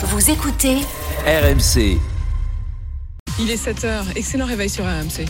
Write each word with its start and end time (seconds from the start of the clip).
Vous 0.00 0.30
écoutez 0.30 0.76
RMC. 1.26 1.98
Il 3.40 3.50
est 3.50 3.66
7h, 3.66 4.04
excellent 4.14 4.46
réveil 4.46 4.68
sur 4.68 4.84
RMC. 4.84 5.26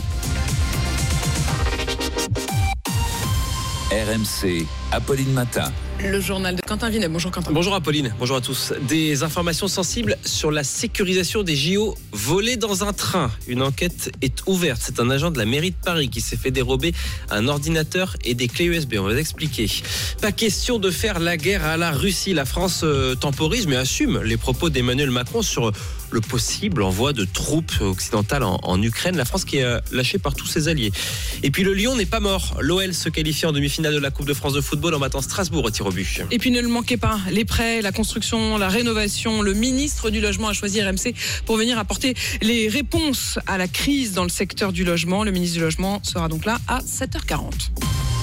RMC. 3.91 4.67
Apolline 4.91 5.33
Matin. 5.33 5.71
Le 6.01 6.21
journal 6.21 6.55
de 6.55 6.61
Quentin 6.61 6.89
Vinet. 6.89 7.09
Bonjour 7.09 7.29
Quentin. 7.29 7.51
Bonjour 7.51 7.75
Apolline, 7.75 8.13
bonjour 8.19 8.37
à 8.37 8.41
tous. 8.41 8.71
Des 8.87 9.21
informations 9.21 9.67
sensibles 9.67 10.17
sur 10.23 10.49
la 10.49 10.63
sécurisation 10.63 11.43
des 11.43 11.57
JO 11.57 11.93
volés 12.13 12.55
dans 12.55 12.85
un 12.85 12.93
train. 12.93 13.29
Une 13.47 13.61
enquête 13.61 14.09
est 14.21 14.47
ouverte. 14.47 14.81
C'est 14.81 15.01
un 15.01 15.09
agent 15.09 15.29
de 15.29 15.37
la 15.37 15.45
mairie 15.45 15.71
de 15.71 15.75
Paris 15.75 16.09
qui 16.09 16.21
s'est 16.21 16.37
fait 16.37 16.51
dérober 16.51 16.93
un 17.29 17.49
ordinateur 17.49 18.15
et 18.23 18.33
des 18.33 18.47
clés 18.47 18.65
USB. 18.65 18.95
On 18.97 19.03
va 19.03 19.11
vous 19.11 19.19
expliquer. 19.19 19.69
Pas 20.21 20.31
question 20.31 20.79
de 20.79 20.89
faire 20.89 21.19
la 21.19 21.35
guerre 21.35 21.65
à 21.65 21.75
la 21.75 21.91
Russie. 21.91 22.33
La 22.33 22.45
France 22.45 22.81
euh, 22.85 23.15
temporise 23.15 23.67
mais 23.67 23.75
assume 23.75 24.21
les 24.23 24.37
propos 24.37 24.69
d'Emmanuel 24.69 25.11
Macron 25.11 25.41
sur 25.41 25.73
le 26.11 26.21
possible 26.21 26.81
envoi 26.81 27.11
de 27.11 27.25
troupes 27.25 27.73
occidentales 27.81 28.43
en, 28.43 28.57
en 28.63 28.81
Ukraine. 28.81 29.17
La 29.17 29.25
France 29.25 29.43
qui 29.43 29.57
est 29.57 29.63
euh, 29.63 29.81
lâchée 29.91 30.17
par 30.17 30.33
tous 30.33 30.47
ses 30.47 30.69
alliés. 30.69 30.93
Et 31.43 31.51
puis 31.51 31.63
le 31.63 31.73
Lyon 31.73 31.97
n'est 31.97 32.05
pas 32.05 32.21
mort. 32.21 32.55
L'OL 32.61 32.93
se 32.93 33.09
qualifie 33.09 33.45
en 33.45 33.51
demi-finale 33.51 33.93
de 33.93 33.99
la 33.99 34.11
Coupe 34.11 34.27
de 34.27 34.33
France 34.33 34.53
de 34.53 34.61
football 34.61 34.95
en 34.95 34.99
battant 34.99 35.21
Strasbourg 35.21 35.65
au 35.65 35.69
tir 35.69 35.88
Et 36.31 36.37
puis 36.37 36.51
ne 36.51 36.61
le 36.61 36.67
manquez 36.67 36.97
pas, 36.97 37.19
les 37.31 37.45
prêts, 37.45 37.81
la 37.81 37.91
construction, 37.91 38.57
la 38.57 38.69
rénovation, 38.69 39.41
le 39.41 39.53
ministre 39.53 40.09
du 40.09 40.21
Logement 40.21 40.49
a 40.49 40.53
choisi 40.53 40.81
RMC 40.81 41.13
pour 41.45 41.57
venir 41.57 41.77
apporter 41.79 42.13
les 42.41 42.67
réponses 42.67 43.39
à 43.47 43.57
la 43.57 43.67
crise 43.67 44.13
dans 44.13 44.23
le 44.23 44.29
secteur 44.29 44.71
du 44.71 44.83
logement. 44.83 45.23
Le 45.23 45.31
ministre 45.31 45.57
du 45.57 45.61
Logement 45.61 46.01
sera 46.03 46.27
donc 46.27 46.45
là 46.45 46.59
à 46.67 46.79
7h40. 46.79 48.18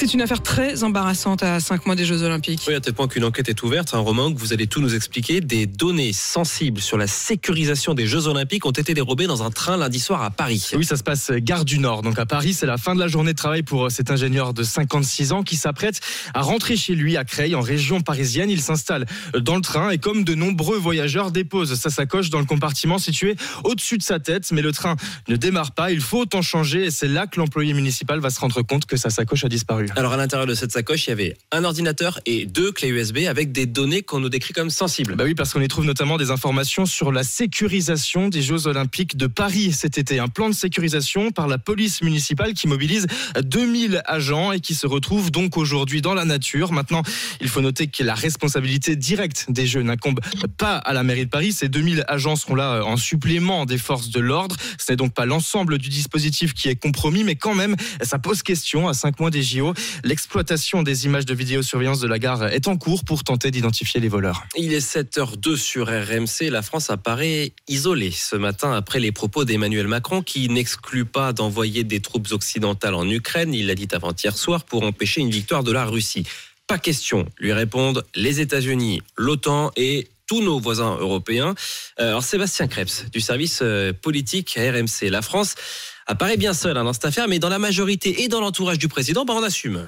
C'est 0.00 0.14
une 0.14 0.20
affaire 0.22 0.44
très 0.44 0.84
embarrassante 0.84 1.42
à 1.42 1.58
5 1.58 1.84
mois 1.86 1.96
des 1.96 2.04
Jeux 2.04 2.22
Olympiques. 2.22 2.62
Oui, 2.68 2.74
à 2.74 2.80
tel 2.80 2.94
point 2.94 3.08
qu'une 3.08 3.24
enquête 3.24 3.48
est 3.48 3.60
ouverte, 3.64 3.94
un 3.94 3.98
roman 3.98 4.32
que 4.32 4.38
vous 4.38 4.52
allez 4.52 4.68
tout 4.68 4.80
nous 4.80 4.94
expliquer. 4.94 5.40
Des 5.40 5.66
données 5.66 6.12
sensibles 6.12 6.80
sur 6.80 6.96
la 6.96 7.08
sécurisation 7.08 7.94
des 7.94 8.06
Jeux 8.06 8.28
Olympiques 8.28 8.64
ont 8.64 8.70
été 8.70 8.94
dérobées 8.94 9.26
dans 9.26 9.42
un 9.42 9.50
train 9.50 9.76
lundi 9.76 9.98
soir 9.98 10.22
à 10.22 10.30
Paris. 10.30 10.70
Oui, 10.76 10.84
ça 10.84 10.96
se 10.96 11.02
passe 11.02 11.32
gare 11.32 11.64
du 11.64 11.80
Nord. 11.80 12.02
Donc 12.02 12.16
à 12.20 12.26
Paris, 12.26 12.54
c'est 12.54 12.64
la 12.64 12.78
fin 12.78 12.94
de 12.94 13.00
la 13.00 13.08
journée 13.08 13.32
de 13.32 13.36
travail 13.36 13.64
pour 13.64 13.90
cet 13.90 14.12
ingénieur 14.12 14.54
de 14.54 14.62
56 14.62 15.32
ans 15.32 15.42
qui 15.42 15.56
s'apprête 15.56 15.98
à 16.32 16.42
rentrer 16.42 16.76
chez 16.76 16.94
lui 16.94 17.16
à 17.16 17.24
Creil, 17.24 17.56
en 17.56 17.60
région 17.60 18.00
parisienne. 18.00 18.50
Il 18.50 18.60
s'installe 18.60 19.04
dans 19.36 19.56
le 19.56 19.62
train 19.62 19.90
et 19.90 19.98
comme 19.98 20.22
de 20.22 20.36
nombreux 20.36 20.78
voyageurs, 20.78 21.32
dépose 21.32 21.74
sa 21.74 21.90
sacoche 21.90 22.30
dans 22.30 22.38
le 22.38 22.46
compartiment 22.46 22.98
situé 22.98 23.34
au-dessus 23.64 23.98
de 23.98 24.04
sa 24.04 24.20
tête. 24.20 24.52
Mais 24.52 24.62
le 24.62 24.70
train 24.70 24.94
ne 25.26 25.34
démarre 25.34 25.72
pas. 25.72 25.90
Il 25.90 26.00
faut 26.00 26.36
en 26.36 26.42
changer 26.42 26.84
et 26.84 26.90
c'est 26.92 27.08
là 27.08 27.26
que 27.26 27.40
l'employé 27.40 27.74
municipal 27.74 28.20
va 28.20 28.30
se 28.30 28.38
rendre 28.38 28.62
compte 28.62 28.86
que 28.86 28.96
sa 28.96 29.10
sacoche 29.10 29.44
a 29.44 29.48
disparu. 29.48 29.87
Alors 29.96 30.12
à 30.12 30.16
l'intérieur 30.16 30.46
de 30.46 30.54
cette 30.54 30.72
sacoche, 30.72 31.06
il 31.06 31.10
y 31.10 31.12
avait 31.12 31.36
un 31.52 31.64
ordinateur 31.64 32.20
et 32.26 32.46
deux 32.46 32.72
clés 32.72 32.88
USB 32.88 33.18
avec 33.28 33.52
des 33.52 33.66
données 33.66 34.02
qu'on 34.02 34.20
nous 34.20 34.28
décrit 34.28 34.52
comme 34.52 34.70
sensibles. 34.70 35.14
Bah 35.16 35.24
oui, 35.24 35.34
parce 35.34 35.52
qu'on 35.52 35.60
y 35.60 35.68
trouve 35.68 35.84
notamment 35.84 36.16
des 36.16 36.30
informations 36.30 36.86
sur 36.86 37.12
la 37.12 37.22
sécurisation 37.22 38.28
des 38.28 38.42
Jeux 38.42 38.66
Olympiques 38.66 39.16
de 39.16 39.26
Paris 39.26 39.72
cet 39.72 39.98
été. 39.98 40.18
Un 40.18 40.28
plan 40.28 40.48
de 40.48 40.54
sécurisation 40.54 41.30
par 41.30 41.48
la 41.48 41.58
police 41.58 42.02
municipale 42.02 42.54
qui 42.54 42.68
mobilise 42.68 43.06
2000 43.42 44.02
agents 44.04 44.52
et 44.52 44.60
qui 44.60 44.74
se 44.74 44.86
retrouve 44.86 45.30
donc 45.30 45.56
aujourd'hui 45.56 46.02
dans 46.02 46.14
la 46.14 46.24
nature. 46.24 46.72
Maintenant, 46.72 47.02
il 47.40 47.48
faut 47.48 47.60
noter 47.60 47.86
que 47.86 48.02
la 48.02 48.14
responsabilité 48.14 48.96
directe 48.96 49.46
des 49.48 49.66
Jeux 49.66 49.82
n'incombe 49.82 50.20
pas 50.56 50.76
à 50.76 50.92
la 50.92 51.02
mairie 51.02 51.24
de 51.24 51.30
Paris. 51.30 51.52
Ces 51.52 51.68
2000 51.68 52.04
agents 52.08 52.36
seront 52.36 52.54
là 52.54 52.82
en 52.84 52.96
supplément 52.96 53.66
des 53.66 53.78
forces 53.78 54.10
de 54.10 54.20
l'ordre. 54.20 54.56
Ce 54.78 54.92
n'est 54.92 54.96
donc 54.96 55.14
pas 55.14 55.26
l'ensemble 55.26 55.78
du 55.78 55.88
dispositif 55.88 56.54
qui 56.54 56.68
est 56.68 56.76
compromis, 56.76 57.24
mais 57.24 57.36
quand 57.36 57.54
même, 57.54 57.76
ça 58.02 58.18
pose 58.18 58.42
question 58.42 58.88
à 58.88 58.94
5 58.94 59.20
mois 59.20 59.30
des 59.30 59.42
JO. 59.42 59.74
L'exploitation 60.04 60.82
des 60.82 61.06
images 61.06 61.26
de 61.26 61.34
vidéosurveillance 61.34 62.00
de 62.00 62.08
la 62.08 62.18
gare 62.18 62.48
est 62.48 62.68
en 62.68 62.76
cours 62.76 63.04
pour 63.04 63.24
tenter 63.24 63.50
d'identifier 63.50 64.00
les 64.00 64.08
voleurs. 64.08 64.44
Il 64.56 64.72
est 64.72 64.86
7h02 64.86 65.56
sur 65.56 65.88
RMC. 65.88 66.50
La 66.50 66.62
France 66.62 66.90
apparaît 66.90 67.52
isolée 67.68 68.10
ce 68.10 68.36
matin 68.36 68.72
après 68.72 69.00
les 69.00 69.12
propos 69.12 69.44
d'Emmanuel 69.44 69.88
Macron 69.88 70.22
qui 70.22 70.48
n'exclut 70.48 71.04
pas 71.04 71.32
d'envoyer 71.32 71.84
des 71.84 72.00
troupes 72.00 72.30
occidentales 72.32 72.94
en 72.94 73.08
Ukraine. 73.08 73.54
Il 73.54 73.66
l'a 73.66 73.74
dit 73.74 73.88
avant-hier 73.92 74.36
soir 74.36 74.64
pour 74.64 74.84
empêcher 74.84 75.20
une 75.20 75.30
victoire 75.30 75.62
de 75.64 75.72
la 75.72 75.84
Russie. 75.84 76.24
Pas 76.66 76.78
question, 76.78 77.26
lui 77.38 77.52
répondent 77.52 78.04
les 78.14 78.40
États-Unis, 78.40 79.00
l'OTAN 79.16 79.70
et 79.76 80.08
tous 80.26 80.42
nos 80.42 80.60
voisins 80.60 80.96
européens. 81.00 81.54
Euh, 81.98 82.10
Alors 82.10 82.22
Sébastien 82.22 82.68
Krebs 82.68 83.08
du 83.10 83.20
service 83.20 83.60
euh, 83.62 83.92
politique 83.94 84.58
RMC. 84.58 85.08
La 85.10 85.22
France 85.22 85.54
apparaît 86.08 86.36
bien 86.36 86.54
seule 86.54 86.76
hein, 86.76 86.84
dans 86.84 86.92
cette 86.92 87.04
affaire, 87.04 87.28
mais 87.28 87.38
dans 87.38 87.50
la 87.50 87.60
majorité 87.60 88.24
et 88.24 88.28
dans 88.28 88.40
l'entourage 88.40 88.78
du 88.78 88.88
président, 88.88 89.24
bah, 89.24 89.34
on 89.36 89.42
assume. 89.42 89.86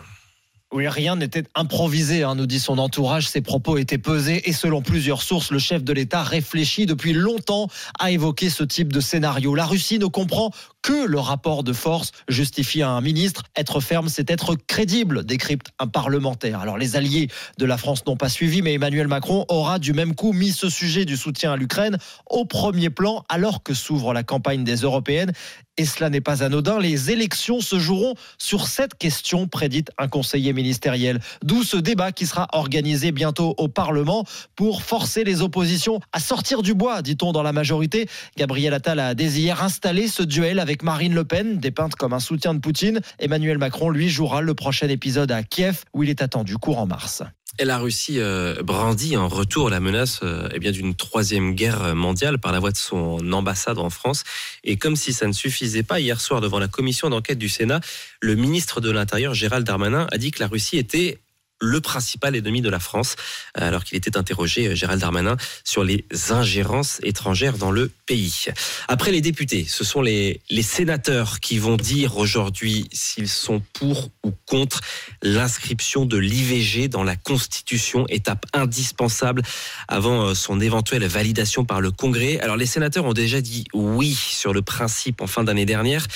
Oui, 0.72 0.86
rien 0.86 1.16
n'était 1.16 1.42
improvisé, 1.56 2.22
hein, 2.22 2.36
nous 2.36 2.46
dit 2.46 2.60
son 2.60 2.78
entourage. 2.78 3.28
Ses 3.28 3.40
propos 3.40 3.76
étaient 3.76 3.98
pesés 3.98 4.48
et 4.48 4.52
selon 4.52 4.82
plusieurs 4.82 5.20
sources, 5.20 5.50
le 5.50 5.58
chef 5.58 5.82
de 5.82 5.92
l'État 5.92 6.22
réfléchit 6.22 6.86
depuis 6.86 7.12
longtemps 7.12 7.66
à 7.98 8.12
évoquer 8.12 8.50
ce 8.50 8.62
type 8.62 8.92
de 8.92 9.00
scénario. 9.00 9.56
La 9.56 9.64
Russie 9.64 9.98
ne 9.98 10.06
comprend 10.06 10.52
que 10.82 11.06
le 11.06 11.18
rapport 11.18 11.62
de 11.64 11.72
force 11.72 12.12
justifie 12.28 12.82
à 12.82 12.90
un 12.90 13.00
ministre. 13.00 13.42
Être 13.56 13.80
ferme, 13.80 14.08
c'est 14.08 14.30
être 14.30 14.56
crédible, 14.66 15.24
décrypte 15.24 15.68
un 15.78 15.86
parlementaire. 15.86 16.60
Alors 16.60 16.78
les 16.78 16.96
alliés 16.96 17.28
de 17.58 17.66
la 17.66 17.76
France 17.76 18.04
n'ont 18.06 18.16
pas 18.16 18.28
suivi, 18.28 18.62
mais 18.62 18.74
Emmanuel 18.74 19.08
Macron 19.08 19.44
aura 19.48 19.78
du 19.78 19.92
même 19.92 20.14
coup 20.14 20.32
mis 20.32 20.52
ce 20.52 20.68
sujet 20.68 21.04
du 21.04 21.16
soutien 21.16 21.52
à 21.52 21.56
l'Ukraine 21.56 21.98
au 22.28 22.44
premier 22.44 22.90
plan 22.90 23.24
alors 23.28 23.62
que 23.62 23.74
s'ouvre 23.74 24.12
la 24.12 24.22
campagne 24.22 24.64
des 24.64 24.76
européennes. 24.76 25.32
Et 25.76 25.86
cela 25.86 26.10
n'est 26.10 26.20
pas 26.20 26.42
anodin. 26.42 26.78
Les 26.78 27.10
élections 27.10 27.60
se 27.60 27.78
joueront 27.78 28.14
sur 28.36 28.66
cette 28.66 28.96
question, 28.98 29.48
prédite 29.48 29.90
un 29.96 30.08
conseiller 30.08 30.52
ministériel. 30.52 31.20
D'où 31.42 31.62
ce 31.62 31.78
débat 31.78 32.12
qui 32.12 32.26
sera 32.26 32.48
organisé 32.52 33.12
bientôt 33.12 33.54
au 33.56 33.68
Parlement 33.68 34.24
pour 34.56 34.82
forcer 34.82 35.24
les 35.24 35.40
oppositions 35.40 36.00
à 36.12 36.20
sortir 36.20 36.60
du 36.60 36.74
bois, 36.74 37.00
dit-on 37.00 37.32
dans 37.32 37.42
la 37.42 37.52
majorité. 37.52 38.08
Gabriel 38.36 38.74
Attal 38.74 38.98
a 38.98 39.14
dès 39.14 39.30
hier 39.30 39.62
installé 39.62 40.08
ce 40.08 40.22
duel 40.22 40.58
avec 40.58 40.69
Marine 40.82 41.14
Le 41.14 41.24
Pen, 41.24 41.58
dépeinte 41.58 41.94
comme 41.96 42.12
un 42.12 42.20
soutien 42.20 42.54
de 42.54 42.60
Poutine. 42.60 43.00
Emmanuel 43.18 43.58
Macron, 43.58 43.90
lui, 43.90 44.08
jouera 44.08 44.40
le 44.40 44.54
prochain 44.54 44.88
épisode 44.88 45.30
à 45.32 45.42
Kiev, 45.42 45.84
où 45.92 46.02
il 46.02 46.10
est 46.10 46.22
attendu 46.22 46.56
courant 46.56 46.86
mars. 46.86 47.22
Et 47.58 47.64
la 47.64 47.78
Russie 47.78 48.20
euh, 48.20 48.62
brandit 48.62 49.16
en 49.16 49.28
retour 49.28 49.70
la 49.70 49.80
menace 49.80 50.20
euh, 50.22 50.48
eh 50.54 50.70
d'une 50.70 50.94
troisième 50.94 51.54
guerre 51.54 51.94
mondiale 51.94 52.38
par 52.38 52.52
la 52.52 52.60
voix 52.60 52.70
de 52.70 52.76
son 52.76 53.32
ambassade 53.32 53.78
en 53.78 53.90
France. 53.90 54.24
Et 54.64 54.76
comme 54.76 54.96
si 54.96 55.12
ça 55.12 55.26
ne 55.26 55.32
suffisait 55.32 55.82
pas, 55.82 56.00
hier 56.00 56.20
soir 56.20 56.40
devant 56.40 56.58
la 56.58 56.68
commission 56.68 57.10
d'enquête 57.10 57.38
du 57.38 57.48
Sénat, 57.48 57.80
le 58.22 58.36
ministre 58.36 58.80
de 58.80 58.90
l'Intérieur 58.90 59.34
Gérald 59.34 59.66
Darmanin 59.66 60.06
a 60.10 60.18
dit 60.18 60.30
que 60.30 60.40
la 60.40 60.46
Russie 60.46 60.78
était 60.78 61.18
le 61.60 61.80
principal 61.80 62.34
ennemi 62.34 62.62
de 62.62 62.70
la 62.70 62.80
France, 62.80 63.16
alors 63.54 63.84
qu'il 63.84 63.96
était 63.96 64.16
interrogé, 64.16 64.68
euh, 64.68 64.74
Gérald 64.74 65.00
Darmanin, 65.00 65.36
sur 65.64 65.84
les 65.84 66.04
ingérences 66.30 67.00
étrangères 67.02 67.58
dans 67.58 67.70
le 67.70 67.90
pays. 68.06 68.46
Après 68.88 69.12
les 69.12 69.20
députés, 69.20 69.66
ce 69.68 69.84
sont 69.84 70.02
les, 70.02 70.40
sénateurs 70.62 71.40
qui 71.40 71.58
vont 71.58 71.76
dire 71.76 72.16
aujourd'hui 72.18 72.88
s'ils 72.92 73.28
sont 73.28 73.60
pour 73.72 74.10
ou 74.24 74.32
contre 74.46 74.80
l'inscription 75.22 76.04
de 76.04 76.16
l'IVG 76.16 76.88
dans 76.88 77.02
la 77.02 77.16
Constitution, 77.16 78.06
étape 78.08 78.46
indispensable 78.52 79.42
avant 79.88 80.28
euh, 80.28 80.34
son 80.34 80.60
éventuelle 80.60 81.04
validation 81.06 81.64
par 81.64 81.80
le 81.80 81.90
Congrès. 81.90 82.38
Alors 82.40 82.56
les 82.56 82.66
sénateurs 82.66 83.04
ont 83.04 83.12
déjà 83.12 83.40
dit 83.40 83.64
oui 83.74 84.14
sur 84.14 84.52
le 84.52 84.62
principe 84.62 85.20
en 85.20 85.26
fin 85.26 85.44
d'année 85.44 85.66
dernière. 85.66 86.06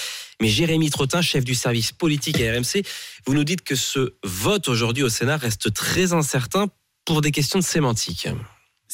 Mais 0.40 0.48
Jérémy 0.48 0.90
Trottin, 0.90 1.22
chef 1.22 1.44
du 1.44 1.54
service 1.54 1.92
politique 1.92 2.40
à 2.40 2.52
RMC, 2.52 2.82
vous 3.26 3.34
nous 3.34 3.44
dites 3.44 3.62
que 3.62 3.74
ce 3.74 4.14
vote 4.24 4.68
aujourd'hui 4.68 5.02
au 5.02 5.08
Sénat 5.08 5.36
reste 5.36 5.72
très 5.72 6.12
incertain 6.12 6.68
pour 7.04 7.20
des 7.20 7.30
questions 7.30 7.58
de 7.58 7.64
sémantique. 7.64 8.28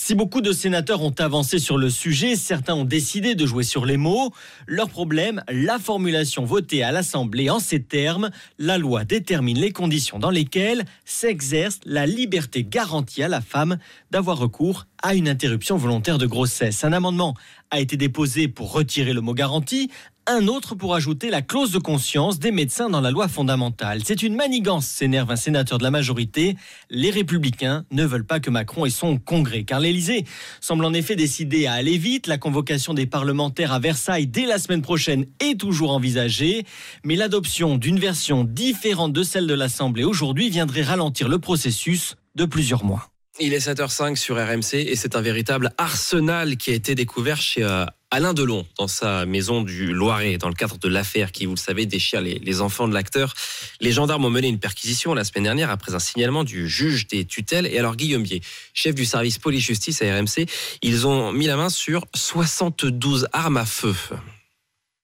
Si 0.03 0.15
beaucoup 0.15 0.41
de 0.41 0.53
sénateurs 0.53 1.03
ont 1.03 1.15
avancé 1.19 1.59
sur 1.59 1.77
le 1.77 1.91
sujet, 1.91 2.35
certains 2.35 2.75
ont 2.75 2.85
décidé 2.85 3.35
de 3.35 3.45
jouer 3.45 3.65
sur 3.65 3.85
les 3.85 3.99
mots. 3.99 4.33
Leur 4.67 4.89
problème, 4.89 5.43
la 5.51 5.79
formulation 5.79 6.45
votée 6.45 6.83
à 6.83 6.91
l'Assemblée 6.91 7.51
en 7.51 7.59
ces 7.59 7.83
termes, 7.83 8.31
la 8.59 8.79
loi 8.79 9.05
détermine 9.05 9.59
les 9.59 9.73
conditions 9.73 10.19
dans 10.19 10.31
lesquelles 10.31 10.85
s'exerce 11.05 11.81
la 11.85 12.07
liberté 12.07 12.65
garantie 12.65 13.23
à 13.23 13.29
la 13.29 13.41
femme 13.41 13.79
d'avoir 14.11 14.39
recours 14.39 14.87
à 15.03 15.15
une 15.15 15.29
interruption 15.29 15.77
volontaire 15.77 16.19
de 16.19 16.27
grossesse. 16.27 16.83
Un 16.85 16.93
amendement 16.93 17.35
a 17.71 17.81
été 17.81 17.97
déposé 17.97 18.49
pour 18.49 18.73
retirer 18.73 19.13
le 19.13 19.21
mot 19.21 19.35
garantie, 19.35 19.91
un 20.27 20.47
autre 20.47 20.75
pour 20.75 20.95
ajouter 20.95 21.31
la 21.31 21.43
clause 21.43 21.73
de 21.73 21.79
conscience 21.79 22.39
des 22.39 22.53
médecins 22.53 22.89
dans 22.89 23.01
la 23.01 23.11
loi 23.11 23.27
fondamentale. 23.27 24.03
C'est 24.05 24.23
une 24.23 24.37
manigance, 24.37 24.87
s'énerve 24.87 25.31
un 25.31 25.37
sénateur 25.37 25.79
de 25.79 25.83
la 25.83 25.91
majorité. 25.91 26.57
Les 26.89 27.11
républicains 27.11 27.85
ne 27.91 28.05
veulent 28.05 28.27
pas 28.27 28.39
que 28.39 28.51
Macron 28.51 28.87
ait 28.87 28.91
son 28.91 29.19
congrès, 29.19 29.65
car 29.65 29.81
l'Élysée 29.81 30.25
semble 30.61 30.85
en 30.85 30.93
effet 30.93 31.17
décidé 31.17 31.67
à 31.67 31.73
aller 31.73 31.99
vite. 31.99 32.27
La 32.27 32.39
convocation 32.39 32.95
des 32.95 33.07
parlementaires 33.07 33.73
à 33.73 33.81
Versailles 33.81 34.27
dès 34.27 34.47
la 34.47 34.59
semaine 34.59 34.83
prochaine 34.83 35.27
est 35.41 35.59
toujours 35.59 35.91
envisagée, 35.91 36.65
mais 37.05 37.17
l'adoption 37.17 37.77
d'une 37.77 37.99
version 37.99 38.45
différente 38.45 39.13
de 39.13 39.23
celle 39.23 39.47
de 39.47 39.55
l'Assemblée 39.55 40.05
aujourd'hui 40.05 40.51
viendrait 40.51 40.83
ralentir 40.83 41.29
le 41.29 41.39
processus 41.39 42.17
de 42.37 42.45
plusieurs 42.45 42.85
mois. 42.85 43.10
Il 43.43 43.55
est 43.55 43.67
7h05 43.67 44.17
sur 44.17 44.37
RMC 44.37 44.75
et 44.75 44.97
c'est 44.97 45.17
un 45.17 45.23
véritable 45.23 45.73
arsenal 45.79 46.59
qui 46.59 46.73
a 46.73 46.75
été 46.75 46.95
découvert 46.95 47.41
chez 47.41 47.63
euh, 47.63 47.87
Alain 48.11 48.35
Delon 48.35 48.67
dans 48.77 48.87
sa 48.87 49.25
maison 49.25 49.63
du 49.63 49.95
Loiret, 49.95 50.37
dans 50.37 50.49
le 50.49 50.55
cadre 50.55 50.77
de 50.77 50.89
l'affaire 50.89 51.33
qui, 51.33 51.47
vous 51.47 51.55
le 51.55 51.59
savez, 51.59 51.87
déchire 51.87 52.21
les, 52.21 52.35
les 52.35 52.61
enfants 52.61 52.87
de 52.87 52.93
l'acteur. 52.93 53.33
Les 53.81 53.93
gendarmes 53.93 54.27
ont 54.27 54.31
mené 54.31 54.49
une 54.49 54.59
perquisition 54.59 55.15
la 55.15 55.25
semaine 55.25 55.45
dernière 55.45 55.71
après 55.71 55.95
un 55.95 55.99
signalement 55.99 56.45
du 56.45 56.69
juge 56.69 57.07
des 57.07 57.25
tutelles. 57.25 57.67
Et 57.67 57.79
alors 57.79 57.97
Guillaume 57.97 58.25
Bier, 58.25 58.43
chef 58.75 58.95
du 58.95 59.07
service 59.07 59.39
police-justice 59.39 60.03
à 60.03 60.19
RMC, 60.19 60.45
ils 60.83 61.07
ont 61.07 61.33
mis 61.33 61.47
la 61.47 61.57
main 61.57 61.71
sur 61.71 62.05
72 62.15 63.27
armes 63.33 63.57
à 63.57 63.65
feu. 63.65 63.95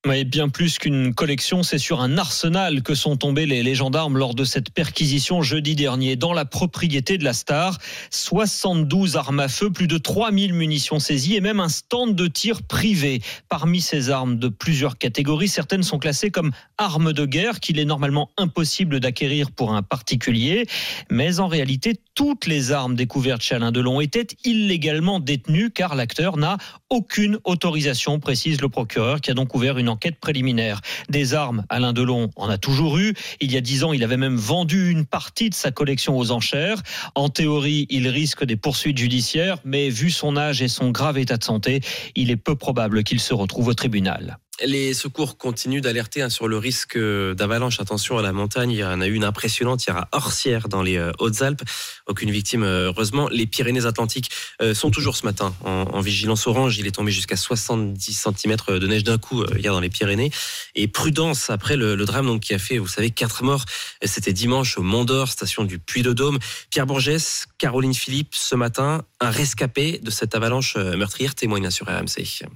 Mais 0.06 0.23
bien 0.23 0.49
plus 0.49 0.79
qu'une 0.79 1.12
collection, 1.14 1.64
c'est 1.64 1.79
sur 1.79 2.00
un 2.00 2.17
arsenal 2.17 2.85
que 2.85 2.94
sont 2.94 3.17
tombés 3.17 3.44
les, 3.44 3.64
les, 3.64 3.75
gendarmes 3.75 4.17
lors 4.17 4.37
de 4.37 4.44
cette 4.44 4.70
perquisition 4.70 5.43
jeudi 5.43 5.75
dernier 5.75 6.14
dans 6.14 6.32
la 6.32 6.44
propriété 6.44 7.19
de 7.19 7.25
la 7.25 7.32
star. 7.32 7.79
72 8.11 9.17
armes 9.17 9.41
à 9.41 9.49
feu, 9.49 9.69
plus 9.73 9.88
de 9.88 9.99
3000 9.99 10.55
munitions 10.55 11.00
saisies 11.00 11.35
et 11.35 11.41
même 11.41 11.58
un 11.58 11.69
stand 11.69 12.14
de 12.14 12.29
tir 12.29 12.62
privé. 12.62 13.20
Parmi 13.49 13.81
ces 13.81 14.11
armes 14.11 14.38
de 14.38 14.47
plusieurs 14.47 14.97
catégories, 14.97 15.49
certaines 15.49 15.82
sont 15.82 15.99
classées 15.99 16.31
comme 16.31 16.53
armes 16.79 17.12
de 17.12 17.26
guerre 17.26 17.58
qu'il 17.58 17.81
est 17.81 17.85
normalement 17.85 18.31
impossible 18.37 19.00
d'acquérir 19.00 19.50
pour 19.50 19.75
un 19.75 19.82
particulier. 19.82 20.67
Mais 21.11 21.41
en 21.41 21.49
réalité, 21.49 21.94
toutes 22.14 22.47
les 22.47 22.70
armes 22.70 22.94
découvertes 22.94 23.43
chez 23.43 23.56
Alain 23.56 23.73
Delon 23.73 24.00
étaient 24.00 24.29
illégalement 24.44 25.19
détenues 25.19 25.73
car 25.73 25.97
l'acteur 25.97 26.37
n'a 26.37 26.58
aucune 26.91 27.41
autorisation, 27.43 28.20
précise 28.20 28.61
le 28.61 28.69
procureur 28.69 29.20
qui 29.20 29.32
a 29.32 29.35
donc 29.35 29.53
ouvert 29.56 29.79
une 29.79 29.95
préliminaire. 30.20 30.81
Des 31.08 31.34
armes, 31.34 31.64
Alain 31.69 31.93
Delon 31.93 32.31
en 32.37 32.48
a 32.48 32.58
toujours 32.58 32.98
eu. 32.98 33.14
Il 33.40 33.52
y 33.52 33.56
a 33.56 33.60
dix 33.60 33.84
ans, 33.84 33.93
il 33.93 34.04
avait 34.04 34.16
même 34.16 34.37
vendu 34.37 34.90
une 34.90 35.04
partie 35.04 35.50
de 35.50 35.54
sa 35.54 35.70
collection 35.70 36.16
aux 36.16 36.31
enchères. 36.31 36.82
En 37.14 37.28
théorie, 37.28 37.87
il 37.90 38.08
risque 38.08 38.44
des 38.44 38.56
poursuites 38.56 38.98
judiciaires, 38.98 39.58
mais 39.64 39.88
vu 39.88 40.10
son 40.10 40.37
âge 40.37 40.62
et 40.62 40.69
son 40.69 40.90
grave 40.90 41.19
état 41.19 41.37
de 41.37 41.44
santé, 41.44 41.81
il 42.14 42.31
est 42.31 42.37
peu 42.37 42.56
probable 42.56 43.04
qu'il 43.04 43.20
se 43.20 43.34
retrouve 43.34 43.69
au 43.69 43.75
tribunal. 43.75 44.38
Les 44.64 44.94
secours 44.94 45.37
continuent 45.37 45.82
d'alerter 45.82 46.23
hein, 46.23 46.31
sur 46.31 46.49
le 46.49 46.56
risque 46.56 46.99
d'avalanche. 46.99 47.79
Attention 47.79 48.17
à 48.17 48.23
la 48.23 48.32
montagne. 48.32 48.70
Il 48.70 48.79
y 48.79 48.85
en 48.85 49.03
a 49.03 49.06
eu 49.06 49.12
une 49.12 49.25
impressionnante 49.25 49.87
hier 49.87 49.97
à 49.97 50.08
Orsières, 50.12 50.69
dans 50.69 50.82
les 50.82 50.99
Hautes-Alpes. 51.19 51.62
Aucune 52.06 52.31
victime, 52.31 52.64
heureusement. 52.64 53.29
Les 53.29 53.47
Pyrénées-Atlantiques 53.47 54.31
sont 54.73 54.91
toujours 54.91 55.17
ce 55.17 55.26
matin 55.26 55.55
en, 55.62 56.00
vigilance 56.00 56.47
orange. 56.47 56.79
Il 56.79 56.87
est 56.87 56.93
tombé 56.93 57.12
jusqu'à 57.12 57.37
70 57.37 58.12
cm 58.14 58.56
de 58.79 58.87
neige 58.87 59.05
d'un 59.05 59.19
coup 59.19 59.44
hier 59.56 59.73
dans 59.73 59.81
les 59.81 59.91
Pyrénées. 59.91 60.31
Et 60.75 60.88
prudence 60.88 61.50
après 61.50 61.76
le, 61.76 61.97
drame 62.06 62.41
qui 62.41 62.55
a 62.55 62.58
fait, 62.58 62.79
vous 62.79 62.88
savez, 62.88 63.11
quatre 63.11 63.43
morts. 63.43 63.67
C'était 64.03 64.32
dimanche 64.32 64.79
au 64.79 64.82
Mont 64.82 65.05
d'Or, 65.05 65.29
station 65.29 65.64
du 65.64 65.79
Puy-de-Dôme. 65.79 66.38
Pierre 66.70 66.87
Bourgès, 66.87 67.47
Caroline 67.58 67.94
Philippe, 67.94 68.35
ce 68.35 68.55
matin, 68.55 69.03
un 69.20 69.31
rescapé 69.31 69.99
de 69.99 70.11
cette 70.11 70.35
avalanche 70.35 70.76
meurtrière 70.76 71.35
témoigne 71.35 71.70
sur 71.70 71.87
RMC. 71.87 72.47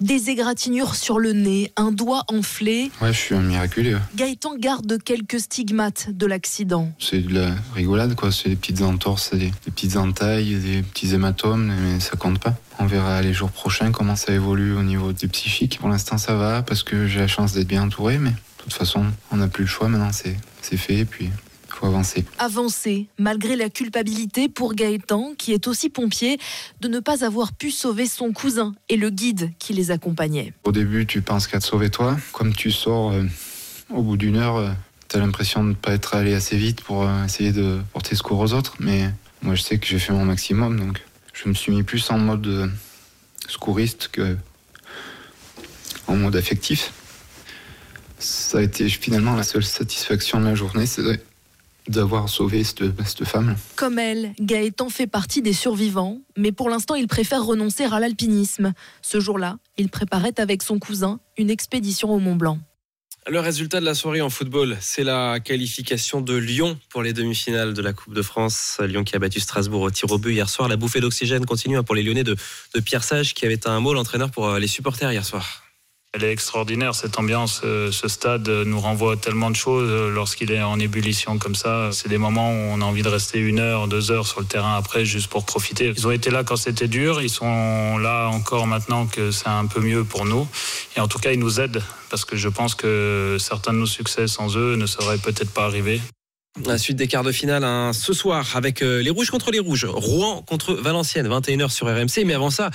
Des 0.00 0.30
égratignures 0.30 0.94
sur 0.94 1.18
le 1.18 1.32
nez, 1.32 1.72
un 1.76 1.92
doigt 1.92 2.24
enflé. 2.28 2.90
Ouais, 3.02 3.12
je 3.12 3.18
suis 3.18 3.34
un 3.34 3.42
miraculé. 3.42 3.96
Gaëtan 4.16 4.56
garde 4.56 5.02
quelques 5.02 5.40
stigmates 5.40 6.08
de 6.10 6.26
l'accident. 6.26 6.90
C'est 6.98 7.18
de 7.18 7.34
la 7.34 7.54
rigolade, 7.74 8.14
quoi. 8.14 8.32
C'est 8.32 8.48
des 8.48 8.56
petites 8.56 8.82
entorses, 8.82 9.32
des, 9.32 9.50
des, 9.50 9.70
petites 9.70 9.96
entailles, 9.96 10.54
des 10.54 10.82
petits 10.82 11.14
hématomes, 11.14 11.74
mais 11.82 12.00
ça 12.00 12.16
compte 12.16 12.38
pas. 12.38 12.54
On 12.78 12.86
verra 12.86 13.20
les 13.20 13.34
jours 13.34 13.50
prochains 13.50 13.92
comment 13.92 14.16
ça 14.16 14.32
évolue 14.32 14.74
au 14.74 14.82
niveau 14.82 15.12
du 15.12 15.28
psychique. 15.28 15.78
Pour 15.78 15.88
l'instant, 15.90 16.16
ça 16.16 16.34
va 16.34 16.62
parce 16.62 16.82
que 16.82 17.06
j'ai 17.06 17.20
la 17.20 17.28
chance 17.28 17.52
d'être 17.52 17.68
bien 17.68 17.82
entouré, 17.82 18.18
mais 18.18 18.30
de 18.30 18.64
toute 18.64 18.72
façon, 18.72 19.04
on 19.30 19.36
n'a 19.36 19.48
plus 19.48 19.64
le 19.64 19.68
choix 19.68 19.88
maintenant. 19.88 20.10
C'est 20.12 20.76
fait, 20.76 20.98
et 20.98 21.04
puis 21.04 21.30
faut 21.80 21.86
avancer. 21.86 22.24
Avancer, 22.38 23.08
malgré 23.18 23.56
la 23.56 23.70
culpabilité 23.70 24.48
pour 24.48 24.74
Gaëtan, 24.74 25.32
qui 25.38 25.52
est 25.52 25.66
aussi 25.66 25.88
pompier, 25.88 26.38
de 26.80 26.88
ne 26.88 27.00
pas 27.00 27.24
avoir 27.24 27.52
pu 27.52 27.70
sauver 27.70 28.06
son 28.06 28.32
cousin 28.32 28.74
et 28.88 28.96
le 28.96 29.10
guide 29.10 29.50
qui 29.58 29.72
les 29.72 29.90
accompagnait. 29.90 30.52
Au 30.64 30.72
début, 30.72 31.06
tu 31.06 31.22
penses 31.22 31.46
qu'à 31.46 31.58
te 31.58 31.64
sauver 31.64 31.90
toi. 31.90 32.16
Comme 32.32 32.54
tu 32.54 32.70
sors 32.70 33.12
euh, 33.12 33.24
au 33.90 34.02
bout 34.02 34.16
d'une 34.16 34.36
heure, 34.36 34.56
euh, 34.56 34.70
tu 35.08 35.16
as 35.16 35.20
l'impression 35.20 35.64
de 35.64 35.70
ne 35.70 35.74
pas 35.74 35.92
être 35.92 36.14
allé 36.14 36.34
assez 36.34 36.56
vite 36.56 36.82
pour 36.82 37.02
euh, 37.02 37.24
essayer 37.24 37.52
de 37.52 37.80
porter 37.92 38.14
secours 38.14 38.40
aux 38.40 38.52
autres. 38.52 38.74
Mais 38.78 39.10
moi, 39.42 39.54
je 39.54 39.62
sais 39.62 39.78
que 39.78 39.86
j'ai 39.86 39.98
fait 39.98 40.12
mon 40.12 40.24
maximum, 40.24 40.78
donc 40.78 41.00
je 41.32 41.48
me 41.48 41.54
suis 41.54 41.72
mis 41.72 41.82
plus 41.82 42.10
en 42.10 42.18
mode 42.18 42.46
euh, 42.46 42.68
secouriste 43.48 44.08
que 44.12 44.36
en 46.06 46.16
mode 46.16 46.36
affectif. 46.36 46.92
Ça 48.18 48.58
a 48.58 48.62
été 48.62 48.88
finalement 48.88 49.34
la 49.34 49.44
seule 49.44 49.64
satisfaction 49.64 50.40
de 50.40 50.44
la 50.44 50.54
journée, 50.54 50.84
c'est 50.84 51.02
d'avoir 51.90 52.28
sauvé 52.28 52.64
cette, 52.64 52.84
cette, 53.04 53.24
femme. 53.24 53.56
Comme 53.76 53.98
elle, 53.98 54.32
Gaëtan 54.40 54.88
fait 54.88 55.06
partie 55.06 55.42
des 55.42 55.52
survivants, 55.52 56.20
mais 56.36 56.52
pour 56.52 56.70
l'instant, 56.70 56.94
il 56.94 57.08
préfère 57.08 57.44
renoncer 57.44 57.84
à 57.84 58.00
l'alpinisme. 58.00 58.72
Ce 59.02 59.20
jour-là, 59.20 59.58
il 59.76 59.88
préparait 59.88 60.38
avec 60.38 60.62
son 60.62 60.78
cousin 60.78 61.20
une 61.36 61.50
expédition 61.50 62.12
au 62.12 62.18
Mont 62.18 62.36
Blanc. 62.36 62.58
Le 63.28 63.38
résultat 63.38 63.80
de 63.80 63.84
la 63.84 63.94
soirée 63.94 64.22
en 64.22 64.30
football, 64.30 64.78
c'est 64.80 65.04
la 65.04 65.40
qualification 65.40 66.22
de 66.22 66.34
Lyon 66.34 66.78
pour 66.88 67.02
les 67.02 67.12
demi-finales 67.12 67.74
de 67.74 67.82
la 67.82 67.92
Coupe 67.92 68.14
de 68.14 68.22
France. 68.22 68.80
Lyon 68.80 69.04
qui 69.04 69.14
a 69.14 69.18
battu 69.18 69.40
Strasbourg 69.40 69.82
au 69.82 69.90
tir 69.90 70.10
au 70.10 70.18
but 70.18 70.32
hier 70.32 70.48
soir. 70.48 70.68
La 70.68 70.76
bouffée 70.76 71.00
d'oxygène 71.00 71.44
continue 71.44 71.82
pour 71.82 71.94
les 71.94 72.02
Lyonnais 72.02 72.24
de, 72.24 72.34
de 72.74 72.80
Pierre 72.80 73.04
Sage 73.04 73.34
qui 73.34 73.44
avait 73.44 73.68
un 73.68 73.78
mot 73.80 73.92
l'entraîneur 73.92 74.30
pour 74.30 74.54
les 74.54 74.66
supporters 74.66 75.12
hier 75.12 75.24
soir. 75.24 75.69
Elle 76.12 76.24
est 76.24 76.32
extraordinaire, 76.32 76.96
cette 76.96 77.20
ambiance. 77.20 77.60
Ce 77.62 78.08
stade 78.08 78.48
nous 78.48 78.80
renvoie 78.80 79.16
tellement 79.16 79.48
de 79.48 79.54
choses 79.54 80.12
lorsqu'il 80.12 80.50
est 80.50 80.60
en 80.60 80.80
ébullition 80.80 81.38
comme 81.38 81.54
ça. 81.54 81.90
C'est 81.92 82.08
des 82.08 82.18
moments 82.18 82.50
où 82.50 82.56
on 82.72 82.80
a 82.80 82.84
envie 82.84 83.02
de 83.02 83.08
rester 83.08 83.38
une 83.38 83.60
heure, 83.60 83.86
deux 83.86 84.10
heures 84.10 84.26
sur 84.26 84.40
le 84.40 84.46
terrain 84.46 84.76
après, 84.76 85.04
juste 85.04 85.28
pour 85.28 85.46
profiter. 85.46 85.92
Ils 85.96 86.08
ont 86.08 86.10
été 86.10 86.30
là 86.30 86.42
quand 86.42 86.56
c'était 86.56 86.88
dur. 86.88 87.22
Ils 87.22 87.30
sont 87.30 87.96
là 87.98 88.26
encore 88.26 88.66
maintenant 88.66 89.06
que 89.06 89.30
c'est 89.30 89.46
un 89.46 89.66
peu 89.66 89.80
mieux 89.80 90.02
pour 90.02 90.24
nous. 90.24 90.48
Et 90.96 91.00
en 91.00 91.06
tout 91.06 91.20
cas, 91.20 91.30
ils 91.30 91.38
nous 91.38 91.60
aident 91.60 91.82
parce 92.10 92.24
que 92.24 92.36
je 92.36 92.48
pense 92.48 92.74
que 92.74 93.36
certains 93.38 93.72
de 93.72 93.78
nos 93.78 93.86
succès 93.86 94.26
sans 94.26 94.56
eux 94.56 94.74
ne 94.74 94.86
seraient 94.86 95.18
peut-être 95.18 95.52
pas 95.52 95.64
arrivés. 95.64 96.00
La 96.66 96.78
suite 96.78 96.96
des 96.96 97.06
quarts 97.06 97.22
de 97.22 97.30
finale 97.30 97.62
hein, 97.62 97.92
ce 97.92 98.12
soir 98.12 98.56
avec 98.56 98.82
euh, 98.82 99.00
les 99.00 99.10
Rouges 99.10 99.30
contre 99.30 99.52
les 99.52 99.60
Rouges. 99.60 99.86
Rouen 99.88 100.42
contre 100.42 100.74
Valenciennes, 100.74 101.28
21h 101.28 101.70
sur 101.70 101.86
RMC. 101.86 102.24
Mais 102.26 102.34
avant 102.34 102.50
ça, 102.50 102.70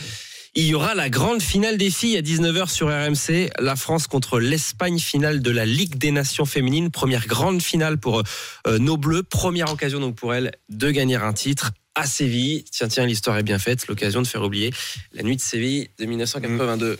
il 0.55 0.65
y 0.65 0.73
aura 0.73 0.95
la 0.95 1.09
grande 1.09 1.41
finale 1.41 1.77
des 1.77 1.91
filles 1.91 2.15
à 2.15 2.21
19h 2.21 2.69
sur 2.69 2.87
RMC. 2.87 3.51
La 3.59 3.75
France 3.75 4.07
contre 4.07 4.39
l'Espagne, 4.39 4.99
finale 4.99 5.41
de 5.41 5.51
la 5.51 5.65
Ligue 5.65 5.97
des 5.97 6.11
Nations 6.11 6.45
féminines. 6.45 6.91
Première 6.91 7.27
grande 7.27 7.61
finale 7.61 7.97
pour 7.97 8.23
euh, 8.65 8.79
nos 8.79 8.95
Bleus. 8.95 9.23
Première 9.23 9.71
occasion 9.71 9.99
donc 9.99 10.15
pour 10.15 10.33
elles 10.33 10.53
de 10.69 10.91
gagner 10.91 11.15
un 11.17 11.33
titre 11.33 11.71
à 11.93 12.05
Séville. 12.05 12.63
Tiens, 12.71 12.87
tiens, 12.87 13.05
l'histoire 13.05 13.37
est 13.37 13.43
bien 13.43 13.59
faite. 13.59 13.87
L'occasion 13.87 14.21
de 14.21 14.27
faire 14.27 14.43
oublier 14.43 14.71
la 15.13 15.23
nuit 15.23 15.35
de 15.35 15.41
Séville 15.41 15.89
de 15.99 16.05
1982. 16.05 16.99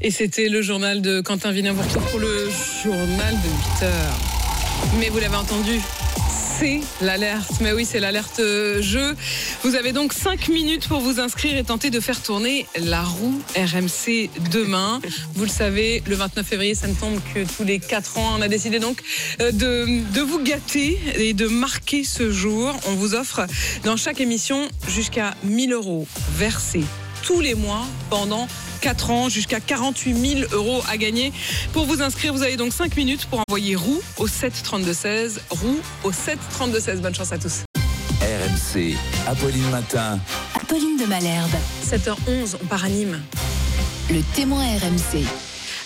Et 0.00 0.10
c'était 0.10 0.48
le 0.48 0.62
journal 0.62 1.02
de 1.02 1.20
Quentin 1.20 1.52
retrouve 1.52 2.10
pour 2.10 2.20
le 2.20 2.48
journal 2.82 3.34
de 3.34 3.82
8 3.82 3.84
heures. 3.84 4.18
Mais 4.98 5.10
vous 5.10 5.18
l'avez 5.18 5.36
entendu, 5.36 5.80
c'est 6.60 6.80
l'alerte. 7.00 7.52
Mais 7.62 7.72
oui, 7.72 7.86
c'est 7.86 8.00
l'alerte 8.00 8.40
jeu. 8.80 9.16
Vous 9.62 9.76
avez 9.76 9.92
donc 9.92 10.12
5 10.12 10.48
minutes 10.48 10.88
pour 10.88 11.00
vous 11.00 11.18
inscrire 11.18 11.56
et 11.56 11.64
tenter 11.64 11.88
de 11.88 12.00
faire 12.00 12.20
tourner 12.22 12.66
la 12.78 13.02
roue 13.02 13.40
RMC 13.56 14.28
demain. 14.50 15.00
Vous 15.34 15.44
le 15.44 15.50
savez, 15.50 16.02
le 16.06 16.16
29 16.16 16.46
février, 16.46 16.74
ça 16.74 16.86
ne 16.86 16.94
tombe 16.94 17.18
que 17.34 17.44
tous 17.56 17.64
les 17.64 17.78
4 17.78 18.18
ans. 18.18 18.34
On 18.38 18.42
a 18.42 18.48
décidé 18.48 18.78
donc 18.78 19.02
de, 19.38 20.12
de 20.12 20.20
vous 20.20 20.42
gâter 20.42 21.00
et 21.16 21.32
de 21.32 21.46
marquer 21.46 22.04
ce 22.04 22.30
jour. 22.30 22.78
On 22.86 22.92
vous 22.92 23.14
offre 23.14 23.46
dans 23.84 23.96
chaque 23.96 24.20
émission 24.20 24.68
jusqu'à 24.86 25.34
1000 25.44 25.72
euros 25.72 26.06
versés 26.36 26.84
tous 27.22 27.40
les 27.40 27.54
mois 27.54 27.86
pendant 28.10 28.48
4 28.80 29.10
ans, 29.10 29.28
jusqu'à 29.28 29.60
48 29.60 30.14
000 30.14 30.52
euros 30.52 30.82
à 30.88 30.96
gagner. 30.96 31.32
Pour 31.72 31.86
vous 31.86 32.02
inscrire, 32.02 32.32
vous 32.32 32.42
avez 32.42 32.56
donc 32.56 32.72
5 32.72 32.96
minutes 32.96 33.26
pour 33.26 33.42
envoyer 33.48 33.76
roue 33.76 34.00
au 34.16 34.26
7 34.26 34.52
32 34.62 34.92
16. 34.92 35.40
Roue 35.50 35.78
au 36.04 36.12
7 36.12 36.38
32 36.52 36.80
16. 36.80 37.00
Bonne 37.02 37.14
chance 37.14 37.32
à 37.32 37.38
tous. 37.38 37.60
RMC, 38.20 38.96
Apolline 39.26 39.70
Matin. 39.70 40.18
Apolline 40.54 40.96
de 40.98 41.06
Malherbe. 41.06 41.50
7h11, 41.84 42.56
on 42.62 42.66
part 42.66 42.84
à 42.84 42.88
Nîmes. 42.88 43.20
Le 44.10 44.20
témoin 44.34 44.62
RMC. 44.62 45.24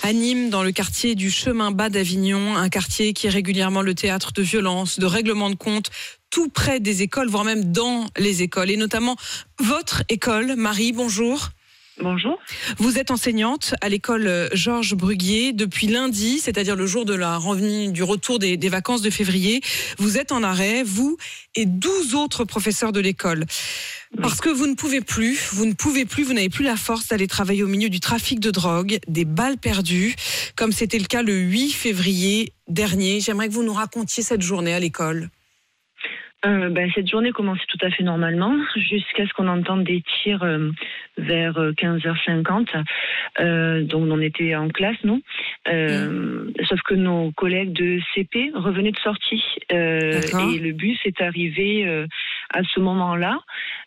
À 0.02 0.12
Nîmes, 0.12 0.50
dans 0.50 0.62
le 0.62 0.72
quartier 0.72 1.14
du 1.14 1.30
chemin 1.30 1.70
bas 1.70 1.88
d'Avignon, 1.88 2.56
un 2.56 2.68
quartier 2.68 3.12
qui 3.12 3.26
est 3.26 3.30
régulièrement 3.30 3.82
le 3.82 3.94
théâtre 3.94 4.32
de 4.32 4.42
violences, 4.42 4.98
de 4.98 5.06
règlements 5.06 5.48
de 5.48 5.54
comptes, 5.54 5.90
tout 6.28 6.48
près 6.48 6.80
des 6.80 7.02
écoles, 7.02 7.28
voire 7.28 7.44
même 7.44 7.72
dans 7.72 8.06
les 8.18 8.42
écoles, 8.42 8.70
et 8.70 8.76
notamment 8.76 9.16
votre 9.60 10.02
école. 10.08 10.56
Marie, 10.56 10.92
bonjour. 10.92 11.50
Bonjour. 12.00 12.40
Vous 12.78 12.98
êtes 12.98 13.12
enseignante 13.12 13.74
à 13.80 13.88
l'école 13.88 14.48
Georges 14.52 14.94
Bruguier 14.94 15.52
depuis 15.52 15.86
lundi, 15.86 16.40
c'est-à-dire 16.40 16.74
le 16.74 16.86
jour 16.86 17.04
de 17.04 17.14
la 17.14 17.36
revenue, 17.36 17.92
du 17.92 18.02
retour 18.02 18.40
des, 18.40 18.56
des, 18.56 18.68
vacances 18.68 19.00
de 19.00 19.10
février. 19.10 19.60
Vous 19.98 20.18
êtes 20.18 20.32
en 20.32 20.42
arrêt, 20.42 20.82
vous 20.82 21.16
et 21.54 21.66
12 21.66 22.16
autres 22.16 22.44
professeurs 22.44 22.90
de 22.90 22.98
l'école. 22.98 23.46
Parce 24.20 24.40
que 24.40 24.48
vous 24.48 24.66
ne 24.66 24.74
pouvez 24.74 25.00
plus, 25.00 25.38
vous 25.52 25.66
ne 25.66 25.72
pouvez 25.72 26.04
plus, 26.04 26.24
vous 26.24 26.32
n'avez 26.32 26.48
plus 26.48 26.64
la 26.64 26.76
force 26.76 27.08
d'aller 27.08 27.28
travailler 27.28 27.62
au 27.62 27.68
milieu 27.68 27.88
du 27.88 28.00
trafic 28.00 28.40
de 28.40 28.50
drogue, 28.50 28.98
des 29.06 29.24
balles 29.24 29.58
perdues, 29.58 30.16
comme 30.56 30.72
c'était 30.72 30.98
le 30.98 31.06
cas 31.06 31.22
le 31.22 31.34
8 31.34 31.70
février 31.70 32.52
dernier. 32.68 33.20
J'aimerais 33.20 33.48
que 33.48 33.54
vous 33.54 33.64
nous 33.64 33.72
racontiez 33.72 34.22
cette 34.22 34.42
journée 34.42 34.74
à 34.74 34.80
l'école. 34.80 35.30
Euh, 36.46 36.68
ben, 36.68 36.90
cette 36.94 37.08
journée 37.08 37.32
commençait 37.32 37.64
tout 37.68 37.78
à 37.82 37.90
fait 37.90 38.02
normalement, 38.02 38.54
jusqu'à 38.76 39.26
ce 39.26 39.32
qu'on 39.32 39.48
entende 39.48 39.84
des 39.84 40.02
tirs 40.02 40.42
euh, 40.42 40.70
vers 41.16 41.58
euh, 41.58 41.72
15h50. 41.72 42.68
Euh, 43.40 43.82
donc 43.82 44.08
on 44.10 44.20
était 44.20 44.54
en 44.54 44.68
classe, 44.68 44.96
nous. 45.04 45.22
Euh, 45.68 46.50
Sauf 46.68 46.80
que 46.82 46.94
nos 46.94 47.32
collègues 47.32 47.72
de 47.72 47.98
CP 48.14 48.52
revenaient 48.54 48.92
de 48.92 48.98
sortie. 48.98 49.42
Euh, 49.72 50.20
et 50.54 50.58
le 50.58 50.72
bus 50.72 50.98
est 51.04 51.20
arrivé 51.20 51.86
euh, 51.86 52.06
à 52.54 52.62
ce 52.72 52.80
moment-là. 52.80 53.38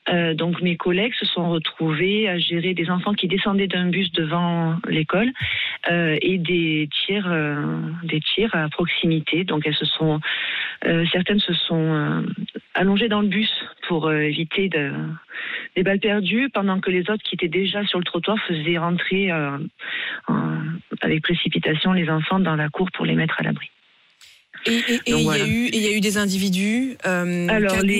Euh, 0.09 0.33
donc 0.33 0.61
mes 0.61 0.77
collègues 0.77 1.13
se 1.15 1.25
sont 1.25 1.49
retrouvés 1.49 2.29
à 2.29 2.37
gérer 2.37 2.73
des 2.73 2.89
enfants 2.89 3.13
qui 3.13 3.27
descendaient 3.27 3.67
d'un 3.67 3.87
bus 3.87 4.11
devant 4.11 4.75
l'école 4.87 5.31
euh, 5.89 6.17
et 6.21 6.37
des 6.37 6.87
tirs, 7.05 7.27
euh, 7.29 7.55
des 8.03 8.19
tirs 8.19 8.53
à 8.53 8.69
proximité. 8.69 9.43
Donc 9.43 9.65
elles 9.65 9.75
se 9.75 9.85
sont, 9.85 10.19
certaines 11.11 11.39
se 11.39 11.53
sont 11.53 12.23
allongées 12.73 13.09
dans 13.09 13.21
le 13.21 13.27
bus 13.27 13.51
pour 13.87 14.11
éviter 14.11 14.69
de, 14.69 14.91
des 15.75 15.83
balles 15.83 15.99
perdues, 15.99 16.49
pendant 16.53 16.79
que 16.79 16.91
les 16.91 17.09
autres 17.09 17.23
qui 17.23 17.35
étaient 17.35 17.47
déjà 17.47 17.85
sur 17.85 17.99
le 17.99 18.05
trottoir 18.05 18.37
faisaient 18.47 18.77
rentrer 18.77 19.31
en- 19.33 19.59
avec 21.01 21.23
précipitation 21.23 21.93
les 21.93 22.09
enfants 22.09 22.39
dans 22.39 22.55
la 22.55 22.69
cour 22.69 22.89
pour 22.91 23.05
les 23.05 23.15
mettre 23.15 23.39
à 23.39 23.43
l'abri. 23.43 23.69
Et 24.67 24.93
et- 24.93 24.95
et 24.95 25.13
il 25.13 25.23
y, 25.23 25.29
a 25.29 25.47
eu- 25.47 25.65
et 25.67 25.75
il 25.77 25.81
y 25.83 25.87
a 25.87 25.97
eu 25.97 26.01
des 26.01 26.17
individus 26.17 26.97
euh, 27.05 27.47
Alors, 27.49 27.71
cagoulés 27.73 27.93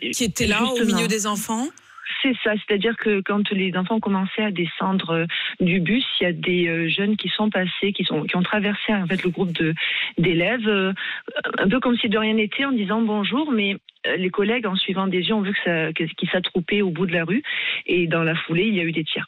les, 0.00 0.08
euh, 0.08 0.10
qui 0.12 0.24
étaient 0.24 0.46
là 0.46 0.62
au 0.64 0.84
milieu 0.84 1.06
des 1.08 1.26
enfants. 1.26 1.66
C'est 2.22 2.34
ça, 2.42 2.52
c'est-à-dire 2.66 2.96
que 2.96 3.20
quand 3.20 3.50
les 3.50 3.76
enfants 3.76 4.00
commençaient 4.00 4.42
à 4.44 4.50
descendre 4.50 5.10
euh, 5.10 5.26
du 5.60 5.80
bus, 5.80 6.04
il 6.20 6.24
y 6.24 6.26
a 6.26 6.32
des 6.32 6.88
jeunes 6.90 7.16
qui 7.16 7.28
sont 7.28 7.50
passés, 7.50 7.92
qui, 7.92 8.04
sont, 8.04 8.22
qui 8.24 8.36
ont 8.36 8.42
traversé 8.42 8.92
en 8.94 9.06
fait 9.06 9.22
le 9.22 9.30
groupe 9.30 9.52
d'élèves, 10.18 10.94
un 11.58 11.68
peu 11.68 11.78
comme 11.80 11.96
si 11.98 12.08
de 12.08 12.18
rien 12.18 12.34
n'était, 12.34 12.64
en 12.64 12.72
disant 12.72 13.00
bonjour, 13.02 13.52
mais 13.52 13.76
les 14.16 14.30
collègues, 14.30 14.66
en 14.66 14.76
suivant 14.76 15.06
des 15.08 15.18
yeux, 15.18 15.34
ont 15.34 15.42
vu 15.42 15.52
que 15.52 15.58
ça, 15.64 15.92
que- 15.92 16.04
qu'ils 16.14 16.30
s'attroupaient 16.30 16.82
au 16.82 16.90
bout 16.90 17.06
de 17.06 17.12
la 17.12 17.24
rue, 17.24 17.42
et 17.86 18.06
dans 18.06 18.22
la 18.22 18.34
foulée, 18.34 18.66
il 18.66 18.74
y 18.74 18.80
a 18.80 18.84
eu 18.84 18.92
des 18.92 19.04
tirs. 19.04 19.26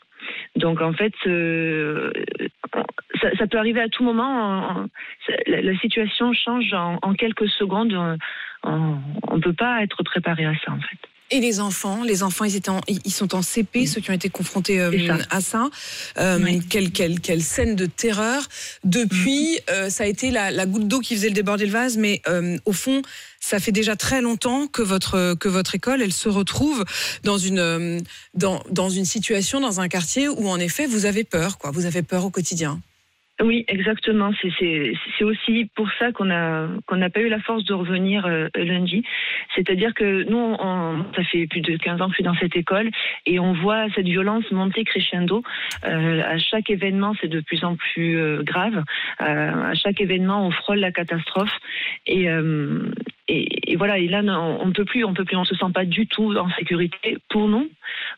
Donc 0.56 0.80
en 0.80 0.92
fait, 0.92 1.12
euh, 1.26 2.12
ça, 3.20 3.28
ça 3.38 3.46
peut 3.46 3.58
arriver 3.58 3.80
à 3.80 3.88
tout 3.88 4.02
moment. 4.04 4.24
en- 4.82 4.86
la, 5.46 5.60
la 5.62 5.78
situation 5.78 6.32
change 6.32 6.72
en, 6.72 6.98
en 7.02 7.14
quelques 7.14 7.48
secondes. 7.48 7.92
On 8.64 9.36
ne 9.36 9.40
peut 9.40 9.52
pas 9.52 9.82
être 9.82 10.02
préparé 10.02 10.44
à 10.44 10.54
ça 10.64 10.72
en 10.72 10.80
fait. 10.80 10.98
Et 11.30 11.40
les 11.40 11.60
enfants, 11.60 12.04
les 12.04 12.22
enfants, 12.22 12.46
ils, 12.46 12.56
étaient 12.56 12.70
en- 12.70 12.80
ils 12.88 13.00
ils 13.04 13.10
sont 13.12 13.34
en 13.34 13.42
CP, 13.42 13.84
ceux 13.84 14.00
qui 14.00 14.10
ont 14.10 14.14
été 14.14 14.30
confrontés 14.30 14.80
euh, 14.80 14.90
ça. 15.06 15.16
à 15.30 15.40
ça. 15.42 15.68
Euh, 16.18 16.38
Oui. 16.42 16.60
quelle, 16.70 16.90
quelle, 16.90 17.20
quelle 17.20 17.42
scène 17.42 17.76
de 17.76 17.84
terreur. 17.84 18.40
Depuis, 18.82 19.58
euh, 19.70 19.90
ça 19.90 20.04
a 20.04 20.06
été 20.06 20.30
la, 20.30 20.50
la 20.50 20.64
goutte 20.64 20.88
d'eau 20.88 21.00
qui 21.00 21.14
faisait 21.14 21.28
le 21.28 21.34
déborder 21.34 21.66
le 21.66 21.72
vase, 21.72 21.98
mais 21.98 22.22
au 22.64 22.72
fond, 22.72 23.02
ça 23.40 23.58
fait 23.60 23.72
déjà 23.72 23.96
très 23.96 24.20
longtemps 24.20 24.66
que 24.66 24.82
votre, 24.82 25.34
que 25.38 25.48
votre 25.48 25.74
école, 25.74 26.02
elle 26.02 26.12
se 26.12 26.28
retrouve 26.28 26.84
dans 27.24 27.38
une, 27.38 27.58
euh, 27.58 27.98
dans, 28.34 28.62
dans 28.70 28.88
une 28.88 29.04
situation, 29.04 29.60
dans 29.60 29.80
un 29.80 29.88
quartier 29.88 30.28
où, 30.28 30.48
en 30.48 30.58
effet, 30.58 30.86
vous 30.86 31.06
avez 31.06 31.24
peur, 31.24 31.58
quoi. 31.58 31.70
Vous 31.70 31.86
avez 31.86 32.02
peur 32.02 32.24
au 32.24 32.30
quotidien. 32.30 32.80
Oui, 33.40 33.64
exactement. 33.68 34.32
C'est- 34.42 34.94
aussi 35.20 35.70
pour 35.74 35.88
ça 35.98 36.10
qu'on 36.12 36.30
a 36.30 36.68
qu'on 36.86 36.96
n'a 36.96 37.10
pas 37.10 37.20
eu 37.20 37.28
la 37.28 37.40
force 37.40 37.64
de 37.64 37.74
revenir 37.74 38.24
euh, 38.26 38.48
lundi. 38.56 39.04
C'est-à-dire 39.54 39.92
que 39.94 40.24
nous, 40.24 40.56
ça 41.14 41.22
fait 41.24 41.46
plus 41.46 41.60
de 41.60 41.76
15 41.76 42.00
ans 42.00 42.06
que 42.06 42.12
je 42.12 42.14
suis 42.16 42.24
dans 42.24 42.34
cette 42.36 42.56
école 42.56 42.90
et 43.26 43.38
on 43.38 43.52
voit 43.52 43.86
cette 43.94 44.06
violence 44.06 44.50
monter 44.50 44.84
crescendo. 44.84 45.42
Euh, 45.84 46.22
à 46.24 46.38
chaque 46.38 46.70
événement, 46.70 47.14
c'est 47.20 47.28
de 47.28 47.40
plus 47.40 47.62
en 47.64 47.76
plus 47.76 48.16
euh, 48.18 48.42
grave. 48.42 48.82
À 49.18 49.74
chaque 49.74 50.00
événement, 50.00 50.46
on 50.46 50.50
frôle 50.50 50.78
la 50.78 50.92
catastrophe 50.92 51.52
et, 52.06 52.26
et, 53.28 53.72
et 53.72 53.76
voilà. 53.76 53.98
Et 53.98 54.08
là, 54.08 54.22
on 54.22 54.66
ne 54.66 54.72
peut 54.72 54.84
plus, 54.84 55.04
on 55.04 55.14
peut 55.14 55.24
plus, 55.24 55.36
on 55.36 55.44
se 55.44 55.54
sent 55.54 55.70
pas 55.74 55.84
du 55.84 56.06
tout 56.06 56.34
en 56.36 56.50
sécurité 56.58 57.18
pour 57.28 57.46
nous, 57.48 57.68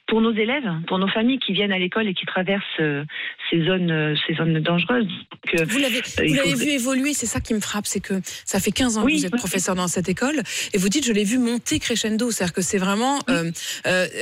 pour 0.06 0.20
nos 0.20 0.32
élèves, 0.32 0.70
pour 0.86 0.98
nos 0.98 1.08
familles 1.08 1.38
qui 1.38 1.52
viennent 1.52 1.72
à 1.72 1.78
l'école 1.78 2.06
et 2.06 2.14
qui 2.14 2.26
traversent 2.26 2.62
euh, 2.78 3.04
ces 3.50 3.64
zones, 3.64 3.90
euh, 3.90 4.14
ces 4.26 4.34
zones 4.34 4.60
dangereuses. 4.60 5.06
Donc, 5.06 5.60
euh, 5.60 5.64
Vous 5.68 5.78
l'avez, 5.78 6.02
faut 6.02 6.56
vu 6.56 6.70
évoluer, 6.70 7.12
c'est 7.12 7.26
ça 7.26 7.40
qui 7.40 7.54
me 7.54 7.60
frappe, 7.60 7.86
c'est 7.86 8.00
que 8.00 8.14
ça 8.44 8.60
fait 8.60 8.70
15 8.70 8.98
ans 8.98 9.04
Oui, 9.04 9.14
que 9.14 9.18
vous 9.18 9.26
êtes 9.26 9.32
oui. 9.32 9.38
professeur 9.38 9.74
dans 9.74 9.88
cette 9.88 10.08
école, 10.08 10.42
et 10.72 10.78
vous 10.78 10.88
dites, 10.88 11.04
je 11.04 11.12
l'ai 11.12 11.24
vu 11.24 11.38
monter 11.38 11.78
crescendo, 11.78 12.30
c'est-à-dire 12.30 12.54
que 12.54 12.62
c'est 12.62 12.78
vraiment, 12.78 13.18
euh, 13.28 13.50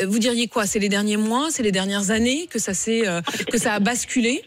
vous 0.06 0.18
diriez 0.18 0.48
quoi 0.48 0.66
C'est 0.66 0.78
les 0.78 0.88
derniers 0.88 1.16
mois, 1.18 1.48
c'est 1.50 1.62
les 1.62 1.72
dernières 1.72 2.10
années 2.10 2.46
que 2.50 2.58
ça 2.58 2.74
s'est, 2.74 3.02
que 3.50 3.58
ça 3.58 3.74
a 3.74 3.80
basculé? 3.80 4.42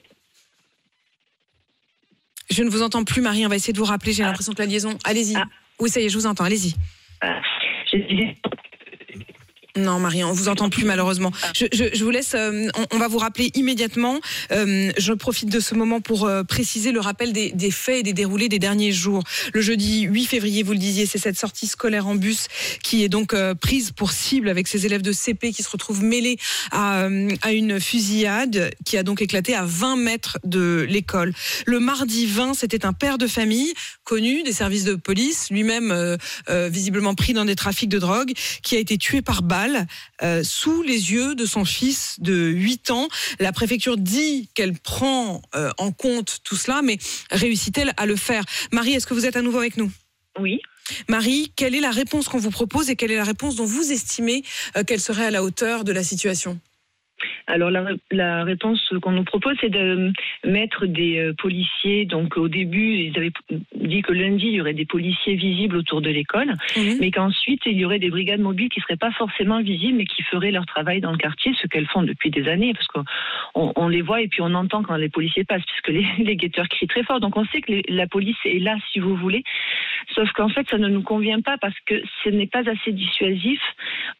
Je 2.49 2.63
ne 2.63 2.69
vous 2.69 2.81
entends 2.81 3.03
plus, 3.05 3.21
Marie, 3.21 3.45
on 3.45 3.49
va 3.49 3.55
essayer 3.55 3.71
de 3.73 3.77
vous 3.77 3.85
rappeler, 3.85 4.11
j'ai 4.11 4.23
l'impression 4.23 4.53
que 4.53 4.59
la 4.59 4.65
liaison... 4.65 4.97
Allez-y. 5.05 5.35
Ah. 5.37 5.45
Oui, 5.79 5.89
ça 5.89 5.99
y 5.99 6.05
est, 6.05 6.09
je 6.09 6.17
vous 6.17 6.25
entends, 6.27 6.43
allez-y. 6.43 6.75
disais- 7.97 8.37
Non, 9.77 9.99
Marie, 9.99 10.23
on 10.23 10.33
vous 10.33 10.49
entend 10.49 10.69
plus 10.69 10.83
malheureusement. 10.83 11.31
Je, 11.55 11.65
je- 11.71 11.95
je 11.95 12.03
vous 12.03 12.09
laisse. 12.09 12.33
euh, 12.35 12.67
on, 12.75 12.95
on 12.95 12.97
va 12.99 13.07
vous 13.07 13.17
rappeler 13.19 13.51
immédiatement. 13.55 14.19
Euh, 14.51 14.91
je 14.97 15.13
profite 15.13 15.49
de 15.49 15.59
ce 15.59 15.75
moment 15.75 16.01
pour 16.01 16.25
euh, 16.25 16.43
préciser 16.43 16.91
le 16.91 16.99
rappel 16.99 17.31
des, 17.31 17.51
des 17.51 17.71
faits 17.71 17.99
et 17.99 18.03
des 18.03 18.13
déroulés 18.13 18.49
des 18.49 18.59
derniers 18.59 18.91
jours. 18.91 19.23
Le 19.53 19.61
jeudi 19.61 20.01
8 20.01 20.25
février, 20.25 20.63
vous 20.63 20.73
le 20.73 20.77
disiez, 20.77 21.05
c'est 21.05 21.17
cette 21.19 21.37
sortie 21.37 21.67
scolaire 21.67 22.07
en 22.07 22.15
bus 22.15 22.47
qui 22.83 23.03
est 23.03 23.09
donc 23.09 23.33
prise 23.61 23.91
pour 23.91 24.11
cible 24.11 24.49
avec 24.49 24.67
ces 24.67 24.85
élèves 24.85 25.01
de 25.01 25.11
CP 25.13 25.51
qui 25.53 25.63
se 25.63 25.69
retrouvent 25.69 26.03
mêlés 26.03 26.37
à, 26.71 27.07
à 27.41 27.51
une 27.53 27.79
fusillade 27.79 28.71
qui 28.85 28.97
a 28.97 29.03
donc 29.03 29.21
éclaté 29.21 29.55
à 29.55 29.63
20 29.65 29.95
mètres 29.95 30.37
de 30.43 30.85
l'école. 30.89 31.33
Le 31.65 31.79
mardi 31.79 32.25
20, 32.25 32.55
c'était 32.55 32.85
un 32.85 32.93
père 32.93 33.17
de 33.17 33.27
famille 33.27 33.73
connu 34.03 34.43
des 34.43 34.53
services 34.53 34.83
de 34.83 34.95
police, 34.95 35.47
lui-même 35.49 36.17
visiblement 36.49 37.15
pris 37.15 37.33
dans 37.33 37.45
des 37.45 37.55
trafics 37.55 37.89
de 37.89 37.99
drogue, 37.99 38.33
qui 38.63 38.75
a 38.75 38.79
été 38.79 38.97
tué 38.97 39.21
par 39.21 39.41
balle 39.43 39.61
euh, 40.23 40.43
sous 40.43 40.81
les 40.81 41.11
yeux 41.11 41.35
de 41.35 41.45
son 41.45 41.65
fils 41.65 42.15
de 42.19 42.33
8 42.33 42.91
ans. 42.91 43.07
La 43.39 43.51
préfecture 43.51 43.97
dit 43.97 44.49
qu'elle 44.53 44.73
prend 44.73 45.41
euh, 45.55 45.71
en 45.77 45.91
compte 45.91 46.39
tout 46.43 46.55
cela, 46.55 46.81
mais 46.81 46.97
réussit-elle 47.31 47.93
à 47.97 48.05
le 48.05 48.15
faire? 48.15 48.43
Marie, 48.71 48.93
est-ce 48.93 49.07
que 49.07 49.13
vous 49.13 49.25
êtes 49.25 49.35
à 49.35 49.41
nouveau 49.41 49.59
avec 49.59 49.77
nous? 49.77 49.91
Oui. 50.39 50.61
Marie, 51.07 51.51
quelle 51.55 51.75
est 51.75 51.79
la 51.81 51.91
réponse 51.91 52.27
qu'on 52.27 52.39
vous 52.39 52.51
propose 52.51 52.89
et 52.89 52.95
quelle 52.95 53.11
est 53.11 53.17
la 53.17 53.23
réponse 53.23 53.55
dont 53.55 53.65
vous 53.65 53.91
estimez 53.91 54.43
euh, 54.77 54.83
qu'elle 54.83 55.01
serait 55.01 55.25
à 55.25 55.31
la 55.31 55.43
hauteur 55.43 55.83
de 55.83 55.91
la 55.91 56.03
situation? 56.03 56.59
Alors 57.47 57.69
la, 57.71 57.85
la 58.11 58.43
réponse 58.43 58.93
qu'on 59.01 59.11
nous 59.11 59.23
propose, 59.23 59.55
c'est 59.61 59.69
de 59.69 60.11
mettre 60.45 60.85
des 60.85 61.19
euh, 61.19 61.33
policiers. 61.33 62.05
Donc 62.05 62.37
au 62.37 62.47
début, 62.47 62.93
ils 62.95 63.17
avaient 63.17 63.31
dit 63.75 64.01
que 64.01 64.13
lundi, 64.13 64.47
il 64.47 64.53
y 64.53 64.61
aurait 64.61 64.73
des 64.73 64.85
policiers 64.85 65.35
visibles 65.35 65.77
autour 65.77 66.01
de 66.01 66.09
l'école, 66.09 66.53
mais 66.99 67.11
qu'ensuite, 67.11 67.61
il 67.65 67.77
y 67.77 67.85
aurait 67.85 67.99
des 67.99 68.09
brigades 68.09 68.39
mobiles 68.41 68.69
qui 68.69 68.79
seraient 68.81 68.97
pas 68.97 69.11
forcément 69.11 69.61
visibles, 69.61 69.97
mais 69.97 70.05
qui 70.05 70.23
feraient 70.23 70.51
leur 70.51 70.65
travail 70.65 71.01
dans 71.01 71.11
le 71.11 71.17
quartier, 71.17 71.53
ce 71.61 71.67
qu'elles 71.67 71.87
font 71.87 72.03
depuis 72.03 72.29
des 72.31 72.47
années, 72.47 72.73
parce 72.73 72.87
qu'on 72.87 73.03
on- 73.55 73.73
on 73.75 73.87
les 73.87 74.01
voit 74.01 74.21
et 74.21 74.27
puis 74.27 74.41
on 74.41 74.53
entend 74.53 74.83
quand 74.83 74.95
les 74.95 75.09
policiers 75.09 75.43
passent, 75.43 75.65
puisque 75.65 75.89
les, 75.89 76.05
les 76.23 76.35
guetteurs 76.35 76.67
crient 76.69 76.87
très 76.87 77.03
fort. 77.03 77.19
Donc 77.19 77.37
on 77.37 77.45
sait 77.45 77.61
que 77.61 77.71
les- 77.71 77.83
la 77.89 78.07
police 78.07 78.37
est 78.45 78.59
là, 78.59 78.75
si 78.91 78.99
vous 78.99 79.15
voulez. 79.15 79.43
Sauf 80.15 80.31
qu'en 80.31 80.49
fait, 80.49 80.67
ça 80.69 80.77
ne 80.77 80.87
nous 80.87 81.03
convient 81.03 81.41
pas 81.41 81.57
parce 81.57 81.77
que 81.85 82.01
ce 82.23 82.29
n'est 82.29 82.47
pas 82.47 82.67
assez 82.69 82.91
dissuasif 82.91 83.59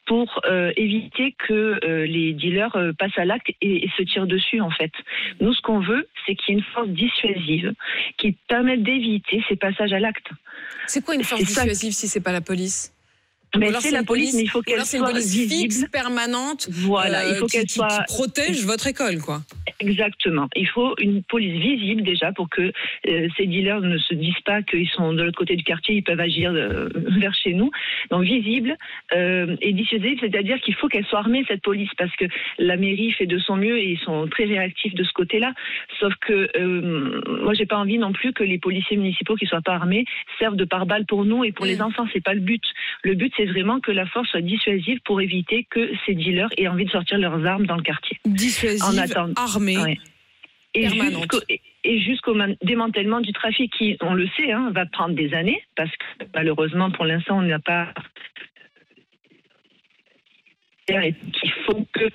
pour 0.06 0.40
euh, 0.46 0.72
éviter 0.78 1.36
que 1.48 1.80
euh, 1.84 2.06
les 2.06 2.34
dealers 2.34 2.76
euh, 2.76 2.91
passent 2.92 3.18
à 3.18 3.26
l'acte 3.26 3.50
et, 3.62 3.86
et 3.86 3.92
se 3.98 4.04
tirent 4.04 4.28
dessus, 4.28 4.62
en 4.62 4.72
fait. 4.72 4.92
Nous, 5.40 5.54
ce 5.54 5.62
qu'on 5.62 5.80
veut, 5.80 6.08
c'est 6.26 6.36
qu'il 6.36 6.56
y 6.56 6.58
ait 6.58 6.60
une 6.60 6.66
force 6.74 6.90
dissuasive 6.90 7.74
qui 8.18 8.34
permette 8.48 8.84
d'éviter 8.84 9.44
ces 9.48 9.56
passages 9.56 9.94
à 9.94 10.00
l'acte. 10.00 10.28
C'est 10.88 11.04
quoi 11.04 11.16
une 11.16 11.24
force 11.24 11.44
dissuasive 11.44 11.94
si 11.94 12.08
c'est 12.08 12.22
pas 12.22 12.32
la 12.32 12.42
police? 12.42 12.94
Mais 13.58 13.72
c'est 13.82 13.92
la 13.92 14.04
police, 14.04 14.34
mais 14.34 14.44
il 14.44 14.48
faut 14.50 14.62
qu'elle 14.62 14.80
c'est 14.86 14.98
une 14.98 15.04
soit 15.04 15.12
police 15.12 15.34
visible. 15.34 15.72
fixe, 15.74 15.86
permanente, 15.92 16.68
Voilà, 16.72 17.26
euh, 17.26 17.32
il 17.32 17.36
faut 17.36 17.48
qui- 17.48 17.58
qu'elle 17.58 17.70
soit 17.70 17.88
qui 18.08 18.14
protège 18.16 18.66
votre 18.66 18.88
école, 18.88 19.20
quoi. 19.20 19.42
Exactement. 19.80 20.48
Il 20.56 20.68
faut 20.68 20.94
une 21.00 21.22
police 21.24 21.60
visible 21.62 22.04
déjà 22.04 22.32
pour 22.32 22.50
que 22.50 22.62
euh, 22.62 23.28
ces 23.36 23.48
dealers 23.48 23.82
ne 23.82 23.98
se 23.98 24.14
disent 24.14 24.40
pas 24.46 24.62
qu'ils 24.62 24.88
sont 24.90 25.12
de 25.14 25.24
l'autre 25.24 25.38
côté 25.38 25.56
du 25.56 25.64
quartier, 25.64 25.96
ils 25.96 26.04
peuvent 26.04 26.20
agir 26.20 26.52
euh, 26.54 26.88
vers 27.20 27.34
chez 27.34 27.54
nous. 27.54 27.72
Donc 28.10 28.24
visible 28.24 28.78
et 29.14 29.74
dissuasive, 29.74 30.18
c'est-à-dire 30.22 30.60
qu'il 30.62 30.76
faut 30.76 30.88
qu'elle 30.88 31.06
soit 31.06 31.20
armée 31.20 31.44
cette 31.48 31.62
police 31.62 31.90
parce 31.98 32.16
que 32.16 32.26
la 32.58 32.78
mairie 32.78 33.12
fait 33.14 33.26
de 33.26 33.38
son 33.40 33.56
mieux 33.58 33.78
et 33.78 33.92
ils 33.92 34.00
sont 34.00 34.28
très 34.28 34.46
réactifs 34.46 34.94
de 34.94 35.04
ce 35.04 35.12
côté-là. 35.14 35.54
Sauf 36.00 36.14
que 36.22 36.48
moi 37.44 37.54
j'ai 37.54 37.66
pas 37.66 37.78
envie 37.78 37.98
non 37.98 38.12
plus 38.14 38.34
que 38.34 38.44
les 38.44 38.58
policiers 38.60 38.98
municipaux 38.98 39.36
qui 39.36 39.46
soient 39.46 39.62
pas 39.62 39.74
armés 39.76 40.06
servent 40.40 40.56
de 40.56 40.66
pare-balles 40.66 41.06
pour 41.06 41.26
nous 41.26 41.44
et 41.44 41.52
pour 41.52 41.66
les 41.66 41.82
enfants. 41.82 42.06
C'est 42.14 42.24
pas 42.24 42.34
le 42.34 42.40
but. 42.42 42.64
Le 43.04 43.16
but 43.16 43.34
c'est 43.38 43.41
vraiment 43.46 43.80
que 43.80 43.92
la 43.92 44.06
force 44.06 44.30
soit 44.30 44.42
dissuasive 44.42 45.00
pour 45.06 45.22
éviter 45.22 45.66
que 45.70 45.92
ces 46.06 46.14
dealers 46.14 46.50
aient 46.58 46.68
envie 46.68 46.86
de 46.86 46.92
sortir 46.92 47.18
leurs 47.18 47.46
armes 47.46 47.66
dans 47.66 47.76
le 47.78 47.84
quartier. 47.84 48.18
Dissuasive, 48.26 48.84
En 48.84 48.98
attendant. 48.98 49.34
armée. 49.36 49.78
Ouais. 49.78 49.98
Et 50.74 50.84
Permanente. 50.88 51.22
jusqu'au, 51.84 52.36
et- 52.40 52.58
démantèlement 52.64 53.20
du 53.20 53.34
trafic 53.34 53.74
qui, 53.78 53.98
on 54.02 54.14
le 54.14 54.28
sait, 54.38 54.52
hein, 54.52 54.72
va 54.74 54.86
prendre 54.86 55.16
des 55.16 55.34
années, 55.34 55.62
parce 55.76 55.92
que 55.92 56.26
malheureusement, 56.34 56.92
pour 56.92 57.04
l'instant, 57.06 57.40
on 57.40 57.42
n'a 57.42 57.60
pas 57.60 57.94
et 60.88 61.16
qu'il 61.34 61.52
faut 61.66 61.86
que 61.94 62.10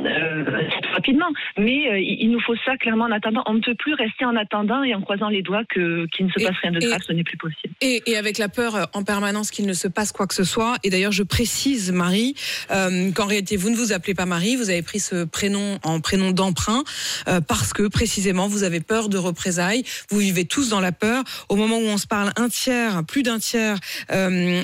euh, 0.00 0.44
rapidement. 0.92 1.28
Mais 1.58 1.90
euh, 1.90 1.98
il 2.00 2.30
nous 2.30 2.40
faut 2.40 2.54
ça 2.64 2.76
clairement 2.76 3.04
en 3.04 3.12
attendant. 3.12 3.42
On 3.46 3.54
ne 3.54 3.60
peut 3.60 3.74
plus 3.74 3.94
rester 3.94 4.24
en 4.24 4.36
attendant 4.36 4.82
et 4.82 4.94
en 4.94 5.00
croisant 5.00 5.28
les 5.28 5.42
doigts 5.42 5.64
que 5.68 6.06
qu'il 6.06 6.26
ne 6.26 6.30
se 6.30 6.44
passe 6.44 6.56
rien 6.62 6.72
de 6.72 6.80
grave. 6.80 7.00
Ce 7.06 7.12
n'est 7.12 7.24
plus 7.24 7.36
possible. 7.36 7.74
Et, 7.80 8.02
et, 8.06 8.16
avec 8.16 8.38
la 8.38 8.48
peur 8.48 8.76
euh, 8.76 8.84
en 8.92 9.04
permanence 9.04 9.50
qu'il 9.50 9.66
ne 9.66 9.72
se 9.72 9.88
passe 9.88 10.12
quoi 10.12 10.26
que 10.26 10.34
ce 10.34 10.44
soit. 10.44 10.76
Et 10.84 10.90
d'ailleurs, 10.90 11.12
je 11.12 11.22
précise, 11.22 11.92
Marie, 11.92 12.34
euh, 12.70 13.10
qu'en 13.12 13.26
réalité, 13.26 13.56
vous 13.56 13.70
ne 13.70 13.76
vous 13.76 13.92
appelez 13.92 14.14
pas 14.14 14.26
Marie. 14.26 14.56
Vous 14.56 14.70
avez 14.70 14.82
pris 14.82 15.00
ce 15.00 15.24
prénom 15.24 15.78
en 15.82 16.00
prénom 16.00 16.30
d'emprunt 16.30 16.84
parce 17.48 17.72
que 17.72 17.88
précisément, 17.88 18.48
vous 18.48 18.62
avez 18.62 18.80
peur 18.80 19.08
de 19.08 19.18
représailles. 19.18 19.84
Vous 20.10 20.18
vivez 20.18 20.44
tous 20.44 20.68
dans 20.68 20.80
la 20.80 20.92
peur. 20.92 21.22
Au 21.48 21.56
moment 21.56 21.78
où 21.78 21.86
on 21.86 21.98
se 21.98 22.06
parle, 22.06 22.30
un 22.36 22.48
tiers, 22.48 23.02
plus 23.06 23.22
d'un 23.22 23.38
tiers 23.38 23.78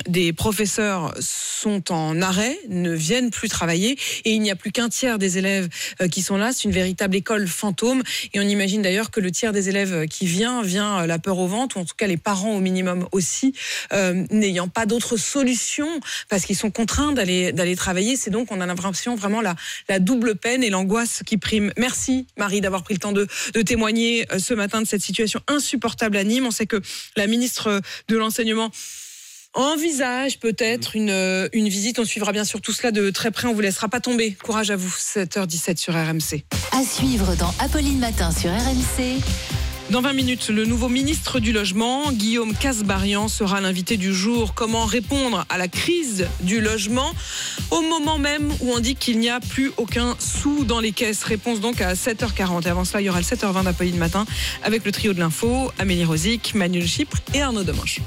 des 0.07 0.33
professeurs 0.33 1.13
sont 1.19 1.91
en 1.91 2.21
arrêt, 2.21 2.57
ne 2.69 2.91
viennent 2.93 3.31
plus 3.31 3.40
travailler, 3.49 3.97
et 4.25 4.31
il 4.31 4.41
n'y 4.41 4.51
a 4.51 4.55
plus 4.55 4.71
qu'un 4.71 4.89
tiers 4.89 5.17
des 5.17 5.37
élèves 5.37 5.69
euh, 6.01 6.07
qui 6.07 6.21
sont 6.21 6.37
là. 6.37 6.51
C'est 6.53 6.63
une 6.63 6.71
véritable 6.71 7.15
école 7.15 7.47
fantôme. 7.47 8.03
Et 8.33 8.39
on 8.39 8.43
imagine 8.43 8.81
d'ailleurs 8.81 9.11
que 9.11 9.19
le 9.19 9.31
tiers 9.31 9.53
des 9.53 9.69
élèves 9.69 10.07
qui 10.07 10.25
vient, 10.25 10.61
vient 10.61 11.01
euh, 11.01 11.07
la 11.07 11.19
peur 11.19 11.37
au 11.37 11.47
ventre, 11.47 11.77
ou 11.77 11.79
en 11.81 11.85
tout 11.85 11.95
cas 11.95 12.07
les 12.07 12.17
parents 12.17 12.55
au 12.55 12.59
minimum 12.59 13.07
aussi, 13.11 13.53
euh, 13.93 14.25
n'ayant 14.31 14.67
pas 14.67 14.85
d'autre 14.85 15.17
solution 15.17 15.87
parce 16.29 16.45
qu'ils 16.45 16.57
sont 16.57 16.71
contraints 16.71 17.11
d'aller 17.11 17.51
d'aller 17.51 17.75
travailler. 17.75 18.15
C'est 18.15 18.31
donc 18.31 18.51
on 18.51 18.61
a 18.61 18.65
l'impression 18.65 19.15
vraiment 19.15 19.41
la, 19.41 19.55
la 19.89 19.99
double 19.99 20.35
peine 20.35 20.63
et 20.63 20.69
l'angoisse 20.69 21.23
qui 21.25 21.37
prime. 21.37 21.71
Merci 21.77 22.27
Marie 22.37 22.61
d'avoir 22.61 22.83
pris 22.83 22.93
le 22.93 22.99
temps 22.99 23.11
de, 23.11 23.27
de 23.53 23.61
témoigner 23.61 24.25
euh, 24.31 24.39
ce 24.39 24.53
matin 24.53 24.81
de 24.81 24.87
cette 24.87 25.01
situation 25.01 25.39
insupportable 25.47 26.17
à 26.17 26.23
Nîmes. 26.23 26.45
On 26.45 26.51
sait 26.51 26.67
que 26.67 26.81
la 27.15 27.27
ministre 27.27 27.81
de 28.07 28.17
l'enseignement 28.17 28.71
envisage 29.53 30.39
peut-être 30.39 30.95
une, 30.95 31.09
euh, 31.09 31.49
une 31.53 31.69
visite. 31.69 31.99
On 31.99 32.05
suivra 32.05 32.31
bien 32.31 32.45
sûr 32.45 32.61
tout 32.61 32.71
cela 32.71 32.91
de 32.91 33.09
très 33.09 33.31
près. 33.31 33.47
On 33.47 33.53
vous 33.53 33.61
laissera 33.61 33.89
pas 33.89 33.99
tomber. 33.99 34.31
Courage 34.33 34.71
à 34.71 34.75
vous. 34.75 34.89
7h17 34.89 35.77
sur 35.77 35.93
RMC. 35.93 36.43
À 36.71 36.83
suivre 36.83 37.35
dans 37.35 37.53
Apolline 37.59 37.99
Matin 37.99 38.31
sur 38.31 38.49
RMC. 38.49 39.21
Dans 39.89 40.01
20 40.01 40.13
minutes, 40.13 40.47
le 40.47 40.63
nouveau 40.63 40.87
ministre 40.87 41.41
du 41.41 41.51
Logement, 41.51 42.13
Guillaume 42.13 42.55
Casbarian, 42.55 43.27
sera 43.27 43.59
l'invité 43.59 43.97
du 43.97 44.13
jour. 44.13 44.53
Comment 44.53 44.85
répondre 44.85 45.45
à 45.49 45.57
la 45.57 45.67
crise 45.67 46.27
du 46.39 46.61
logement 46.61 47.11
au 47.71 47.81
moment 47.81 48.17
même 48.17 48.53
où 48.61 48.71
on 48.71 48.79
dit 48.79 48.95
qu'il 48.95 49.19
n'y 49.19 49.29
a 49.29 49.41
plus 49.41 49.69
aucun 49.75 50.15
sou 50.17 50.63
dans 50.63 50.79
les 50.79 50.93
caisses? 50.93 51.23
Réponse 51.23 51.59
donc 51.59 51.81
à 51.81 51.93
7h40. 51.95 52.65
Et 52.65 52.69
avant 52.69 52.85
cela, 52.85 53.01
il 53.01 53.05
y 53.05 53.09
aura 53.09 53.19
le 53.19 53.25
7h20 53.25 53.65
d'Apolline 53.65 53.97
Matin 53.97 54.25
avec 54.63 54.85
le 54.85 54.93
trio 54.93 55.11
de 55.11 55.19
l'info, 55.19 55.73
Amélie 55.77 56.05
Rosic, 56.05 56.55
Manuel 56.55 56.87
Chypre 56.87 57.17
et 57.33 57.41
Arnaud 57.41 57.63
Demanche. 57.63 57.99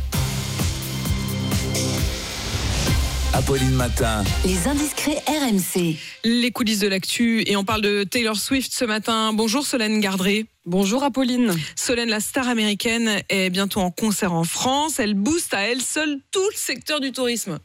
Apolline 3.33 3.73
Matin. 3.73 4.23
Les 4.45 4.69
indiscrets 4.69 5.23
RMC. 5.27 5.97
Les 6.25 6.51
coulisses 6.53 6.79
de 6.79 6.87
l'actu 6.87 7.43
et 7.49 7.57
on 7.57 7.65
parle 7.65 7.83
de 7.83 8.05
Taylor 8.05 8.37
Swift 8.37 8.73
ce 8.73 8.85
matin. 8.85 9.33
Bonjour 9.33 9.67
Solène 9.67 10.01
Gardré. 10.01 10.47
Bonjour 10.67 11.03
Apolline. 11.03 11.53
Solène, 11.75 12.09
la 12.09 12.21
star 12.21 12.49
américaine, 12.49 13.23
est 13.29 13.51
bientôt 13.51 13.81
en 13.81 13.91
concert 13.91 14.33
en 14.33 14.45
France. 14.45 15.01
Elle 15.01 15.15
booste 15.15 15.53
à 15.53 15.63
elle 15.63 15.83
seule 15.83 16.21
tout 16.31 16.49
le 16.49 16.57
secteur 16.57 17.01
du 17.01 17.11
tourisme. 17.11 17.59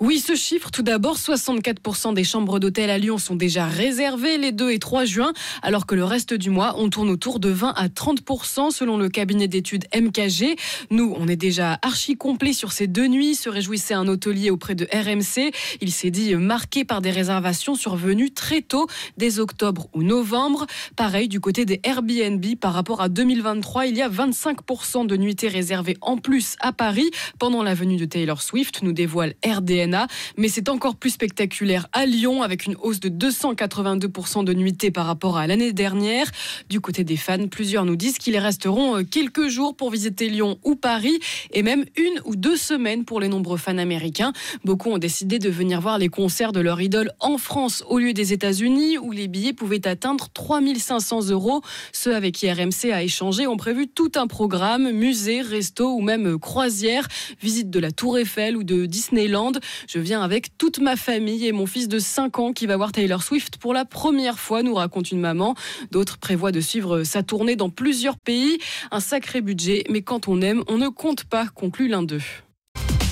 Oui, 0.00 0.20
ce 0.20 0.36
chiffre, 0.36 0.70
tout 0.70 0.82
d'abord, 0.82 1.16
64% 1.16 2.14
des 2.14 2.22
chambres 2.22 2.60
d'hôtel 2.60 2.88
à 2.88 2.98
Lyon 2.98 3.18
sont 3.18 3.34
déjà 3.34 3.66
réservées 3.66 4.38
les 4.38 4.52
2 4.52 4.70
et 4.70 4.78
3 4.78 5.04
juin, 5.04 5.32
alors 5.60 5.86
que 5.86 5.96
le 5.96 6.04
reste 6.04 6.34
du 6.34 6.50
mois, 6.50 6.76
on 6.78 6.88
tourne 6.88 7.10
autour 7.10 7.40
de 7.40 7.48
20 7.48 7.70
à 7.70 7.88
30% 7.88 8.70
selon 8.70 8.96
le 8.96 9.08
cabinet 9.08 9.48
d'études 9.48 9.86
MKG. 9.92 10.56
Nous, 10.92 11.16
on 11.18 11.26
est 11.26 11.34
déjà 11.34 11.80
archi 11.82 12.16
complet 12.16 12.52
sur 12.52 12.70
ces 12.70 12.86
deux 12.86 13.08
nuits, 13.08 13.34
se 13.34 13.48
réjouissait 13.48 13.94
un 13.94 14.06
hôtelier 14.06 14.50
auprès 14.50 14.76
de 14.76 14.84
RMC. 14.84 15.52
Il 15.80 15.90
s'est 15.90 16.12
dit 16.12 16.36
marqué 16.36 16.84
par 16.84 17.02
des 17.02 17.10
réservations 17.10 17.74
survenues 17.74 18.30
très 18.30 18.62
tôt, 18.62 18.86
dès 19.16 19.40
octobre 19.40 19.88
ou 19.94 20.04
novembre. 20.04 20.68
Pareil 20.94 21.26
du 21.26 21.40
côté 21.40 21.64
des 21.64 21.80
Airbnb 21.82 22.44
par 22.60 22.72
rapport 22.72 23.00
à 23.00 23.08
2023, 23.08 23.86
il 23.86 23.96
y 23.96 24.02
a 24.02 24.08
25% 24.08 25.08
de 25.08 25.16
nuitées 25.16 25.48
réservées 25.48 25.96
en 26.02 26.18
plus 26.18 26.54
à 26.60 26.72
Paris 26.72 27.10
pendant 27.40 27.64
la 27.64 27.74
venue 27.74 27.96
de 27.96 28.04
Taylor 28.04 28.42
Swift, 28.42 28.84
nous 28.84 28.92
dévoile 28.92 29.34
RDN 29.44 29.87
mais 30.36 30.48
c'est 30.48 30.68
encore 30.68 30.96
plus 30.96 31.10
spectaculaire 31.10 31.86
à 31.92 32.06
Lyon 32.06 32.42
avec 32.42 32.66
une 32.66 32.76
hausse 32.80 33.00
de 33.00 33.08
282% 33.08 34.44
de 34.44 34.52
nuitées 34.52 34.90
par 34.90 35.06
rapport 35.06 35.36
à 35.36 35.46
l'année 35.46 35.72
dernière. 35.72 36.26
Du 36.68 36.80
côté 36.80 37.04
des 37.04 37.16
fans, 37.16 37.48
plusieurs 37.48 37.84
nous 37.84 37.96
disent 37.96 38.18
qu'ils 38.18 38.38
resteront 38.38 38.98
euh, 38.98 39.02
quelques 39.02 39.48
jours 39.48 39.76
pour 39.76 39.90
visiter 39.90 40.28
Lyon 40.28 40.58
ou 40.64 40.74
Paris 40.74 41.18
et 41.52 41.62
même 41.62 41.84
une 41.96 42.20
ou 42.24 42.36
deux 42.36 42.56
semaines 42.56 43.04
pour 43.04 43.20
les 43.20 43.28
nombreux 43.28 43.58
fans 43.58 43.78
américains. 43.78 44.32
Beaucoup 44.64 44.90
ont 44.90 44.98
décidé 44.98 45.38
de 45.38 45.48
venir 45.48 45.80
voir 45.80 45.98
les 45.98 46.08
concerts 46.08 46.52
de 46.52 46.60
leur 46.60 46.80
idole 46.80 47.10
en 47.20 47.38
France 47.38 47.84
au 47.88 47.98
lieu 47.98 48.12
des 48.12 48.32
États-Unis 48.32 48.98
où 48.98 49.12
les 49.12 49.28
billets 49.28 49.52
pouvaient 49.52 49.86
atteindre 49.86 50.28
3500 50.32 51.30
euros. 51.30 51.62
Ceux 51.92 52.14
avec 52.14 52.34
qui 52.34 52.50
RMC 52.50 52.92
a 52.92 53.02
échangé 53.02 53.46
ont 53.46 53.56
prévu 53.56 53.88
tout 53.88 54.12
un 54.16 54.26
programme, 54.26 54.90
musée, 54.92 55.42
resto 55.42 55.92
ou 55.94 56.00
même 56.00 56.38
croisière, 56.38 57.06
visite 57.40 57.70
de 57.70 57.78
la 57.78 57.90
Tour 57.90 58.18
Eiffel 58.18 58.56
ou 58.56 58.64
de 58.64 58.86
Disneyland. 58.86 59.52
Je 59.86 59.98
viens 59.98 60.22
avec 60.22 60.56
toute 60.58 60.78
ma 60.78 60.96
famille 60.96 61.46
et 61.46 61.52
mon 61.52 61.66
fils 61.66 61.88
de 61.88 61.98
5 61.98 62.38
ans 62.38 62.52
qui 62.52 62.66
va 62.66 62.76
voir 62.76 62.92
Taylor 62.92 63.22
Swift 63.22 63.58
pour 63.58 63.74
la 63.74 63.84
première 63.84 64.38
fois, 64.38 64.62
nous 64.62 64.74
raconte 64.74 65.12
une 65.12 65.20
maman. 65.20 65.54
D'autres 65.90 66.18
prévoient 66.18 66.52
de 66.52 66.60
suivre 66.60 67.04
sa 67.04 67.22
tournée 67.22 67.56
dans 67.56 67.70
plusieurs 67.70 68.18
pays. 68.18 68.58
Un 68.90 69.00
sacré 69.00 69.40
budget, 69.40 69.84
mais 69.90 70.02
quand 70.02 70.28
on 70.28 70.40
aime, 70.40 70.62
on 70.68 70.78
ne 70.78 70.88
compte 70.88 71.24
pas, 71.24 71.46
conclut 71.46 71.88
l'un 71.88 72.02
d'eux. 72.02 72.22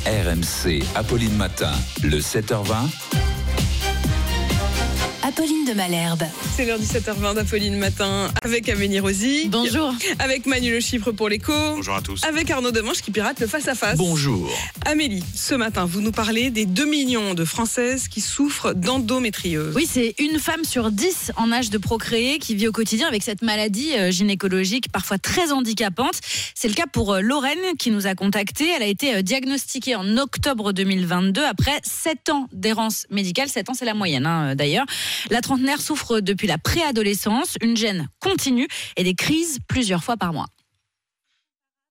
RMC, 0.07 0.85
Apolline 0.95 1.37
Matin, 1.37 1.73
le 2.03 2.19
7h20. 2.19 3.36
Apolline 5.27 5.65
de 5.65 5.73
Malherbe. 5.73 6.23
C'est 6.55 6.65
l'heure 6.65 6.79
du 6.79 6.85
7h20 6.85 7.35
d'Apolline 7.35 7.77
Matin 7.77 8.31
avec 8.45 8.69
Amélie 8.69 9.01
Rosy. 9.01 9.49
Bonjour. 9.49 9.93
Avec 10.21 10.47
Manu 10.47 10.71
Le 10.71 10.79
Chiffre 10.79 11.11
pour 11.11 11.29
l'écho. 11.29 11.53
Bonjour 11.53 11.97
à 11.97 12.01
tous. 12.01 12.23
Avec 12.23 12.49
Arnaud 12.49 12.71
Demanche 12.71 13.03
qui 13.03 13.11
pirate 13.11 13.41
le 13.41 13.49
face-à-face. 13.49 13.99
Bonjour. 13.99 14.49
Amélie, 14.85 15.25
ce 15.35 15.57
matin, 15.57 15.85
vous 15.85 16.01
nous 16.01 16.13
parlez 16.13 16.51
des 16.51 16.65
2 16.65 16.85
millions 16.85 17.35
de 17.35 17.45
Françaises 17.45 18.07
qui 18.07 18.21
souffrent 18.21 18.73
d'endométriose. 18.73 19.75
Oui, 19.75 19.89
c'est 19.91 20.15
une 20.21 20.39
femme 20.39 20.63
sur 20.63 20.93
10 20.93 21.33
en 21.37 21.51
âge 21.51 21.71
de 21.71 21.79
procréer 21.79 22.39
qui 22.39 22.55
vit 22.55 22.69
au 22.69 22.73
quotidien 22.73 23.09
avec 23.09 23.25
cette 23.25 23.43
maladie 23.43 23.95
euh, 23.99 24.13
gynécologique 24.13 24.93
parfois 24.93 25.19
très 25.19 25.51
handicapante. 25.51 26.21
C'est 26.55 26.69
le 26.69 26.75
cas 26.75 26.87
pour 26.87 27.15
euh, 27.15 27.21
Lorraine 27.21 27.75
qui 27.81 27.91
nous 27.91 28.07
a 28.07 28.15
contacté. 28.15 28.69
Elle 28.77 28.85
a 28.85 28.87
été 28.87 29.17
euh, 29.17 29.23
diagnostiquée 29.23 29.97
en 29.97 30.19
octobre 30.19 30.73
2022 30.73 31.45
après 31.45 31.81
7 31.83 32.29
ans 32.29 32.47
d'errance 32.53 33.07
médicale. 33.11 33.49
7 33.49 33.71
ans, 33.71 33.75
c'est 33.75 33.85
la 33.85 33.95
moyenne 33.95 34.25
hein, 34.25 34.55
d'ailleurs. 34.55 34.87
La 35.31 35.41
trentenaire 35.41 35.81
souffre 35.81 36.21
depuis 36.21 36.47
la 36.47 36.59
préadolescence, 36.59 37.57
une 37.61 37.77
gêne 37.77 38.09
continue 38.21 38.69
et 38.97 39.05
des 39.05 39.15
crises 39.15 39.59
plusieurs 39.69 40.05
fois 40.05 40.17
par 40.17 40.33
mois. 40.33 40.47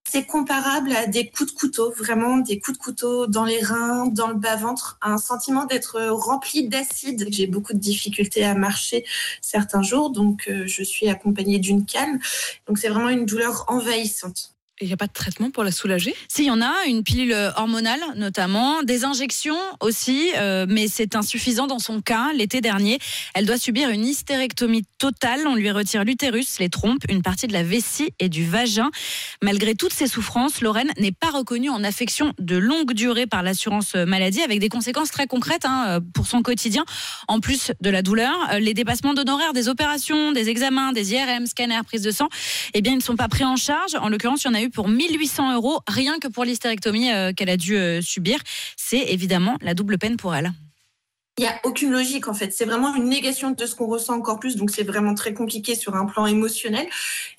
C'est 0.07 0.25
comparable 0.25 0.91
à 0.95 1.07
des 1.07 1.29
coups 1.29 1.51
de 1.51 1.57
couteau, 1.57 1.91
vraiment 1.91 2.38
des 2.38 2.59
coups 2.59 2.77
de 2.77 2.83
couteau 2.83 3.27
dans 3.27 3.43
les 3.43 3.59
reins, 3.59 4.05
dans 4.05 4.27
le 4.27 4.35
bas-ventre, 4.35 4.97
un 5.01 5.17
sentiment 5.17 5.65
d'être 5.65 5.99
rempli 6.09 6.69
d'acide. 6.69 7.27
J'ai 7.31 7.47
beaucoup 7.47 7.73
de 7.73 7.79
difficultés 7.79 8.45
à 8.45 8.53
marcher 8.53 9.03
certains 9.41 9.81
jours, 9.81 10.11
donc 10.11 10.47
euh, 10.47 10.67
je 10.67 10.83
suis 10.83 11.09
accompagnée 11.09 11.57
d'une 11.57 11.85
canne. 11.85 12.19
Donc 12.67 12.77
c'est 12.77 12.89
vraiment 12.89 13.09
une 13.09 13.25
douleur 13.25 13.65
envahissante. 13.67 14.54
Il 14.81 14.88
n'y 14.88 14.93
a 14.93 14.97
pas 14.97 15.07
de 15.07 15.13
traitement 15.13 15.51
pour 15.51 15.63
la 15.63 15.71
soulager? 15.71 16.13
Si, 16.27 16.43
il 16.43 16.47
y 16.47 16.51
en 16.51 16.61
a, 16.61 16.73
une 16.88 17.03
pilule 17.03 17.33
hormonale 17.55 18.01
notamment, 18.17 18.83
des 18.83 19.05
injections 19.05 19.55
aussi, 19.79 20.31
euh, 20.35 20.65
mais 20.67 20.89
c'est 20.89 21.15
insuffisant 21.15 21.65
dans 21.65 21.79
son 21.79 22.01
cas. 22.01 22.33
L'été 22.33 22.59
dernier, 22.59 22.99
elle 23.33 23.45
doit 23.45 23.57
subir 23.57 23.89
une 23.89 24.05
hystérectomie 24.05 24.83
totale. 24.97 25.47
On 25.47 25.55
lui 25.55 25.71
retire 25.71 26.03
l'utérus, 26.03 26.59
les 26.59 26.67
trompes, 26.67 27.03
une 27.07 27.21
partie 27.21 27.47
de 27.47 27.53
la 27.53 27.63
vessie 27.63 28.09
et 28.19 28.27
du 28.27 28.45
vagin. 28.45 28.89
Malgré 29.41 29.75
toutes 29.75 29.93
ces 29.93 30.07
souffrances, 30.07 30.59
Lorraine 30.59 30.91
n'est 30.99 31.13
pas 31.13 31.29
reconnue 31.29 31.69
en 31.69 31.81
affection 31.85 32.33
de 32.39 32.57
longue 32.57 32.91
durée 32.91 33.27
par 33.27 33.43
l'assurance 33.43 33.95
maladie, 33.95 34.41
avec 34.41 34.59
des 34.59 34.69
conséquences 34.69 35.09
très 35.09 35.25
concrètes 35.27 35.63
hein, 35.63 35.99
pour 36.13 36.27
son 36.27 36.41
quotidien. 36.41 36.83
En 37.29 37.39
plus 37.39 37.71
de 37.79 37.89
la 37.89 38.01
douleur, 38.01 38.35
euh, 38.51 38.59
les 38.59 38.73
dépassements 38.73 39.13
d'honoraires 39.13 39.53
des 39.53 39.69
opérations, 39.69 40.33
des 40.33 40.49
examens, 40.49 40.91
des 40.91 41.13
IRM, 41.13 41.45
scanners, 41.45 41.83
prise 41.85 42.01
de 42.01 42.11
sang, 42.11 42.27
eh 42.73 42.81
bien, 42.81 42.91
ils 42.91 42.97
ne 42.97 43.01
sont 43.01 43.15
pas 43.15 43.29
pris 43.29 43.45
en 43.45 43.55
charge. 43.55 43.95
En 43.95 44.09
l'occurrence, 44.09 44.43
il 44.43 44.47
y 44.47 44.49
en 44.49 44.53
a 44.53 44.61
eu 44.61 44.64
pour 44.69 44.88
1800 44.88 45.56
euros, 45.56 45.80
rien 45.88 46.19
que 46.19 46.28
pour 46.28 46.43
l'hystérectomie 46.43 47.12
euh, 47.12 47.34
qu'elle 47.34 47.49
a 47.49 47.58
dû 47.58 47.75
euh, 47.75 48.01
subir. 48.01 48.39
C'est 48.78 49.12
évidemment 49.12 49.58
la 49.62 49.73
double 49.73 49.97
peine 49.97 50.17
pour 50.17 50.36
elle. 50.36 50.51
Il 51.38 51.41
n'y 51.41 51.47
a 51.47 51.60
aucune 51.65 51.91
logique 51.91 52.30
en 52.30 52.34
fait. 52.34 52.54
C'est 52.54 52.63
vraiment 52.63 52.95
une 52.95 53.10
négation 53.10 53.51
de 53.51 53.65
ce 53.65 53.75
qu'on 53.75 53.88
ressent 53.88 54.13
encore 54.13 54.39
plus. 54.39 54.56
Donc 54.56 54.71
c'est 54.71 54.84
vraiment 54.84 55.13
très 55.15 55.34
compliqué 55.34 55.75
sur 55.75 55.95
un 55.95 56.06
plan 56.06 56.25
émotionnel. 56.25 56.88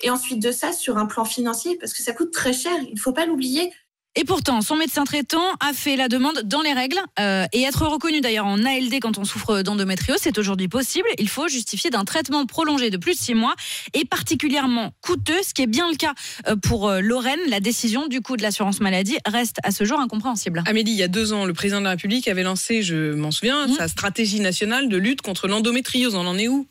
Et 0.01 0.11
ensuite 0.11 0.39
de 0.39 0.51
ça, 0.51 0.71
sur 0.71 0.97
un 0.97 1.07
plan 1.07 1.25
financier, 1.25 1.77
parce 1.79 1.93
que 1.93 2.03
ça 2.03 2.13
coûte 2.13 2.31
très 2.31 2.53
cher. 2.53 2.73
Il 2.87 2.93
ne 2.93 2.99
faut 2.99 3.13
pas 3.13 3.25
l'oublier. 3.25 3.73
Et 4.19 4.23
pourtant, 4.23 4.61
son 4.61 4.75
médecin 4.75 5.03
traitant 5.03 5.43
a 5.59 5.73
fait 5.73 5.95
la 5.95 6.07
demande 6.07 6.41
dans 6.43 6.63
les 6.63 6.73
règles 6.73 6.97
euh, 7.19 7.45
et 7.53 7.61
être 7.61 7.85
reconnu 7.85 8.19
d'ailleurs 8.19 8.47
en 8.47 8.65
ALD 8.65 8.95
quand 8.99 9.19
on 9.19 9.25
souffre 9.25 9.61
d'endométriose, 9.61 10.17
c'est 10.19 10.39
aujourd'hui 10.39 10.67
possible. 10.67 11.07
Il 11.19 11.29
faut 11.29 11.47
justifier 11.47 11.91
d'un 11.91 12.03
traitement 12.03 12.47
prolongé 12.47 12.89
de 12.89 12.97
plus 12.97 13.13
de 13.13 13.19
six 13.19 13.35
mois 13.35 13.53
et 13.93 14.05
particulièrement 14.05 14.89
coûteux, 15.01 15.43
ce 15.47 15.53
qui 15.53 15.61
est 15.61 15.67
bien 15.67 15.87
le 15.87 15.97
cas 15.97 16.15
euh, 16.47 16.55
pour 16.55 16.89
euh, 16.89 16.99
Lorraine. 16.99 17.39
La 17.47 17.59
décision 17.59 18.07
du 18.07 18.21
coût 18.21 18.37
de 18.37 18.41
l'assurance 18.41 18.79
maladie 18.79 19.19
reste 19.27 19.57
à 19.61 19.69
ce 19.69 19.83
jour 19.83 19.99
incompréhensible. 19.99 20.63
Amélie, 20.65 20.93
il 20.93 20.97
y 20.97 21.03
a 21.03 21.07
deux 21.07 21.33
ans, 21.33 21.45
le 21.45 21.53
président 21.53 21.77
de 21.77 21.83
la 21.83 21.91
République 21.91 22.27
avait 22.27 22.41
lancé, 22.41 22.81
je 22.81 23.13
m'en 23.13 23.29
souviens, 23.29 23.67
sa 23.67 23.87
stratégie 23.87 24.39
nationale 24.39 24.89
de 24.89 24.97
lutte 24.97 25.21
contre 25.21 25.47
l'endométriose. 25.47 26.15
On 26.15 26.25
en 26.25 26.39
est 26.39 26.47
où? 26.47 26.65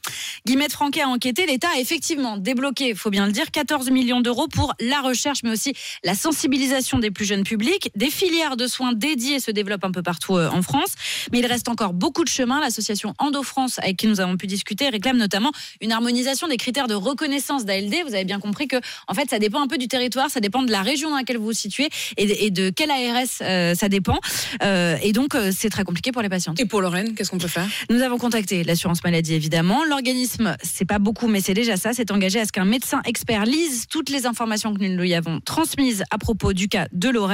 Guillemette 0.46 0.72
Franquet 0.72 1.02
a 1.02 1.08
enquêté. 1.08 1.46
L'État 1.46 1.68
a 1.76 1.78
effectivement 1.78 2.38
débloqué, 2.38 2.88
il 2.88 2.96
faut 2.96 3.10
bien 3.10 3.26
le 3.26 3.32
dire, 3.32 3.52
14 3.52 3.90
millions 3.90 4.20
d'euros 4.20 4.48
pour 4.48 4.74
la 4.80 5.00
recherche, 5.00 5.44
mais 5.44 5.50
aussi 5.50 5.74
la 6.02 6.16
sensibilisation 6.16 6.98
des 6.98 7.12
plus 7.12 7.24
jeunes 7.24 7.35
publics. 7.44 7.90
Des 7.94 8.10
filières 8.10 8.56
de 8.56 8.66
soins 8.66 8.92
dédiées 8.92 9.40
se 9.40 9.50
développent 9.50 9.84
un 9.84 9.90
peu 9.90 10.02
partout 10.02 10.36
euh, 10.36 10.48
en 10.50 10.62
France, 10.62 10.94
mais 11.32 11.38
il 11.40 11.46
reste 11.46 11.68
encore 11.68 11.92
beaucoup 11.92 12.24
de 12.24 12.28
chemin. 12.28 12.60
L'association 12.60 13.14
Endo 13.18 13.42
France, 13.42 13.78
avec 13.78 13.96
qui 13.96 14.06
nous 14.06 14.20
avons 14.20 14.36
pu 14.36 14.46
discuter, 14.46 14.88
réclame 14.88 15.16
notamment 15.16 15.50
une 15.80 15.92
harmonisation 15.92 16.48
des 16.48 16.56
critères 16.56 16.88
de 16.88 16.94
reconnaissance 16.94 17.64
d'ALD. 17.64 17.94
Vous 18.06 18.14
avez 18.14 18.24
bien 18.24 18.40
compris 18.40 18.68
que, 18.68 18.76
en 19.08 19.14
fait, 19.14 19.28
ça 19.30 19.38
dépend 19.38 19.60
un 19.60 19.68
peu 19.68 19.78
du 19.78 19.88
territoire, 19.88 20.30
ça 20.30 20.40
dépend 20.40 20.62
de 20.62 20.70
la 20.70 20.82
région 20.82 21.10
dans 21.10 21.16
laquelle 21.16 21.38
vous 21.38 21.46
vous 21.46 21.52
situez 21.52 21.88
et 22.16 22.26
de, 22.26 22.34
et 22.38 22.50
de 22.50 22.70
quel 22.70 22.90
ARS 22.90 23.24
euh, 23.40 23.74
ça 23.74 23.88
dépend. 23.88 24.18
Euh, 24.62 24.96
et 25.02 25.12
donc, 25.12 25.36
c'est 25.52 25.70
très 25.70 25.84
compliqué 25.84 26.12
pour 26.12 26.22
les 26.22 26.28
patientes. 26.28 26.58
Et 26.60 26.66
pour 26.66 26.80
Lorraine, 26.80 27.14
qu'est-ce 27.14 27.30
qu'on 27.30 27.38
peut 27.38 27.48
faire? 27.48 27.68
Nous 27.90 28.02
avons 28.02 28.18
contacté 28.18 28.64
l'assurance 28.64 29.02
maladie, 29.04 29.34
évidemment. 29.34 29.84
L'organisme, 29.84 30.56
c'est 30.62 30.84
pas 30.84 30.98
beaucoup, 30.98 31.28
mais 31.28 31.40
c'est 31.40 31.54
déjà 31.54 31.76
ça, 31.76 31.92
s'est 31.92 32.10
engagé 32.12 32.40
à 32.40 32.44
ce 32.44 32.52
qu'un 32.52 32.64
médecin 32.64 33.00
expert 33.04 33.44
lise 33.44 33.86
toutes 33.88 34.10
les 34.10 34.26
informations 34.26 34.74
que 34.74 34.82
nous 34.84 35.00
lui 35.00 35.14
avons 35.14 35.40
transmises 35.40 36.04
à 36.10 36.18
propos 36.18 36.52
du 36.52 36.68
cas 36.68 36.88
de 36.92 37.08
Lorraine. 37.08 37.25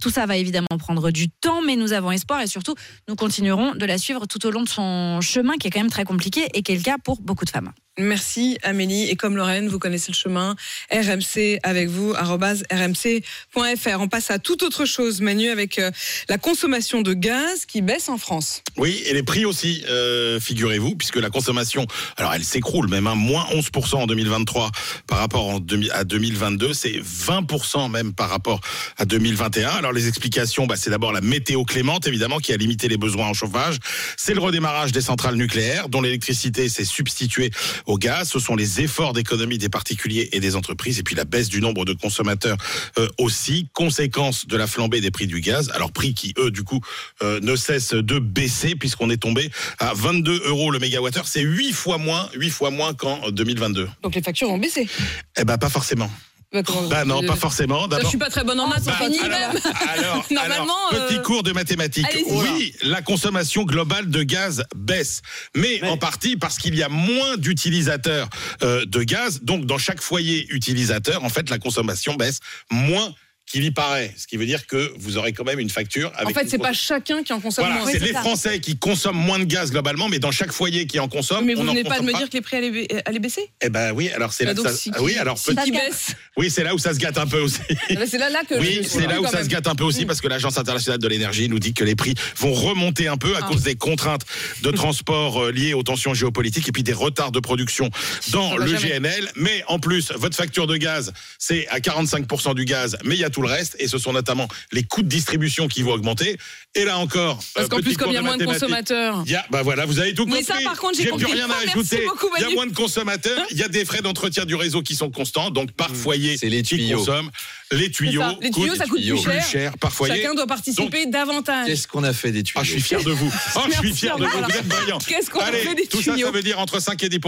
Tout 0.00 0.10
ça 0.10 0.26
va 0.26 0.36
évidemment 0.36 0.68
prendre 0.78 1.10
du 1.10 1.28
temps, 1.28 1.62
mais 1.62 1.76
nous 1.76 1.92
avons 1.92 2.10
espoir 2.10 2.40
et 2.40 2.46
surtout, 2.46 2.74
nous 3.08 3.16
continuerons 3.16 3.74
de 3.74 3.84
la 3.84 3.98
suivre 3.98 4.26
tout 4.26 4.44
au 4.46 4.50
long 4.50 4.62
de 4.62 4.68
son 4.68 5.20
chemin, 5.20 5.56
qui 5.56 5.68
est 5.68 5.70
quand 5.70 5.80
même 5.80 5.90
très 5.90 6.04
compliqué 6.04 6.48
et 6.54 6.62
qui 6.62 6.72
est 6.72 6.76
le 6.76 6.82
cas 6.82 6.96
pour 7.02 7.20
beaucoup 7.20 7.44
de 7.44 7.50
femmes. 7.50 7.72
Merci 7.98 8.56
Amélie. 8.62 9.10
Et 9.10 9.16
comme 9.16 9.36
Lorraine, 9.36 9.68
vous 9.68 9.78
connaissez 9.78 10.12
le 10.12 10.16
chemin. 10.16 10.56
RMC 10.90 11.58
avec 11.62 11.88
vous, 11.88 12.14
rmc.fr. 12.14 14.00
On 14.00 14.08
passe 14.08 14.30
à 14.30 14.38
toute 14.38 14.62
autre 14.62 14.86
chose, 14.86 15.20
Manu, 15.20 15.50
avec 15.50 15.78
euh, 15.78 15.90
la 16.30 16.38
consommation 16.38 17.02
de 17.02 17.12
gaz 17.12 17.66
qui 17.66 17.82
baisse 17.82 18.08
en 18.08 18.16
France. 18.16 18.62
Oui, 18.78 19.02
et 19.04 19.12
les 19.12 19.22
prix 19.22 19.44
aussi, 19.44 19.84
euh, 19.90 20.40
figurez-vous, 20.40 20.96
puisque 20.96 21.16
la 21.16 21.28
consommation, 21.28 21.86
alors 22.16 22.32
elle 22.32 22.44
s'écroule 22.44 22.88
même, 22.88 23.06
hein, 23.06 23.14
moins 23.14 23.44
11% 23.52 23.96
en 23.96 24.06
2023 24.06 24.70
par 25.06 25.18
rapport 25.18 25.60
à 25.92 26.04
2022, 26.04 26.72
c'est 26.72 26.98
20% 26.98 27.90
même 27.90 28.14
par 28.14 28.30
rapport 28.30 28.60
à 28.96 29.04
2021. 29.04 29.68
Alors 29.68 29.92
les 29.92 30.08
explications, 30.08 30.66
bah, 30.66 30.76
c'est 30.78 30.90
d'abord 30.90 31.12
la 31.12 31.20
météo 31.20 31.64
clémente, 31.64 32.06
évidemment, 32.06 32.38
qui 32.38 32.54
a 32.54 32.56
limité 32.56 32.88
les 32.88 32.96
besoins 32.96 33.26
en 33.26 33.34
chauffage. 33.34 33.76
C'est 34.16 34.32
le 34.32 34.40
redémarrage 34.40 34.92
des 34.92 35.02
centrales 35.02 35.36
nucléaires, 35.36 35.90
dont 35.90 36.00
l'électricité 36.00 36.70
s'est 36.70 36.86
substituée 36.86 37.50
au 37.86 37.98
gaz. 37.98 38.30
Ce 38.30 38.38
sont 38.38 38.56
les 38.56 38.80
efforts 38.80 39.12
d'économie 39.12 39.58
des 39.58 39.68
particuliers 39.68 40.28
et 40.32 40.40
des 40.40 40.56
entreprises, 40.56 40.98
et 40.98 41.02
puis 41.02 41.14
la 41.14 41.24
baisse 41.24 41.48
du 41.48 41.60
nombre 41.60 41.84
de 41.84 41.92
consommateurs 41.92 42.56
euh, 42.98 43.08
aussi, 43.18 43.68
conséquence 43.72 44.46
de 44.46 44.56
la 44.56 44.66
flambée 44.66 45.00
des 45.00 45.10
prix 45.10 45.26
du 45.26 45.40
gaz. 45.40 45.70
Alors 45.74 45.92
prix 45.92 46.14
qui, 46.14 46.34
eux, 46.38 46.50
du 46.50 46.62
coup, 46.62 46.80
euh, 47.22 47.40
ne 47.40 47.56
cessent 47.56 47.94
de 47.94 48.18
baisser, 48.18 48.74
puisqu'on 48.74 49.10
est 49.10 49.16
tombé 49.16 49.50
à 49.78 49.92
22 49.94 50.42
euros 50.46 50.70
le 50.70 50.78
mégawattheure. 50.78 51.26
C'est 51.26 51.42
8 51.42 51.72
fois 51.72 51.98
moins, 51.98 52.28
8 52.34 52.50
fois 52.50 52.70
moins 52.70 52.94
qu'en 52.94 53.30
2022. 53.30 53.88
Donc 54.02 54.14
les 54.14 54.22
factures 54.22 54.50
ont 54.50 54.58
baissé. 54.58 54.88
Eh 55.36 55.44
ben, 55.44 55.58
pas 55.58 55.68
forcément. 55.68 56.10
Bah, 56.52 56.62
comment- 56.62 56.88
Bah 56.88 57.04
non, 57.04 57.22
pas 57.22 57.36
forcément. 57.36 57.84
Je 57.84 57.88
D'abord, 57.88 58.08
suis 58.10 58.18
pas 58.18 58.28
très 58.28 58.44
bonne 58.44 58.60
en 58.60 58.68
maths, 58.68 58.84
Bah, 58.84 58.94
c'est 58.98 59.04
fini 59.06 59.18
alors, 59.20 59.30
même. 59.54 59.62
alors, 59.88 60.26
Normalement, 60.30 60.76
alors, 60.90 61.06
petit 61.06 61.18
euh, 61.18 61.22
cours 61.22 61.42
de 61.42 61.52
mathématiques. 61.52 62.06
allez-y. 62.10 62.30
Oui, 62.30 62.74
la 62.82 63.00
consommation 63.00 63.64
globale 63.64 64.10
de 64.10 64.22
gaz 64.22 64.64
baisse, 64.76 65.22
mais, 65.56 65.82
en 65.84 65.96
partie 65.96 66.36
parce 66.36 66.58
qu'il 66.58 66.74
y 66.74 66.82
a 66.82 66.88
moins 66.90 67.36
d'utilisateurs 67.38 68.28
euh, 68.62 68.84
de 68.84 69.02
gaz. 69.02 69.40
Donc, 69.42 69.64
dans 69.64 69.78
chaque 69.78 70.00
foyer 70.02 70.46
utilisateur, 70.50 71.24
en 71.24 71.28
fait, 71.30 71.48
la 71.48 71.58
consommation 71.58 72.14
baisse 72.14 72.40
moins 72.70 73.14
qu'il 73.52 73.64
y 73.64 73.70
paraît. 73.70 74.12
Ce 74.16 74.26
qui 74.26 74.36
veut 74.36 74.46
dire 74.46 74.66
que 74.66 74.92
vous 74.98 75.16
aurez 75.18 75.32
quand 75.32 75.44
même 75.44 75.60
une 75.60 75.70
facture 75.70 76.10
En 76.18 76.22
avec. 76.22 76.34
fait, 76.34 76.42
une 76.42 76.48
c'est 76.48 76.58
pas 76.58 76.72
chacun 76.72 77.22
qui 77.22 77.32
en 77.32 77.40
consomme 77.40 77.66
Voilà, 77.66 77.82
moins. 77.82 77.90
c'est 77.92 77.98
les 78.00 78.12
Français 78.12 78.58
qui 78.60 78.76
consomment 78.78 79.16
moins 79.18 79.38
de 79.38 79.44
gaz 79.44 79.70
globalement, 79.70 80.08
mais 80.08 80.18
dans 80.18 80.30
chaque 80.32 80.52
foyer 80.52 80.86
qui 80.86 80.98
en 80.98 81.08
consomme, 81.08 81.44
Mais 81.44 81.54
vous 81.54 81.60
en 81.62 81.64
venez 81.72 81.84
pas 81.84 82.00
de 82.00 82.04
me 82.04 82.12
dire 82.12 82.28
que 82.28 82.34
les 82.34 82.40
prix 82.40 82.56
allaient, 82.56 82.70
ba- 82.88 83.02
allaient 83.04 83.18
baisser? 83.18 83.50
Eh 83.60 83.68
ben 83.68 83.92
oui, 83.92 84.10
alors 84.10 84.32
c'est 84.32 84.44
Bah 84.44 84.50
là. 84.50 84.54
donc, 84.54 84.66
ça- 84.66 84.72
si 84.74 84.90
ah 84.94 85.02
oui, 85.02 85.16
alors 85.18 85.38
si 85.38 85.54
petit- 85.54 85.64
qui 85.64 85.72
baisse. 85.72 86.14
Oui, 86.36 86.50
c'est 86.50 86.64
là 86.64 86.74
où 86.74 86.78
ça 86.78 86.94
se 86.94 86.98
gâte 86.98 87.18
un 87.18 87.26
peu 87.26 87.40
aussi. 87.40 87.60
Ah 87.70 87.94
bah, 87.94 88.00
C'est 88.08 88.18
là, 88.18 88.30
là 88.30 88.42
que 88.48 88.54
Oui, 88.58 88.80
c'est 88.88 89.06
là 89.06 89.20
où 89.20 89.26
ça 89.26 89.32
même. 89.36 89.44
se 89.44 89.48
gâte 89.48 89.66
un 89.66 89.74
peu 89.74 89.84
aussi 89.84 90.06
parce 90.06 90.20
que 90.20 90.28
l'Agence 90.28 90.56
internationale 90.58 90.98
de 90.98 91.08
l'énergie 91.08 91.48
nous 91.48 91.58
dit 91.58 91.74
que 91.74 91.84
les 91.84 91.94
prix 91.94 92.14
vont 92.38 92.52
remonter 92.54 93.06
un 93.08 93.16
peu 93.18 93.34
à 93.36 93.40
Ah. 93.42 93.46
cause 93.48 93.62
des 93.62 93.74
contraintes 93.76 94.22
de 94.62 94.70
transport 94.70 95.42
euh, 95.44 95.52
liées 95.52 95.74
aux 95.74 95.82
tensions 95.82 96.14
géopolitiques 96.14 96.68
et 96.68 96.72
puis 96.72 96.82
des 96.82 96.92
retards 96.94 97.32
de 97.32 97.40
production 97.40 97.90
dans 98.30 98.56
va 98.56 98.64
le 98.64 98.76
jamais. 98.76 98.88
GNL. 99.00 99.30
Mais 99.36 99.62
en 99.68 99.78
plus, 99.78 100.10
votre 100.12 100.36
facture 100.36 100.66
de 100.66 100.76
gaz, 100.76 101.12
c'est 101.38 101.68
à 101.68 101.80
45% 101.80 102.54
du 102.54 102.64
gaz, 102.64 102.96
mais 103.04 103.14
il 103.14 103.20
y 103.20 103.24
a 103.24 103.30
tout 103.30 103.41
le 103.42 103.48
reste 103.48 103.76
et 103.78 103.88
ce 103.88 103.98
sont 103.98 104.12
notamment 104.12 104.48
les 104.72 104.82
coûts 104.82 105.02
de 105.02 105.08
distribution 105.08 105.68
qui 105.68 105.82
vont 105.82 105.92
augmenter. 105.92 106.36
Et 106.74 106.84
là 106.84 106.98
encore, 106.98 107.38
Parce 107.54 107.66
euh, 107.66 107.68
qu'en 107.68 107.76
petit 107.76 107.88
plus, 107.90 107.96
comme 107.96 108.10
il 108.10 108.14
y 108.14 108.16
a 108.16 108.22
moins 108.22 108.36
de 108.38 108.44
consommateurs. 108.46 109.22
Il 109.26 109.32
y 109.32 109.36
a- 109.36 109.44
bah 109.50 109.62
voilà, 109.62 109.84
vous 109.84 109.98
avez 109.98 110.14
tout 110.14 110.24
Mais 110.26 110.42
ça, 110.42 110.54
par 110.64 110.78
contre, 110.80 110.96
j'ai 110.96 111.02
plus 111.04 111.10
compris. 111.12 111.32
rien 111.32 111.50
à 111.50 111.56
ajouter. 111.56 112.04
beaucoup, 112.06 112.28
il 112.38 112.42
y 112.42 112.46
a 112.46 112.50
moins 112.50 112.66
de 112.66 112.74
consommateurs, 112.74 113.44
il 113.50 113.58
y 113.58 113.62
a 113.62 113.68
des 113.68 113.84
frais 113.84 114.00
d'entretien 114.00 114.44
du 114.46 114.54
réseau 114.54 114.82
qui 114.82 114.94
sont 114.94 115.10
constants, 115.10 115.50
donc 115.50 115.72
par 115.72 115.90
foyer 115.94 116.36
C'est 116.38 116.48
les 116.48 116.62
qui 116.62 116.76
tuyaux. 116.76 116.98
consomment. 116.98 117.30
Les 117.72 117.90
tuyaux, 117.90 118.20
ça. 118.22 118.36
Les 118.40 118.50
tuyaux, 118.50 118.74
ça 118.74 118.84
coûte 118.86 119.00
plus 119.02 119.40
cher. 119.50 119.76
par 119.78 119.92
foyer. 119.92 120.16
Chacun 120.16 120.34
doit 120.34 120.46
participer 120.46 121.06
davantage. 121.06 121.66
Qu'est-ce 121.66 121.86
qu'on 121.88 122.04
a 122.04 122.12
fait 122.12 122.32
des 122.32 122.42
tuyaux 122.42 122.60
Ah, 122.60 122.64
je 122.64 122.72
suis 122.72 122.80
fier 122.80 123.02
de 123.02 123.10
vous. 123.12 123.32
Oh, 123.56 123.60
je 123.70 123.76
suis 123.78 123.92
fier 123.94 124.16
de 124.16 124.24
vous. 124.24 124.30
Vous 124.30 124.44
êtes. 124.50 125.06
Qu'est-ce 125.06 125.30
qu'on 125.30 125.40
a 125.40 125.52
fait 125.52 125.74
des 125.74 125.86
tout 125.86 126.02
ça, 126.02 126.12
tuyaux 126.14 126.26
ça 126.26 126.32
veut 126.32 126.42
dire 126.42 126.58
entre 126.58 126.80
5 126.80 127.02
et 127.02 127.08
10 127.08 127.18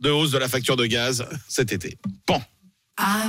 de 0.00 0.10
hausse 0.10 0.30
de 0.30 0.38
la 0.38 0.48
facture 0.48 0.76
de 0.76 0.86
gaz 0.86 1.26
cet 1.48 1.72
été. 1.72 1.98
Bon. 2.26 2.40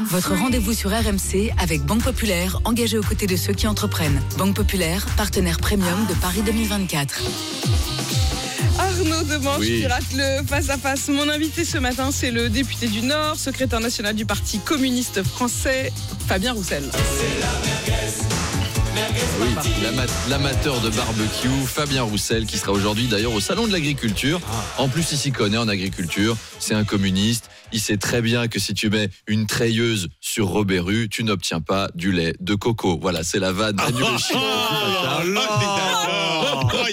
Votre 0.05 0.33
rendez-vous 0.35 0.73
sur 0.73 0.89
RMC 0.89 1.51
avec 1.59 1.83
Banque 1.83 2.03
Populaire, 2.03 2.59
engagée 2.65 2.97
aux 2.97 3.03
côtés 3.03 3.27
de 3.27 3.35
ceux 3.35 3.53
qui 3.53 3.67
entreprennent. 3.67 4.19
Banque 4.37 4.55
Populaire, 4.55 5.05
partenaire 5.15 5.59
premium 5.59 6.05
de 6.07 6.13
Paris 6.15 6.41
2024. 6.43 7.21
Arnaud 8.79 9.23
Demange 9.25 9.59
Oui. 9.59 9.81
qui 9.81 9.87
rate 9.87 10.11
le 10.15 10.43
face-à-face. 10.45 11.09
Mon 11.09 11.29
invité 11.29 11.65
ce 11.65 11.77
matin, 11.77 12.09
c'est 12.11 12.31
le 12.31 12.49
député 12.49 12.87
du 12.87 13.03
Nord, 13.03 13.35
secrétaire 13.35 13.79
national 13.79 14.15
du 14.15 14.25
Parti 14.25 14.59
communiste 14.59 15.21
français, 15.21 15.93
Fabien 16.27 16.53
Roussel. 16.53 16.83
Oui, 19.41 19.47
l'amateur 20.29 20.81
de 20.81 20.89
barbecue, 20.89 21.47
Fabien 21.65 22.03
Roussel, 22.03 22.45
qui 22.45 22.57
sera 22.57 22.71
aujourd'hui 22.71 23.07
d'ailleurs 23.07 23.33
au 23.33 23.39
Salon 23.39 23.67
de 23.67 23.71
l'Agriculture. 23.71 24.41
En 24.77 24.89
plus, 24.89 25.11
il 25.11 25.17
s'y 25.17 25.31
connaît 25.31 25.57
en 25.57 25.67
agriculture, 25.67 26.35
c'est 26.59 26.73
un 26.73 26.83
communiste. 26.83 27.49
Il 27.71 27.79
sait 27.79 27.97
très 27.97 28.21
bien 28.21 28.47
que 28.47 28.59
si 28.59 28.73
tu 28.73 28.89
mets 28.89 29.09
une 29.27 29.45
treilleuse 29.45 30.09
sur 30.19 30.47
Robert 30.47 30.85
Rue, 30.85 31.07
tu 31.09 31.23
n'obtiens 31.23 31.61
pas 31.61 31.89
du 31.95 32.11
lait 32.11 32.33
de 32.39 32.55
coco. 32.55 32.97
Voilà, 32.99 33.23
c'est 33.23 33.39
la 33.39 33.51
vanne. 33.51 33.75
Manu 33.75 34.03
Richer. 34.03 34.35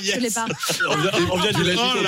Je 0.03 0.21
l'ai 0.21 0.31
pas. 0.31 0.47
On 1.31 1.39
vient 1.39 1.53
du 1.53 1.63
lait 1.65 1.75
de 1.75 1.79
coco. 1.79 1.99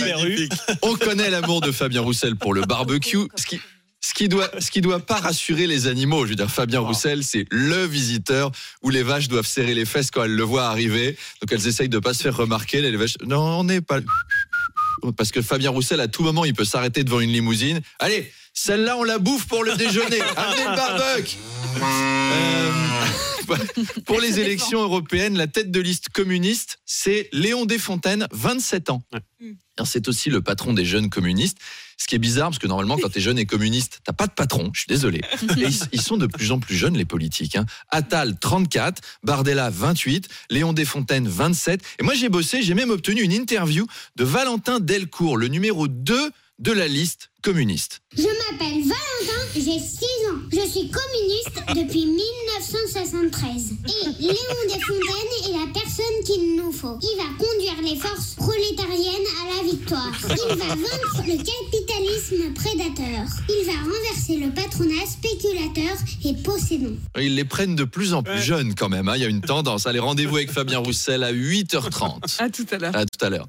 Et 0.00 0.36
puis, 0.36 0.48
on 0.82 0.94
connaît 0.94 1.30
l'amour 1.30 1.60
de 1.60 1.72
Fabien 1.72 2.00
Roussel 2.00 2.36
pour 2.36 2.54
le 2.54 2.62
barbecue. 2.62 3.26
Ce 3.36 3.44
qui, 3.44 3.60
ce 4.04 4.14
qui 4.14 4.28
doit, 4.28 4.50
ce 4.58 4.70
qui 4.70 4.80
doit 4.80 5.00
pas 5.00 5.20
rassurer 5.20 5.66
les 5.66 5.86
animaux. 5.86 6.24
Je 6.24 6.30
veux 6.30 6.36
dire, 6.36 6.50
Fabien 6.50 6.80
Roussel, 6.80 7.22
c'est 7.22 7.46
le 7.50 7.86
visiteur 7.86 8.50
où 8.82 8.90
les 8.90 9.02
vaches 9.02 9.28
doivent 9.28 9.46
serrer 9.46 9.74
les 9.74 9.84
fesses 9.84 10.10
quand 10.10 10.24
elles 10.24 10.34
le 10.34 10.42
voient 10.42 10.66
arriver. 10.66 11.16
Donc 11.40 11.52
elles 11.52 11.66
essayent 11.68 11.88
de 11.88 12.00
pas 12.00 12.12
se 12.12 12.22
faire 12.24 12.36
remarquer. 12.36 12.80
Les 12.80 12.96
vaches, 12.96 13.16
non, 13.24 13.60
on 13.60 13.64
n'est 13.64 13.80
pas. 13.80 14.00
Parce 15.16 15.30
que 15.30 15.40
Fabien 15.40 15.70
Roussel, 15.70 16.00
à 16.00 16.08
tout 16.08 16.22
moment, 16.22 16.44
il 16.44 16.52
peut 16.52 16.64
s'arrêter 16.64 17.04
devant 17.04 17.20
une 17.20 17.30
limousine. 17.30 17.80
Allez, 18.00 18.30
celle-là, 18.54 18.96
on 18.98 19.04
la 19.04 19.18
bouffe 19.18 19.46
pour 19.46 19.62
le 19.62 19.76
déjeuner. 19.76 20.20
Amenez 20.36 20.64
le 20.64 20.76
barbecue. 20.76 21.36
Euh, 21.82 22.70
pour 24.04 24.20
les 24.20 24.40
élections 24.40 24.82
européennes, 24.82 25.36
la 25.36 25.46
tête 25.46 25.70
de 25.70 25.80
liste 25.80 26.08
communiste, 26.10 26.78
c'est 26.84 27.28
Léon 27.32 27.66
Desfontaines, 27.66 28.26
27 28.32 28.90
ans. 28.90 29.02
C'est 29.84 30.06
aussi 30.08 30.30
le 30.30 30.42
patron 30.42 30.74
des 30.74 30.84
jeunes 30.84 31.10
communistes. 31.10 31.58
Ce 32.02 32.08
qui 32.08 32.16
est 32.16 32.18
bizarre, 32.18 32.48
parce 32.48 32.58
que 32.58 32.66
normalement, 32.66 32.98
quand 33.00 33.10
tu 33.10 33.18
es 33.18 33.20
jeune 33.20 33.38
et 33.38 33.46
communiste, 33.46 34.00
t'as 34.02 34.12
pas 34.12 34.26
de 34.26 34.32
patron, 34.32 34.72
je 34.74 34.80
suis 34.80 34.88
désolé. 34.88 35.20
Ils, 35.92 36.00
sont 36.00 36.16
de 36.16 36.26
plus 36.26 36.50
en 36.50 36.58
plus 36.58 36.74
jeunes, 36.74 36.96
les 36.96 37.04
politiques. 37.04 37.54
hein. 37.54 37.64
Attal, 37.90 38.36
34, 38.40 39.00
Bardella, 39.22 39.70
28, 39.70 40.26
Léon 40.50 40.72
Desfontaines, 40.72 41.28
27. 41.28 41.80
Et 42.00 42.02
moi, 42.02 42.14
j'ai 42.14 42.28
bossé, 42.28 42.60
j'ai 42.60 42.74
même 42.74 42.90
obtenu 42.90 43.22
une 43.22 43.30
interview 43.30 43.86
de 44.16 44.24
Valentin 44.24 44.80
Delcourt, 44.80 45.36
le 45.36 45.46
numéro 45.46 45.86
2 45.86 46.32
de 46.58 46.72
la 46.72 46.88
liste 46.88 47.30
communiste. 47.40 48.00
Je 48.16 48.22
m'appelle 48.24 48.80
Valentin, 48.82 49.42
j'ai 49.54 49.62
6 49.62 49.70
ans. 49.72 49.78
Je 50.52 50.60
suis 50.68 50.90
communiste 50.90 51.62
depuis 51.74 52.04
1973. 52.06 53.72
Et 53.86 54.22
Léon 54.22 54.62
Desfontaines 54.68 55.48
est 55.48 55.52
la 55.52 55.72
personne 55.72 56.04
qu'il 56.26 56.56
nous 56.56 56.70
faut. 56.72 56.98
Il 57.00 57.16
va 57.16 57.24
conduire 57.38 57.80
les 57.82 57.96
forces 57.98 58.34
prolétariennes 58.34 59.26
à 59.42 59.56
la 59.56 59.62
victoire. 59.70 60.12
Il 60.24 60.56
va 60.56 60.66
vaincre 60.74 61.22
le 61.26 61.36
capitalisme 61.38 62.52
prédateur. 62.54 63.26
Il 63.48 63.64
va 63.66 63.72
renverser 63.80 64.36
le 64.36 64.50
patronat 64.52 65.06
spéculateur 65.06 65.96
et 66.24 66.34
possédant. 66.42 66.96
Ils 67.18 67.34
les 67.34 67.44
prennent 67.46 67.76
de 67.76 67.84
plus 67.84 68.12
en 68.12 68.22
plus 68.22 68.40
jeunes 68.40 68.74
quand 68.74 68.90
même. 68.90 69.08
hein. 69.08 69.14
Il 69.16 69.22
y 69.22 69.26
a 69.26 69.28
une 69.28 69.40
tendance. 69.40 69.86
Allez, 69.86 70.00
rendez-vous 70.00 70.36
avec 70.36 70.50
Fabien 70.52 70.80
Roussel 70.80 71.24
à 71.24 71.32
8h30. 71.32 72.36
À 72.42 72.50
tout 72.50 72.66
à 72.72 72.76
l'heure. 72.78 72.94
À 72.96 73.04
tout 73.06 73.24
à 73.24 73.30
l'heure. 73.30 73.46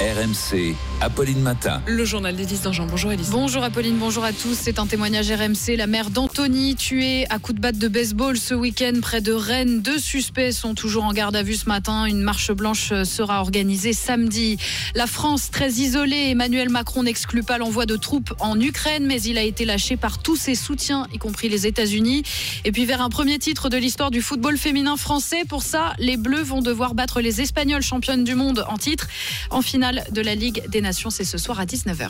RMC, 0.00 0.76
Apolline 1.00 1.40
Matin. 1.40 1.80
Le 1.86 2.04
journal 2.04 2.34
d'Élise 2.34 2.62
Dangean. 2.62 2.86
Bonjour 2.86 3.12
Élise. 3.12 3.30
Bonjour 3.30 3.62
Apolline, 3.62 3.96
bonjour 3.98 4.24
à 4.24 4.32
tous. 4.32 4.58
C'est 4.60 4.80
un 4.80 4.86
témoignage 4.86 5.30
RMC. 5.30 5.76
La 5.76 5.86
mère 5.86 6.10
d'Anthony, 6.10 6.74
tuée 6.74 7.24
à 7.30 7.38
coups 7.38 7.54
de 7.54 7.60
batte 7.60 7.78
de 7.78 7.86
baseball 7.86 8.36
ce 8.36 8.52
week-end 8.52 8.94
près 9.00 9.20
de 9.20 9.32
Rennes. 9.32 9.80
Deux 9.80 10.00
suspects 10.00 10.50
sont 10.50 10.74
toujours 10.74 11.04
en 11.04 11.12
garde 11.12 11.36
à 11.36 11.44
vue 11.44 11.54
ce 11.54 11.68
matin. 11.68 12.04
Une 12.06 12.20
marche 12.20 12.50
blanche 12.50 12.92
sera 13.04 13.40
organisée 13.40 13.92
samedi. 13.92 14.58
La 14.96 15.06
France, 15.06 15.52
très 15.52 15.70
isolée. 15.70 16.30
Emmanuel 16.30 16.68
Macron 16.68 17.04
n'exclut 17.04 17.44
pas 17.44 17.58
l'envoi 17.58 17.86
de 17.86 17.96
troupes 17.96 18.34
en 18.40 18.60
Ukraine, 18.60 19.06
mais 19.06 19.22
il 19.22 19.38
a 19.38 19.42
été 19.42 19.64
lâché 19.64 19.96
par 19.96 20.18
tous 20.18 20.34
ses 20.34 20.56
soutiens, 20.56 21.06
y 21.12 21.18
compris 21.18 21.48
les 21.48 21.68
États-Unis. 21.68 22.24
Et 22.64 22.72
puis 22.72 22.86
vers 22.86 23.02
un 23.02 23.08
premier 23.08 23.38
titre 23.38 23.68
de 23.68 23.76
l'histoire 23.76 24.10
du 24.10 24.20
football 24.20 24.58
féminin 24.58 24.96
français. 24.96 25.44
Pour 25.48 25.62
ça, 25.62 25.92
les 26.00 26.16
Bleus 26.16 26.42
vont 26.42 26.60
devoir 26.60 26.94
battre 26.94 27.20
les 27.20 27.40
Espagnols 27.40 27.82
championnes 27.82 28.24
du 28.24 28.34
monde 28.34 28.64
en 28.68 28.78
titre 28.78 29.06
en 29.50 29.62
finale 29.62 30.02
de 30.10 30.22
la 30.22 30.34
Ligue 30.34 30.68
des 30.68 30.80
Nations. 30.80 30.87
C'est 30.92 31.24
ce 31.24 31.36
soir 31.38 31.60
à 31.60 31.66
19h. 31.66 32.08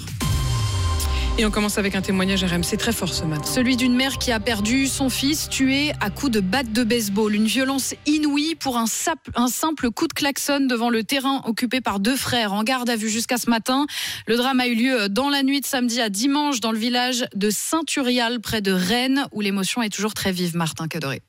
Et 1.37 1.45
on 1.47 1.51
commence 1.53 1.79
avec 1.79 1.95
un 1.95 2.01
témoignage 2.03 2.43
RMC 2.43 2.77
très 2.79 2.93
fort 2.93 3.12
ce 3.14 3.23
matin. 3.25 3.45
Celui 3.45 3.77
d'une 3.77 3.95
mère 3.95 4.19
qui 4.19 4.33
a 4.33 4.41
perdu 4.41 4.87
son 4.88 5.09
fils 5.09 5.49
tué 5.49 5.93
à 6.01 6.11
coups 6.11 6.33
de 6.33 6.41
batte 6.41 6.73
de 6.73 6.83
baseball. 6.85 7.33
Une 7.35 7.47
violence 7.47 7.95
inouïe 8.07 8.55
pour 8.57 8.77
un, 8.77 8.87
sap- 8.87 9.31
un 9.37 9.47
simple 9.49 9.91
coup 9.91 10.07
de 10.09 10.12
klaxon 10.12 10.67
devant 10.69 10.91
le 10.91 11.05
terrain 11.05 11.43
occupé 11.45 11.81
par 11.81 12.01
deux 12.01 12.17
frères 12.17 12.53
en 12.53 12.64
garde 12.64 12.91
à 12.91 12.97
vue 12.97 13.09
jusqu'à 13.09 13.37
ce 13.37 13.51
matin. 13.51 13.87
Le 14.27 14.37
drame 14.37 14.59
a 14.61 14.67
eu 14.67 14.75
lieu 14.75 15.09
dans 15.09 15.29
la 15.29 15.43
nuit 15.45 15.61
de 15.61 15.67
samedi 15.67 16.01
à 16.01 16.09
dimanche 16.09 16.59
dans 16.61 16.73
le 16.73 16.79
village 16.79 17.25
de 17.37 17.51
Saint-Urial 17.51 18.41
près 18.41 18.61
de 18.61 18.73
Rennes 18.73 19.27
où 19.31 19.41
l'émotion 19.41 19.81
est 19.83 19.91
toujours 19.91 20.14
très 20.14 20.33
vive. 20.33 20.57
Martin 20.57 20.88
Cadoré. 20.88 21.23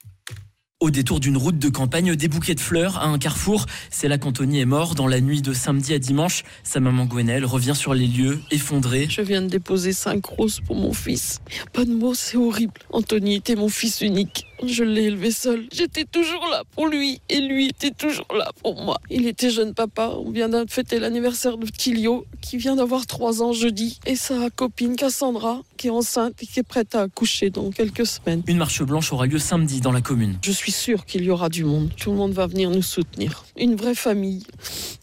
Au 0.81 0.91
détour 0.91 1.19
d'une 1.19 1.35
route 1.35 1.59
de 1.59 1.67
campagne, 1.67 2.15
des 2.15 2.29
bouquets 2.29 2.55
de 2.55 2.59
fleurs 2.61 2.99
à 2.99 3.07
un 3.07 3.17
carrefour. 3.17 3.65
C'est 3.91 4.07
là 4.07 4.17
qu'Anthony 4.17 4.61
est 4.61 4.65
mort 4.65 4.95
dans 4.95 5.07
la 5.07 5.19
nuit 5.19 5.41
de 5.41 5.51
samedi 5.51 5.93
à 5.93 5.99
dimanche. 5.99 6.45
Sa 6.63 6.79
maman 6.79 7.03
Gwenelle 7.03 7.43
revient 7.43 7.75
sur 7.75 7.93
les 7.93 8.07
lieux, 8.07 8.39
effondrée. 8.49 9.05
Je 9.09 9.21
viens 9.21 9.41
de 9.41 9.47
déposer 9.47 9.91
cinq 9.91 10.25
roses 10.25 10.61
pour 10.65 10.77
mon 10.77 10.93
fils. 10.93 11.41
Pas 11.73 11.83
de 11.83 11.93
mots, 11.93 12.13
c'est 12.13 12.37
horrible. 12.37 12.79
Anthony 12.91 13.35
était 13.35 13.57
mon 13.57 13.67
fils 13.67 13.99
unique. 13.99 14.45
Je 14.65 14.83
l'ai 14.83 15.03
élevé 15.03 15.31
seul. 15.31 15.67
J'étais 15.71 16.05
toujours 16.05 16.45
là 16.51 16.63
pour 16.75 16.87
lui 16.87 17.21
et 17.29 17.39
lui 17.39 17.67
était 17.67 17.91
toujours 17.91 18.27
là 18.35 18.51
pour 18.61 18.81
moi. 18.81 18.99
Il 19.09 19.27
était 19.27 19.49
jeune 19.49 19.73
papa. 19.73 20.13
On 20.17 20.31
vient 20.31 20.49
de 20.49 20.65
fêter 20.69 20.99
l'anniversaire 20.99 21.57
de 21.57 21.65
Tilio 21.65 22.25
qui 22.41 22.57
vient 22.57 22.75
d'avoir 22.75 23.05
trois 23.07 23.41
ans 23.41 23.53
jeudi 23.53 23.99
et 24.05 24.15
sa 24.15 24.49
copine 24.49 24.95
Cassandra 24.95 25.61
qui 25.77 25.87
est 25.87 25.91
enceinte 25.91 26.33
et 26.41 26.45
qui 26.45 26.59
est 26.59 26.63
prête 26.63 26.95
à 26.95 27.01
accoucher 27.01 27.49
dans 27.49 27.69
quelques 27.71 28.05
semaines. 28.05 28.43
Une 28.47 28.57
marche 28.57 28.83
blanche 28.83 29.13
aura 29.13 29.25
lieu 29.25 29.39
samedi 29.39 29.79
dans 29.81 29.91
la 29.91 30.01
commune. 30.01 30.37
Je 30.43 30.51
suis 30.51 30.71
sûre 30.71 31.05
qu'il 31.05 31.23
y 31.23 31.29
aura 31.29 31.49
du 31.49 31.63
monde. 31.63 31.91
Tout 31.95 32.11
le 32.11 32.17
monde 32.17 32.33
va 32.33 32.47
venir 32.47 32.69
nous 32.69 32.81
soutenir. 32.81 33.45
Une 33.57 33.75
vraie 33.75 33.95
famille. 33.95 34.43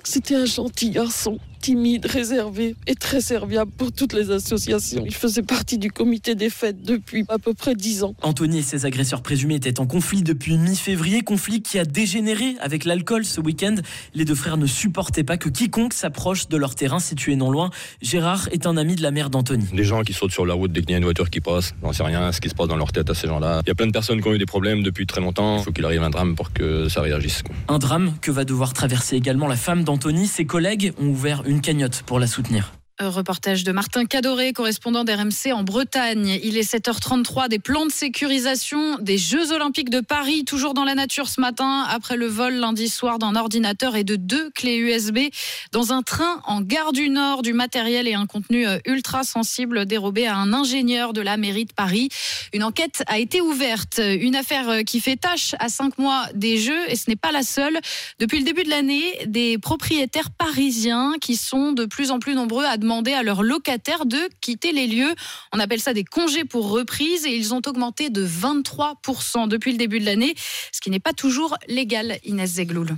C'était 0.05 0.35
un 0.35 0.45
gentil 0.45 0.91
garçon, 0.91 1.39
timide, 1.61 2.07
réservé 2.07 2.77
et 2.87 2.95
très 2.95 3.21
serviable 3.21 3.71
pour 3.77 3.93
toutes 3.93 4.13
les 4.13 4.31
associations. 4.31 5.03
Il 5.05 5.15
faisait 5.15 5.43
partie 5.43 5.79
du 5.79 5.91
comité 5.91 6.35
des 6.35 6.51
fêtes 6.51 6.83
depuis 6.83 7.25
à 7.29 7.39
peu 7.39 7.55
près 7.55 7.75
dix 7.75 8.03
ans. 8.05 8.15
Anthony 8.23 8.59
et 8.59 8.63
ses 8.63 8.87
agresseurs 8.87 9.23
présumés 9.23 9.57
étaient 9.57 9.81
en 9.81 9.87
conflit 9.87 10.23
depuis 10.23 10.57
mi-février, 10.59 11.23
conflit 11.23 11.63
qui 11.63 11.79
a 11.79 11.85
dégénéré 11.85 12.57
avec 12.61 12.85
l'alcool 12.85 13.25
ce 13.25 13.41
week-end. 13.41 13.77
Les 14.15 14.25
deux 14.25 14.35
frères 14.35 14.57
ne 14.57 14.67
supportaient 14.67 15.25
pas 15.25 15.37
que 15.37 15.49
quiconque 15.49 15.93
s'approche 15.93 16.49
de 16.49 16.57
leur 16.57 16.75
terrain 16.75 16.99
situé 16.99 17.37
non 17.37 17.51
loin. 17.51 17.71
Gérard 18.03 18.49
est 18.53 18.67
un 18.67 18.77
ami 18.77 18.97
de 18.97 19.03
la 19.03 19.11
mère 19.11 19.31
d'Anthony. 19.31 19.67
Des 19.73 19.85
gens 19.85 20.03
qui 20.03 20.13
sautent 20.13 20.33
sur 20.33 20.47
la 20.47 20.55
route 20.55 20.73
dès 20.73 20.81
qu'il 20.81 20.91
y 20.91 20.95
a 20.95 20.99
une 20.99 21.05
voiture 21.05 21.31
qui 21.31 21.41
passe, 21.41 21.75
j'en 21.83 21.93
sais 21.93 22.03
rien 22.03 22.33
ce 22.33 22.41
qui 22.41 22.49
se 22.49 22.55
passe 22.55 22.69
dans 22.69 22.77
leur 22.77 22.93
tête 22.93 23.11
à 23.11 23.15
ces 23.15 23.27
gens-là. 23.27 23.63
Il 23.65 23.69
y 23.69 23.73
a 23.73 23.75
plein 23.75 23.87
de 23.87 23.93
personnes 23.93 24.21
qui 24.21 24.29
ont 24.29 24.35
eu 24.35 24.39
des 24.39 24.47
problèmes 24.47 24.83
depuis 24.83 25.07
très 25.07 25.21
longtemps. 25.21 25.59
Il 25.59 25.65
faut 25.65 25.73
qu'il 25.73 25.85
arrive 25.85 26.03
un 26.03 26.11
drame 26.11 26.35
pour 26.35 26.53
que 26.53 26.89
ça 26.89 27.01
réagisse. 27.01 27.43
Un 27.69 27.79
drame 27.79 28.15
que 28.21 28.31
va 28.31 28.45
devoir 28.45 28.73
traverser 28.73 29.17
également 29.17 29.47
la 29.47 29.57
femme 29.57 29.85
d'Anthony. 29.85 30.27
Ses 30.27 30.45
collègues 30.45 30.93
ont 31.01 31.07
ouvert 31.07 31.43
une 31.47 31.56
cagnotte 31.61 32.03
pour 32.07 32.19
la 32.19 32.27
soutenir. 32.27 32.76
Un 32.99 33.11
Reportage 33.11 33.63
de 33.63 33.73
Martin 33.73 34.07
Cadoré, 34.07 34.55
correspondant 34.55 35.05
d'RMC 35.05 35.53
en 35.53 35.65
Bretagne. 35.65 36.41
Il 36.43 36.57
est 36.57 36.73
7h33 36.73 37.47
des 37.51 37.59
plans 37.59 37.85
de 37.85 37.93
sécurisation 37.93 38.97
des 39.01 39.19
Jeux 39.19 39.53
Olympiques 39.53 39.91
de 39.91 40.01
Paris, 40.01 40.47
toujours 40.47 40.73
dans 40.73 40.85
la 40.85 40.95
nature 40.95 41.29
ce 41.29 41.39
matin, 41.43 41.85
après 41.91 42.17
le 42.17 42.25
vol 42.25 42.55
lundi 42.55 42.89
soir 42.89 43.19
d'un 43.19 43.37
ordinateur 43.37 43.97
et 43.97 44.05
de 44.05 44.17
deux 44.17 44.49
clés 44.49 44.79
USB 44.79 45.19
dans 45.73 45.93
un 45.93 46.01
train 46.01 46.41
en 46.47 46.63
gare 46.63 46.93
du 46.93 47.11
Nord, 47.11 47.43
du 47.43 47.53
matériel 47.53 48.09
et 48.09 48.15
un 48.15 48.25
contenu 48.25 48.67
euh, 48.67 48.79
ultra 48.87 49.25
sensible 49.25 49.85
dérobé 49.85 50.27
à 50.27 50.37
un 50.37 50.55
ingénieur 50.55 51.13
de 51.13 51.21
la 51.21 51.37
mairie 51.37 51.67
de 51.67 51.75
Paris. 51.75 52.09
Une 52.55 52.65
enquête 52.65 53.03
a 53.09 53.19
été 53.19 53.43
ouverte, 53.43 54.01
une 54.03 54.37
affaire 54.37 54.71
euh, 54.71 54.83
qui 54.85 55.01
fait 55.01 55.17
tâche 55.17 55.55
à 55.59 55.69
cinq 55.69 55.99
mois 55.99 56.29
des 56.35 56.57
Jeux 56.57 56.91
et 56.91 56.97
ce 56.97 57.11
n'est 57.11 57.17
pas 57.17 57.31
la 57.31 57.43
seule. 57.43 57.79
Depuis 58.21 58.39
le 58.39 58.45
début 58.45 58.65
de 58.65 58.71
l'année, 58.71 59.19
des 59.27 59.59
propriétaires 59.59 60.31
parisiens 60.31 61.13
qui 61.21 61.37
sont 61.37 61.73
de 61.73 61.85
plus 61.85 62.11
en 62.11 62.21
plus 62.21 62.35
nombreux 62.35 62.65
à 62.65 62.79
à 63.15 63.23
leurs 63.23 63.43
locataires 63.43 64.07
de 64.07 64.19
quitter 64.41 64.73
les 64.73 64.87
lieux. 64.87 65.15
On 65.53 65.59
appelle 65.59 65.81
ça 65.81 65.93
des 65.93 66.05
congés 66.05 66.45
pour 66.45 66.71
reprise 66.71 67.27
et 67.27 67.35
ils 67.35 67.55
ont 67.55 67.63
augmenté 67.67 68.11
de 68.11 68.27
23% 68.27 69.49
depuis 69.49 69.73
le 69.73 69.79
début 69.79 70.01
de 70.01 70.05
l'année, 70.05 70.35
ce 70.73 70.81
qui 70.81 70.91
n'est 70.91 71.01
pas 71.01 71.13
toujours 71.13 71.57
légal, 71.69 72.19
Inès 72.25 72.51
Zegloul. 72.51 72.97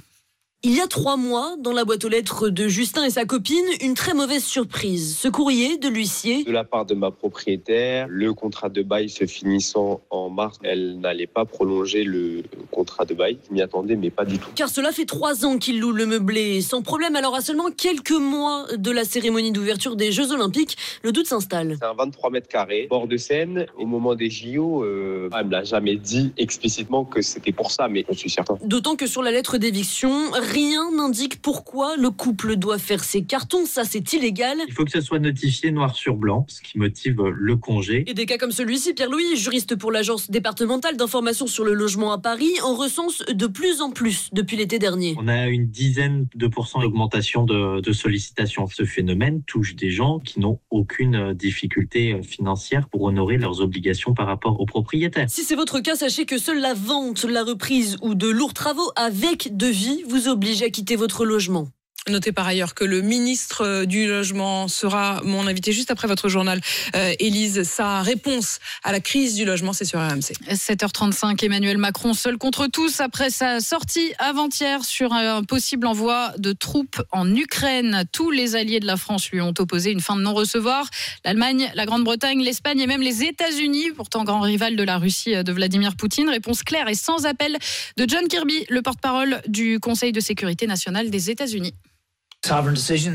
Il 0.64 0.75
y 0.75 0.81
a 0.81 0.88
trois 0.88 1.16
mois, 1.16 1.55
dans 1.61 1.71
la 1.71 1.85
boîte 1.85 2.05
aux 2.05 2.09
lettres 2.09 2.49
de 2.49 2.66
Justin 2.66 3.05
et 3.05 3.11
sa 3.11 3.25
copine, 3.25 3.64
une 3.81 3.94
très 3.94 4.12
mauvaise 4.12 4.42
surprise. 4.42 5.16
Ce 5.16 5.29
courrier 5.29 5.77
de 5.77 5.87
l'huissier. 5.87 6.42
De 6.42 6.51
la 6.51 6.64
part 6.64 6.85
de 6.85 6.94
ma 6.94 7.12
propriétaire, 7.12 8.09
le 8.09 8.35
contrat 8.35 8.68
de 8.68 8.83
bail 8.83 9.09
se 9.09 9.25
finissant 9.25 10.01
en 10.11 10.31
mars, 10.31 10.59
elle 10.64 10.99
n'allait 10.99 11.29
pas 11.29 11.44
prolonger 11.44 12.03
le 12.03 12.42
contrat 12.73 13.05
de 13.05 13.14
bail. 13.14 13.38
Je 13.49 13.55
m'y 13.55 13.62
attendais, 13.62 13.94
mais 13.94 14.11
pas 14.11 14.25
du 14.25 14.40
tout. 14.40 14.49
Car 14.57 14.68
cela 14.68 14.90
fait 14.90 15.05
trois 15.05 15.47
ans 15.47 15.59
qu'il 15.59 15.79
loue 15.79 15.92
le 15.92 16.07
meublé 16.07 16.61
sans 16.61 16.83
problème. 16.83 17.14
Alors 17.14 17.37
à 17.37 17.40
seulement 17.40 17.71
quelques 17.71 18.11
mois 18.11 18.66
de 18.77 18.90
la 18.90 19.05
cérémonie 19.05 19.53
d'ouverture 19.53 19.94
des 19.94 20.11
Jeux 20.11 20.33
Olympiques, 20.33 20.77
le 21.05 21.12
doute 21.12 21.29
s'installe. 21.29 21.77
C'est 21.81 21.87
un 21.87 21.94
23 21.94 22.31
mètres 22.31 22.49
carrés, 22.49 22.88
bord 22.90 23.07
de 23.07 23.16
Seine. 23.16 23.66
Au 23.79 23.87
moment 23.87 24.16
des 24.16 24.29
JO, 24.29 24.83
euh, 24.83 25.31
elle 25.38 25.51
l'a 25.51 25.62
jamais 25.62 25.94
dit 25.94 26.33
explicitement 26.37 27.05
que 27.05 27.23
c'était 27.23 27.53
pour 27.53 27.71
ça, 27.71 27.87
mais 27.87 28.05
je 28.11 28.14
suis 28.16 28.31
certain. 28.31 28.59
D'autant 28.64 28.97
que 28.97 29.07
sur 29.07 29.23
la 29.23 29.31
lettre 29.31 29.57
d'éviction, 29.57 30.35
rien 30.49 30.91
n'indique 30.91 31.43
pourquoi 31.43 31.97
le 31.97 32.11
couple 32.11 32.57
doit 32.57 32.79
faire 32.79 33.05
ses 33.05 33.23
cartons. 33.23 33.67
Ça, 33.67 33.85
c'est 33.85 34.13
illégal. 34.13 34.57
Il 34.67 34.73
faut 34.73 34.85
que 34.85 34.91
ce 34.91 35.01
soit 35.01 35.19
notifié 35.19 35.71
noir 35.71 35.95
sur 35.95 36.17
blanc, 36.17 36.47
ce 36.49 36.63
qui 36.63 36.79
motive 36.79 37.23
le 37.23 37.57
congé. 37.57 38.05
Et 38.07 38.15
des 38.15 38.27
cas 38.27 38.39
comme 38.39 38.51
celui-ci, 38.51 38.95
Pierre-Louis, 38.95 39.37
juriste 39.37 39.77
pour 39.77 39.93
l'agence 39.93 40.31
départementale 40.31 40.97
d'information 40.97 41.47
sur 41.47 41.65
le 41.65 41.75
logement 41.75 42.13
à 42.13 42.19
Paris, 42.19 42.53
en 42.63 42.75
recense 42.75 43.23
de 43.27 43.47
plus 43.47 43.81
en 43.83 43.91
plus 43.91 44.31
depuis 44.33 44.57
l'été 44.57 44.79
dernier. 44.79 45.15
On 45.19 45.29
a 45.29 45.49
une 45.49 45.69
dizaine 45.69 46.27
de 46.35 46.47
pourcents 46.47 46.81
d'augmentation 46.81 47.45
de, 47.45 47.81
de 47.81 47.93
sollicitations. 47.93 48.67
Ce 48.69 48.85
phénomène 48.85 49.43
touche 49.47 49.75
des 49.75 49.91
gens 49.91 50.19
qui 50.19 50.41
n'ont 50.41 50.61
aucune 50.71 51.35
difficulté 51.35 52.21
financière 52.23 52.89
pour 52.89 53.03
honorer 53.03 53.37
leurs 53.37 53.61
obligations 53.61 54.15
par 54.15 54.27
rapport 54.27 54.61
aux 54.61 54.67
propriétaires. 54.67 55.29
Si 55.29 55.43
c'est 55.43 55.57
votre 55.57 55.81
cas, 55.81 55.97
sachez 55.97 56.25
que 56.25 56.39
seule 56.39 56.61
la 56.61 56.75
vente, 56.75 57.25
la 57.25 57.45
reprise 57.45 57.97
ou 58.01 58.15
de 58.15 58.29
lourds 58.29 58.55
travaux 58.55 58.91
avec 58.97 59.57
devis 59.57 60.03
vous 60.09 60.29
oblige 60.29 60.38
à 60.62 60.70
quitter 60.70 60.96
votre 60.96 61.24
logement. 61.24 61.68
Notez 62.09 62.33
par 62.33 62.47
ailleurs 62.47 62.75
que 62.75 62.85
le 62.85 63.03
ministre 63.03 63.64
euh, 63.64 63.85
du 63.85 64.07
Logement 64.07 64.68
sera 64.68 65.21
mon 65.25 65.47
invité 65.47 65.73
juste 65.73 65.90
après 65.90 66.09
votre 66.09 66.29
journal. 66.29 66.61
Euh, 66.97 67.12
Élise, 67.18 67.64
sa 67.64 68.03
réponse 68.03 68.61
à 68.83 68.92
la 68.92 69.01
crise 69.01 69.35
du 69.35 69.44
logement, 69.44 69.73
c'est 69.73 69.85
sur 69.85 70.01
RMC. 70.01 70.33
7h35, 70.51 71.44
Emmanuel 71.44 71.79
Macron 71.79 72.14
seul 72.14 72.38
contre 72.38 72.66
tous 72.66 73.01
après 73.01 73.31
sa 73.31 73.61
sortie 73.61 74.12
avant-hier 74.18 74.85
sur 74.85 75.12
un 75.12 75.42
possible 75.42 75.87
envoi 75.87 76.33
de 76.38 76.53
troupes 76.53 77.03
en 77.12 77.35
Ukraine. 77.35 78.05
Tous 78.12 78.31
les 78.31 78.57
alliés 78.57 78.81
de 78.81 78.87
la 78.87 78.97
France 78.97 79.31
lui 79.31 79.40
ont 79.40 79.55
opposé 79.59 79.90
une 79.90 80.01
fin 80.01 80.16
de 80.16 80.23
non-recevoir. 80.23 80.88
L'Allemagne, 81.25 81.71
la 81.75 81.87
Grande-Bretagne, 81.87 82.42
l'Espagne 82.42 82.81
et 82.81 82.87
même 82.87 83.03
les 83.03 83.23
États-Unis, 83.23 83.90
pourtant 83.97 84.25
grand 84.25 84.40
rival 84.40 84.77
de 84.77 84.83
la 84.83 84.99
Russie 84.99 85.42
de 85.42 85.53
Vladimir 85.53 85.97
Poutine. 85.97 86.29
Réponse 86.31 86.62
claire 86.62 86.88
et 86.88 86.94
sans 86.94 87.27
appel 87.27 87.57
de 87.97 88.07
John 88.09 88.27
Kirby, 88.29 88.64
le 88.71 88.83
porte-parole 88.83 89.42
du 89.47 89.81
Conseil 89.81 90.12
de 90.12 90.21
sécurité 90.21 90.66
nationale 90.66 91.11
des 91.11 91.31
États-Unis. 91.31 91.75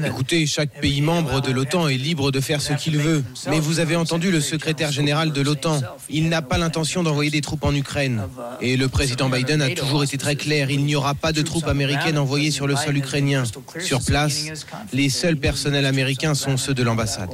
Écoutez, 0.06 0.46
chaque 0.46 0.80
pays 0.80 1.02
membre 1.02 1.42
de 1.42 1.52
l'OTAN 1.52 1.88
est 1.88 1.98
libre 1.98 2.32
de 2.32 2.40
faire 2.40 2.62
ce 2.62 2.74
qu'il 2.74 2.98
veut. 2.98 3.24
Mais 3.50 3.60
vous 3.60 3.80
avez 3.80 3.96
entendu 3.96 4.32
le 4.32 4.42
secrétaire 4.42 4.92
général 4.92 5.32
de 5.32 5.42
l'OTAN. 5.42 5.82
Il 6.10 6.30
n'a 6.30 6.42
pas 6.42 6.58
l'intention 6.58 7.04
d'envoyer 7.04 7.32
des 7.32 7.42
troupes 7.42 7.64
en 7.64 7.74
Ukraine. 7.74 8.24
Et 8.62 8.78
le 8.78 8.88
président 8.90 9.30
Biden 9.30 9.62
a 9.62 9.70
toujours 9.70 10.04
été 10.04 10.18
très 10.18 10.36
clair. 10.36 10.70
Il 10.70 10.86
n'y 10.86 10.96
aura 10.96 11.16
pas 11.16 11.32
de 11.32 11.42
troupes 11.42 11.68
américaines 11.68 12.18
envoyées 12.18 12.52
sur 12.52 12.68
le 12.68 12.76
sol 12.76 12.98
ukrainien. 12.98 13.44
Sur 13.80 14.04
place, 14.04 14.46
les 14.92 15.10
seuls 15.10 15.38
personnels 15.38 15.86
américains 15.86 16.36
sont 16.36 16.58
ceux 16.58 16.74
de 16.74 16.84
l'ambassade. 16.84 17.32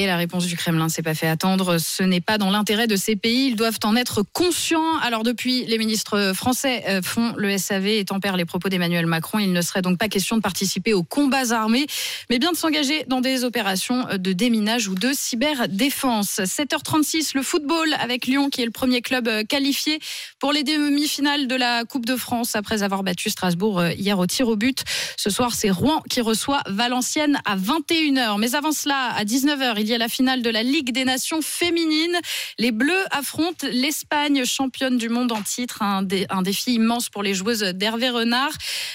Et 0.00 0.06
la 0.06 0.16
réponse 0.16 0.46
du 0.46 0.56
Kremlin 0.56 0.88
s'est 0.88 1.02
pas 1.02 1.14
fait 1.14 1.26
attendre. 1.26 1.78
Ce 1.78 2.04
n'est 2.04 2.20
pas 2.20 2.38
dans 2.38 2.50
l'intérêt 2.50 2.86
de 2.86 2.94
ces 2.94 3.16
pays. 3.16 3.48
Ils 3.48 3.56
doivent 3.56 3.80
en 3.82 3.96
être 3.96 4.22
conscients. 4.32 4.96
Alors 5.02 5.24
depuis, 5.24 5.64
les 5.66 5.76
ministres 5.76 6.32
français 6.36 6.84
euh, 6.88 7.02
font 7.02 7.34
le 7.36 7.58
SAV 7.58 7.88
et 7.88 8.04
tempèrent 8.04 8.36
les 8.36 8.44
propos 8.44 8.68
d'Emmanuel 8.68 9.06
Macron. 9.06 9.40
Il 9.40 9.52
ne 9.52 9.60
serait 9.60 9.82
donc 9.82 9.98
pas 9.98 10.08
question 10.08 10.36
de 10.36 10.40
participer 10.40 10.94
aux 10.94 11.02
combats 11.02 11.50
armés, 11.50 11.88
mais 12.30 12.38
bien 12.38 12.52
de 12.52 12.56
s'engager 12.56 13.06
dans 13.08 13.20
des 13.20 13.42
opérations 13.42 14.06
de 14.14 14.32
déminage 14.32 14.86
ou 14.86 14.94
de 14.94 15.10
cyberdéfense. 15.12 16.42
7h36, 16.44 17.32
le 17.34 17.42
football 17.42 17.92
avec 18.00 18.26
Lyon 18.26 18.50
qui 18.50 18.62
est 18.62 18.66
le 18.66 18.70
premier 18.70 19.02
club 19.02 19.26
euh, 19.26 19.42
qualifié 19.42 19.98
pour 20.38 20.52
les 20.52 20.62
demi-finales 20.62 21.48
de 21.48 21.56
la 21.56 21.84
Coupe 21.84 22.06
de 22.06 22.14
France 22.14 22.54
après 22.54 22.84
avoir 22.84 23.02
battu 23.02 23.30
Strasbourg 23.30 23.80
euh, 23.80 23.90
hier 23.94 24.16
au 24.16 24.26
tir 24.26 24.46
au 24.46 24.54
but. 24.54 24.84
Ce 25.16 25.28
soir, 25.28 25.54
c'est 25.54 25.70
Rouen 25.70 26.02
qui 26.08 26.20
reçoit 26.20 26.62
Valenciennes 26.68 27.40
à 27.44 27.56
21h. 27.56 28.38
Mais 28.38 28.54
avant 28.54 28.70
cela, 28.70 29.12
à 29.16 29.24
19h, 29.24 29.74
il 29.78 29.87
y 29.90 29.94
a 29.94 29.98
la 29.98 30.08
finale 30.08 30.42
de 30.42 30.50
la 30.50 30.62
Ligue 30.62 30.92
des 30.92 31.04
Nations 31.04 31.42
féminines. 31.42 32.18
Les 32.58 32.72
Bleus 32.72 33.04
affrontent 33.10 33.66
l'Espagne, 33.70 34.44
championne 34.44 34.98
du 34.98 35.08
monde 35.08 35.32
en 35.32 35.42
titre. 35.42 35.82
Un, 35.82 36.06
un 36.30 36.42
défi 36.42 36.74
immense 36.74 37.08
pour 37.08 37.22
les 37.22 37.34
joueuses 37.34 37.60
d'Hervé 37.60 38.10
Renard 38.10 38.52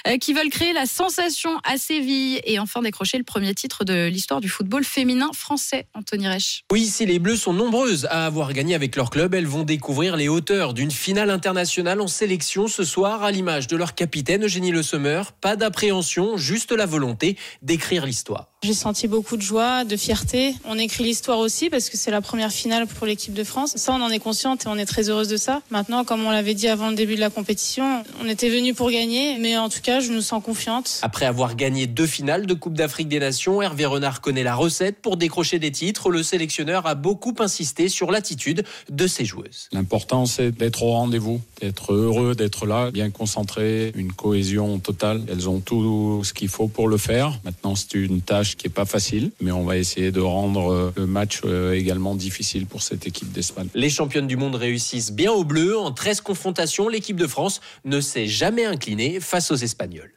euh, 0.07 0.17
qui 0.17 0.33
veulent 0.33 0.49
créer 0.49 0.73
la 0.73 0.85
sensation 0.85 1.59
à 1.63 1.77
Séville 1.77 2.41
et 2.45 2.59
enfin 2.59 2.81
décrocher 2.81 3.17
le 3.17 3.23
premier 3.23 3.53
titre 3.53 3.83
de 3.83 4.07
l'histoire 4.07 4.41
du 4.41 4.49
football 4.49 4.83
féminin 4.83 5.31
français. 5.33 5.87
Anthony 5.93 6.27
Reich. 6.27 6.63
Oui, 6.71 6.85
si 6.85 7.05
les 7.05 7.19
Bleus 7.19 7.37
sont 7.37 7.53
nombreuses 7.53 8.05
à 8.09 8.25
avoir 8.25 8.53
gagné 8.53 8.75
avec 8.75 8.95
leur 8.95 9.09
club, 9.09 9.33
elles 9.33 9.47
vont 9.47 9.63
découvrir 9.63 10.15
les 10.15 10.27
hauteurs 10.27 10.73
d'une 10.73 10.91
finale 10.91 11.29
internationale 11.29 12.01
en 12.01 12.07
sélection 12.07 12.67
ce 12.67 12.83
soir 12.83 13.23
à 13.23 13.31
l'image 13.31 13.67
de 13.67 13.75
leur 13.75 13.95
capitaine 13.95 14.45
Eugénie 14.45 14.71
Le 14.71 14.83
Sommer. 14.83 15.21
Pas 15.41 15.55
d'appréhension, 15.55 16.37
juste 16.37 16.71
la 16.71 16.85
volonté 16.85 17.37
d'écrire 17.61 18.05
l'histoire. 18.05 18.52
J'ai 18.63 18.73
senti 18.73 19.09
beaucoup 19.09 19.35
de 19.35 19.41
joie, 19.41 19.83
de 19.83 19.97
fierté. 19.97 20.55
On 20.63 20.77
écrit 20.77 21.03
l'histoire 21.03 21.39
aussi 21.39 21.69
parce 21.69 21.89
que 21.89 21.97
c'est 21.97 22.11
la 22.11 22.21
première 22.21 22.49
finale 22.49 22.87
pour 22.87 23.05
l'équipe 23.05 23.33
de 23.33 23.43
France. 23.43 23.73
Ça, 23.75 23.91
on 23.91 24.01
en 24.01 24.09
est 24.09 24.19
consciente 24.19 24.63
et 24.63 24.69
on 24.69 24.77
est 24.77 24.85
très 24.85 25.09
heureuse 25.09 25.27
de 25.27 25.35
ça. 25.35 25.61
Maintenant, 25.69 26.05
comme 26.05 26.23
on 26.23 26.31
l'avait 26.31 26.53
dit 26.53 26.69
avant 26.69 26.89
le 26.89 26.95
début 26.95 27.15
de 27.15 27.19
la 27.19 27.29
compétition, 27.29 28.03
on 28.23 28.29
était 28.29 28.47
venu 28.47 28.73
pour 28.73 28.89
gagner, 28.89 29.37
mais 29.37 29.57
en 29.57 29.67
tout 29.67 29.81
cas, 29.83 29.99
je 29.99 30.13
nous 30.13 30.21
sens 30.21 30.41
confiante. 30.41 30.99
Après 31.01 31.25
avoir 31.25 31.57
gagné 31.57 31.87
deux 31.87 32.07
finales 32.07 32.45
de 32.45 32.53
Coupe 32.53 32.75
d'Afrique 32.75 33.09
des 33.09 33.19
Nations, 33.19 33.61
Hervé 33.61 33.85
Renard 33.85 34.21
connaît 34.21 34.43
la 34.43 34.55
recette 34.55 35.01
pour 35.01 35.17
décrocher 35.17 35.59
des 35.59 35.71
titres. 35.71 36.09
Le 36.09 36.23
sélectionneur 36.23 36.87
a 36.87 36.95
beaucoup 36.95 37.35
insisté 37.39 37.89
sur 37.89 38.11
l'attitude 38.11 38.63
de 38.89 39.07
ses 39.07 39.25
joueuses. 39.25 39.67
L'important, 39.73 40.25
c'est 40.25 40.51
d'être 40.51 40.83
au 40.83 40.91
rendez-vous, 40.91 41.41
d'être 41.59 41.91
heureux, 41.91 42.33
d'être 42.33 42.65
là, 42.65 42.91
bien 42.91 43.09
concentré, 43.09 43.91
une 43.95 44.13
cohésion 44.13 44.79
totale. 44.79 45.21
Elles 45.29 45.49
ont 45.49 45.59
tout 45.59 46.23
ce 46.23 46.31
qu'il 46.31 46.47
faut 46.47 46.69
pour 46.69 46.87
le 46.87 46.95
faire. 46.95 47.37
Maintenant, 47.43 47.75
c'est 47.75 47.95
une 47.95 48.21
tâche 48.21 48.52
qui 48.55 48.67
est 48.67 48.69
pas 48.69 48.85
facile, 48.85 49.31
mais 49.41 49.51
on 49.51 49.63
va 49.63 49.77
essayer 49.77 50.11
de 50.11 50.21
rendre 50.21 50.71
euh, 50.71 50.93
le 50.95 51.05
match 51.05 51.41
euh, 51.45 51.73
également 51.73 52.15
difficile 52.15 52.65
pour 52.65 52.81
cette 52.81 53.07
équipe 53.07 53.31
d'Espagne. 53.31 53.67
Les 53.73 53.89
championnes 53.89 54.27
du 54.27 54.37
monde 54.37 54.55
réussissent 54.55 55.11
bien 55.11 55.31
au 55.31 55.43
bleu. 55.43 55.77
En 55.77 55.91
13 55.91 56.21
confrontations, 56.21 56.87
l'équipe 56.87 57.17
de 57.17 57.27
France 57.27 57.61
ne 57.85 58.01
s'est 58.01 58.27
jamais 58.27 58.65
inclinée 58.65 59.19
face 59.19 59.51
aux 59.51 59.55
Espagnols. 59.55 60.11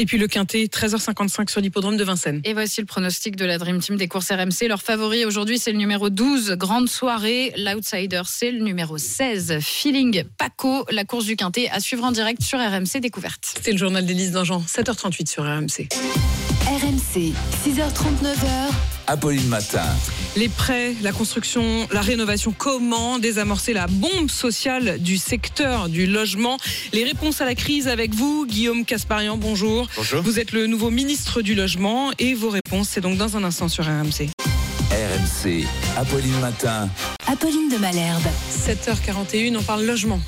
Et 0.00 0.06
puis 0.06 0.16
le 0.16 0.28
quintet, 0.28 0.66
13h55 0.66 1.50
sur 1.50 1.60
l'hippodrome 1.60 1.96
de 1.96 2.04
Vincennes. 2.04 2.40
Et 2.44 2.52
voici 2.52 2.80
le 2.80 2.86
pronostic 2.86 3.34
de 3.34 3.44
la 3.44 3.58
Dream 3.58 3.80
Team 3.80 3.96
des 3.96 4.06
courses 4.06 4.30
RMC. 4.30 4.68
Leur 4.68 4.80
favori 4.80 5.24
aujourd'hui, 5.24 5.58
c'est 5.58 5.72
le 5.72 5.78
numéro 5.78 6.08
12, 6.08 6.52
Grande 6.52 6.88
Soirée. 6.88 7.52
L'outsider, 7.56 8.22
c'est 8.24 8.52
le 8.52 8.60
numéro 8.60 8.96
16, 8.96 9.58
Feeling 9.60 10.22
Paco. 10.38 10.86
La 10.92 11.04
course 11.04 11.26
du 11.26 11.34
quintet 11.34 11.68
à 11.70 11.80
suivre 11.80 12.04
en 12.04 12.12
direct 12.12 12.42
sur 12.42 12.60
RMC 12.60 13.00
Découverte. 13.00 13.56
C'est 13.60 13.72
le 13.72 13.78
journal 13.78 14.06
d'Élise 14.06 14.30
Dangean, 14.30 14.62
7h38 14.64 15.28
sur 15.28 15.42
RMC. 15.42 15.88
RMC, 16.64 17.32
6h39h. 17.66 18.97
Apolline 19.10 19.48
Matin. 19.48 19.86
Les 20.36 20.50
prêts, 20.50 20.94
la 21.00 21.12
construction, 21.12 21.88
la 21.90 22.02
rénovation, 22.02 22.52
comment 22.56 23.18
désamorcer 23.18 23.72
la 23.72 23.86
bombe 23.86 24.28
sociale 24.28 24.98
du 25.00 25.16
secteur 25.16 25.88
du 25.88 26.06
logement? 26.06 26.58
Les 26.92 27.04
réponses 27.04 27.40
à 27.40 27.46
la 27.46 27.54
crise 27.54 27.88
avec 27.88 28.14
vous, 28.14 28.44
Guillaume 28.46 28.84
Casparian, 28.84 29.38
bonjour. 29.38 29.88
Bonjour. 29.96 30.22
Vous 30.22 30.38
êtes 30.38 30.52
le 30.52 30.66
nouveau 30.66 30.90
ministre 30.90 31.40
du 31.40 31.54
logement 31.54 32.10
et 32.18 32.34
vos 32.34 32.50
réponses, 32.50 32.90
c'est 32.90 33.00
donc 33.00 33.16
dans 33.16 33.34
un 33.38 33.44
instant 33.44 33.68
sur 33.68 33.86
RMC. 33.86 34.28
RMC, 34.90 35.64
Apolline 35.96 36.38
Matin. 36.40 36.90
Apolline 37.26 37.70
de 37.70 37.78
Malherbe. 37.78 38.28
7h41, 38.66 39.56
on 39.56 39.62
parle 39.62 39.86
logement. 39.86 40.20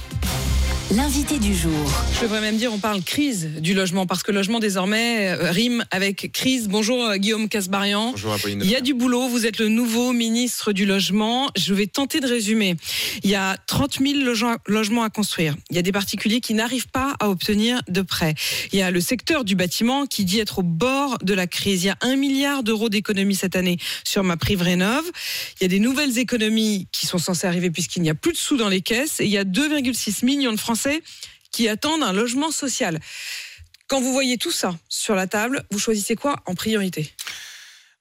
L'invité 0.96 1.38
du 1.38 1.54
jour. 1.54 1.70
Je 2.16 2.22
devrais 2.22 2.40
même 2.40 2.56
dire 2.56 2.72
on 2.72 2.78
parle 2.78 3.00
crise 3.04 3.48
du 3.60 3.74
logement 3.74 4.06
parce 4.06 4.24
que 4.24 4.32
logement 4.32 4.58
désormais 4.58 5.28
euh, 5.28 5.52
rime 5.52 5.84
avec 5.92 6.32
crise. 6.32 6.66
Bonjour 6.66 7.04
euh, 7.04 7.16
Guillaume 7.16 7.48
Casbarian. 7.48 8.10
Bonjour 8.10 8.32
Apolline. 8.32 8.60
Il 8.64 8.68
y 8.68 8.74
a 8.74 8.80
du 8.80 8.92
boulot, 8.92 9.28
vous 9.28 9.46
êtes 9.46 9.58
le 9.58 9.68
nouveau 9.68 10.12
ministre 10.12 10.72
du 10.72 10.86
logement. 10.86 11.48
Je 11.56 11.74
vais 11.74 11.86
tenter 11.86 12.18
de 12.18 12.26
résumer. 12.26 12.74
Il 13.22 13.30
y 13.30 13.36
a 13.36 13.56
30 13.68 14.00
000 14.00 14.14
loge- 14.24 14.58
logements 14.66 15.04
à 15.04 15.10
construire. 15.10 15.54
Il 15.70 15.76
y 15.76 15.78
a 15.78 15.82
des 15.82 15.92
particuliers 15.92 16.40
qui 16.40 16.54
n'arrivent 16.54 16.88
pas 16.88 17.14
à 17.20 17.28
obtenir 17.28 17.80
de 17.86 18.02
prêts. 18.02 18.34
Il 18.72 18.78
y 18.80 18.82
a 18.82 18.90
le 18.90 19.00
secteur 19.00 19.44
du 19.44 19.54
bâtiment 19.54 20.06
qui 20.06 20.24
dit 20.24 20.40
être 20.40 20.58
au 20.58 20.62
bord 20.64 21.18
de 21.22 21.34
la 21.34 21.46
crise. 21.46 21.84
Il 21.84 21.86
y 21.86 21.90
a 21.90 21.98
un 22.00 22.16
milliard 22.16 22.64
d'euros 22.64 22.88
d'économies 22.88 23.36
cette 23.36 23.54
année 23.54 23.78
sur 24.02 24.24
ma 24.24 24.36
prime 24.36 24.60
rénov. 24.60 25.04
Il 25.60 25.62
y 25.62 25.66
a 25.66 25.68
des 25.68 25.78
nouvelles 25.78 26.18
économies 26.18 26.88
qui 26.90 27.06
sont 27.06 27.18
censées 27.18 27.46
arriver 27.46 27.70
puisqu'il 27.70 28.02
n'y 28.02 28.10
a 28.10 28.14
plus 28.16 28.32
de 28.32 28.36
sous 28.38 28.56
dans 28.56 28.68
les 28.68 28.80
caisses. 28.80 29.20
Et 29.20 29.24
il 29.26 29.30
y 29.30 29.38
a 29.38 29.44
2,6 29.44 30.24
millions 30.24 30.50
de 30.52 30.58
Français 30.58 30.79
qui 31.52 31.68
attendent 31.68 32.02
un 32.02 32.12
logement 32.12 32.50
social. 32.50 33.00
Quand 33.88 34.00
vous 34.00 34.12
voyez 34.12 34.38
tout 34.38 34.52
ça 34.52 34.78
sur 34.88 35.14
la 35.14 35.26
table, 35.26 35.64
vous 35.70 35.78
choisissez 35.78 36.14
quoi 36.14 36.36
en 36.46 36.54
priorité? 36.54 37.12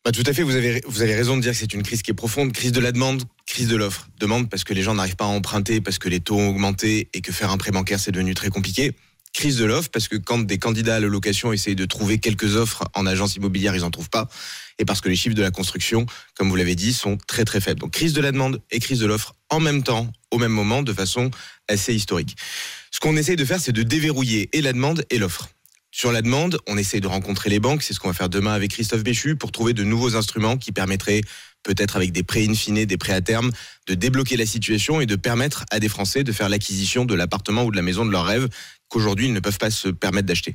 Bah, 0.06 0.12
tout 0.12 0.24
à 0.26 0.34
fait, 0.34 0.44
vous 0.44 0.56
avez, 0.56 0.82
vous 0.86 1.02
avez 1.02 1.16
raison 1.16 1.36
de 1.36 1.42
dire 1.42 1.52
que 1.52 1.58
c'est 1.58 1.74
une 1.74 1.84
crise 1.84 2.02
qui 2.02 2.12
est 2.12 2.14
profonde, 2.14 2.54
crise 2.54 2.72
de 2.72 2.80
la 2.80 2.92
demande, 2.92 3.24
crise 3.46 3.68
de 3.68 3.76
l'offre. 3.76 4.08
Demande 4.20 4.50
parce 4.50 4.64
que 4.64 4.74
les 4.74 4.82
gens 4.82 4.94
n'arrivent 4.94 5.16
pas 5.16 5.26
à 5.26 5.30
emprunter, 5.30 5.82
parce 5.82 5.98
que 5.98 6.08
les 6.08 6.20
taux 6.20 6.38
ont 6.38 6.50
augmenté 6.50 7.10
et 7.14 7.22
que 7.22 7.32
faire 7.32 7.52
un 7.52 7.58
prêt 7.58 7.72
bancaire 7.72 8.00
c'est 8.00 8.12
devenu 8.12 8.34
très 8.34 8.50
compliqué. 8.50 8.94
Crise 9.34 9.58
de 9.58 9.66
l'offre 9.66 9.90
parce 9.90 10.08
que 10.08 10.16
quand 10.16 10.40
des 10.40 10.58
candidats 10.58 10.96
à 10.96 11.00
l'allocation 11.00 11.54
essayent 11.54 11.76
de 11.76 11.86
trouver 11.86 12.18
quelques 12.18 12.56
offres 12.56 12.84
en 12.94 13.06
agence 13.06 13.36
immobilière, 13.36 13.76
ils 13.76 13.84
en 13.84 13.92
trouvent 13.92 14.10
pas. 14.10 14.28
Et 14.80 14.86
parce 14.86 15.02
que 15.02 15.10
les 15.10 15.16
chiffres 15.16 15.36
de 15.36 15.42
la 15.42 15.52
construction, 15.52 16.06
comme 16.36 16.50
vous 16.50 16.56
l'avez 16.56 16.76
dit, 16.76 16.94
sont 16.94 17.18
très 17.28 17.46
très 17.46 17.62
faibles. 17.62 17.80
Donc 17.80 17.92
crise 17.92 18.14
de 18.14 18.22
la 18.22 18.32
demande 18.32 18.62
et 18.72 18.80
crise 18.80 19.00
de 19.00 19.06
l'offre 19.06 19.36
en 19.50 19.60
même 19.60 19.84
temps, 19.84 20.12
au 20.32 20.40
même 20.40 20.52
moment, 20.52 20.82
de 20.82 20.94
façon 20.94 21.32
assez 21.68 21.94
historique. 21.94 22.36
Ce 22.92 23.00
qu'on 23.00 23.16
essaye 23.18 23.36
de 23.36 23.46
faire, 23.46 23.60
c'est 23.60 23.72
de 23.72 23.84
déverrouiller 23.84 24.50
et 24.54 24.62
la 24.62 24.74
demande 24.74 25.06
et 25.10 25.20
l'offre. 25.20 25.50
Sur 25.92 26.12
la 26.12 26.22
demande, 26.22 26.60
on 26.68 26.78
essaye 26.78 27.02
de 27.02 27.08
rencontrer 27.08 27.50
les 27.50 27.60
banques, 27.60 27.82
c'est 27.82 27.94
ce 27.94 28.00
qu'on 28.00 28.10
va 28.10 28.14
faire 28.14 28.30
demain 28.30 28.54
avec 28.54 28.72
Christophe 28.72 29.04
Béchu, 29.04 29.36
pour 29.36 29.52
trouver 29.52 29.74
de 29.74 29.84
nouveaux 29.84 30.16
instruments 30.16 30.56
qui 30.56 30.72
permettraient, 30.72 31.22
peut-être 31.64 31.96
avec 31.96 32.12
des 32.12 32.22
prêts 32.22 32.46
in 32.48 32.54
fine, 32.54 32.86
des 32.86 32.98
prêts 32.98 33.14
à 33.14 33.22
terme, 33.22 33.52
de 33.88 33.96
débloquer 33.96 34.38
la 34.38 34.46
situation 34.46 35.02
et 35.02 35.08
de 35.08 35.16
permettre 35.16 35.66
à 35.72 35.80
des 35.80 35.90
Français 35.90 36.24
de 36.24 36.32
faire 36.32 36.48
l'acquisition 36.48 37.06
de 37.06 37.16
l'appartement 37.16 37.64
ou 37.64 37.72
de 37.72 37.76
la 37.76 37.82
maison 37.82 38.06
de 38.06 38.12
leur 38.12 38.26
rêve 38.26 38.50
qu'aujourd'hui 38.90 39.28
ils 39.28 39.34
ne 39.34 39.40
peuvent 39.40 39.58
pas 39.58 39.72
se 39.72 39.88
permettre 39.88 40.28
d'acheter. 40.28 40.54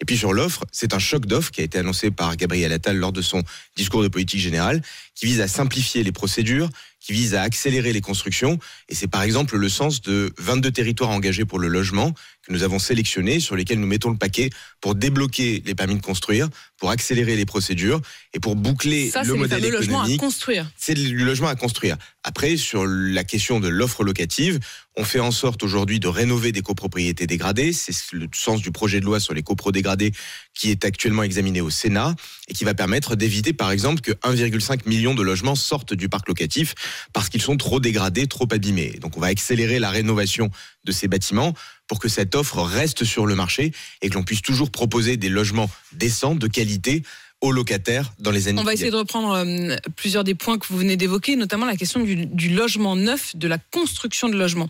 Et 0.00 0.04
puis 0.04 0.16
sur 0.16 0.32
l'offre, 0.32 0.64
c'est 0.72 0.94
un 0.94 0.98
choc 0.98 1.26
d'offre 1.26 1.50
qui 1.50 1.60
a 1.60 1.64
été 1.64 1.78
annoncé 1.78 2.10
par 2.10 2.36
Gabriel 2.36 2.72
Attal 2.72 2.96
lors 2.96 3.12
de 3.12 3.22
son 3.22 3.42
discours 3.76 4.02
de 4.02 4.08
politique 4.08 4.40
générale, 4.40 4.82
qui 5.14 5.26
vise 5.26 5.40
à 5.40 5.48
simplifier 5.48 6.02
les 6.02 6.12
procédures, 6.12 6.70
qui 6.98 7.12
vise 7.12 7.34
à 7.34 7.42
accélérer 7.42 7.92
les 7.92 8.00
constructions. 8.00 8.58
Et 8.88 8.94
c'est 8.94 9.06
par 9.06 9.22
exemple 9.22 9.56
le 9.56 9.68
sens 9.68 10.00
de 10.00 10.32
22 10.38 10.70
territoires 10.70 11.10
engagés 11.10 11.44
pour 11.44 11.58
le 11.58 11.68
logement 11.68 12.14
que 12.46 12.52
nous 12.52 12.62
avons 12.62 12.78
sélectionnés, 12.78 13.40
sur 13.40 13.56
lesquels 13.56 13.78
nous 13.78 13.86
mettons 13.86 14.10
le 14.10 14.16
paquet 14.16 14.50
pour 14.80 14.94
débloquer 14.94 15.62
les 15.64 15.74
permis 15.74 15.96
de 15.96 16.02
construire, 16.02 16.48
pour 16.76 16.90
accélérer 16.90 17.36
les 17.36 17.46
procédures 17.46 18.00
et 18.34 18.40
pour 18.40 18.56
boucler 18.56 19.10
Ça, 19.10 19.22
le 19.22 19.34
modèle 19.34 19.60
fameux 19.60 19.72
logements 19.72 20.00
à 20.00 20.02
économique. 20.02 20.20
construire. 20.20 20.70
C'est 20.76 20.94
du 20.94 21.24
logement 21.24 21.48
à 21.48 21.54
construire. 21.54 21.96
Après, 22.24 22.56
sur 22.56 22.84
la 22.86 23.24
question 23.24 23.60
de 23.60 23.68
l'offre 23.68 24.04
locative, 24.04 24.58
on 24.96 25.04
fait 25.04 25.20
en 25.20 25.30
sorte 25.30 25.62
aujourd'hui 25.62 26.00
de 26.00 26.08
rénover 26.08 26.52
des 26.52 26.60
copropriétés 26.60 27.26
dégradées. 27.26 27.72
C'est 27.72 27.94
le 28.12 28.28
sens 28.34 28.60
du 28.60 28.72
projet 28.72 29.00
de 29.00 29.04
loi 29.06 29.20
sur 29.20 29.32
les 29.32 29.42
copros 29.42 29.72
dégradés 29.72 30.12
qui 30.54 30.70
est 30.70 30.84
actuellement 30.84 31.22
examiné 31.22 31.60
au 31.60 31.70
Sénat 31.70 32.14
et 32.48 32.54
qui 32.54 32.64
va 32.64 32.74
permettre 32.74 33.16
d'éviter, 33.16 33.52
par 33.52 33.70
exemple, 33.70 34.02
que 34.02 34.12
1,5 34.12 34.86
million 34.86 35.14
de 35.14 35.22
logements 35.22 35.54
sortent 35.54 35.94
du 35.94 36.08
parc 36.08 36.28
locatif 36.28 36.74
parce 37.12 37.28
qu'ils 37.28 37.40
sont 37.42 37.56
trop 37.56 37.80
dégradés, 37.80 38.26
trop 38.26 38.46
abîmés. 38.50 38.98
Donc, 39.00 39.16
on 39.16 39.20
va 39.20 39.28
accélérer 39.28 39.78
la 39.78 39.90
rénovation 39.90 40.50
de 40.84 40.92
ces 40.92 41.08
bâtiments 41.08 41.54
pour 41.86 41.98
que 41.98 42.08
cette 42.08 42.34
offre 42.34 42.62
reste 42.62 43.04
sur 43.04 43.26
le 43.26 43.34
marché 43.34 43.72
et 44.00 44.08
que 44.08 44.14
l'on 44.14 44.24
puisse 44.24 44.42
toujours 44.42 44.70
proposer 44.70 45.16
des 45.16 45.28
logements 45.28 45.70
décents, 45.92 46.34
de 46.34 46.46
qualité, 46.46 47.02
aux 47.42 47.50
locataires 47.50 48.12
dans 48.20 48.30
les 48.30 48.46
années 48.46 48.60
On 48.60 48.64
va 48.64 48.72
essayer 48.72 48.92
de 48.92 48.96
reprendre 48.96 49.34
euh, 49.34 49.76
plusieurs 49.96 50.22
des 50.22 50.36
points 50.36 50.58
que 50.58 50.66
vous 50.68 50.78
venez 50.78 50.96
d'évoquer, 50.96 51.34
notamment 51.34 51.66
la 51.66 51.76
question 51.76 52.00
du, 52.00 52.24
du 52.24 52.50
logement 52.50 52.94
neuf, 52.94 53.36
de 53.36 53.48
la 53.48 53.58
construction 53.58 54.28
de 54.28 54.36
logements. 54.36 54.68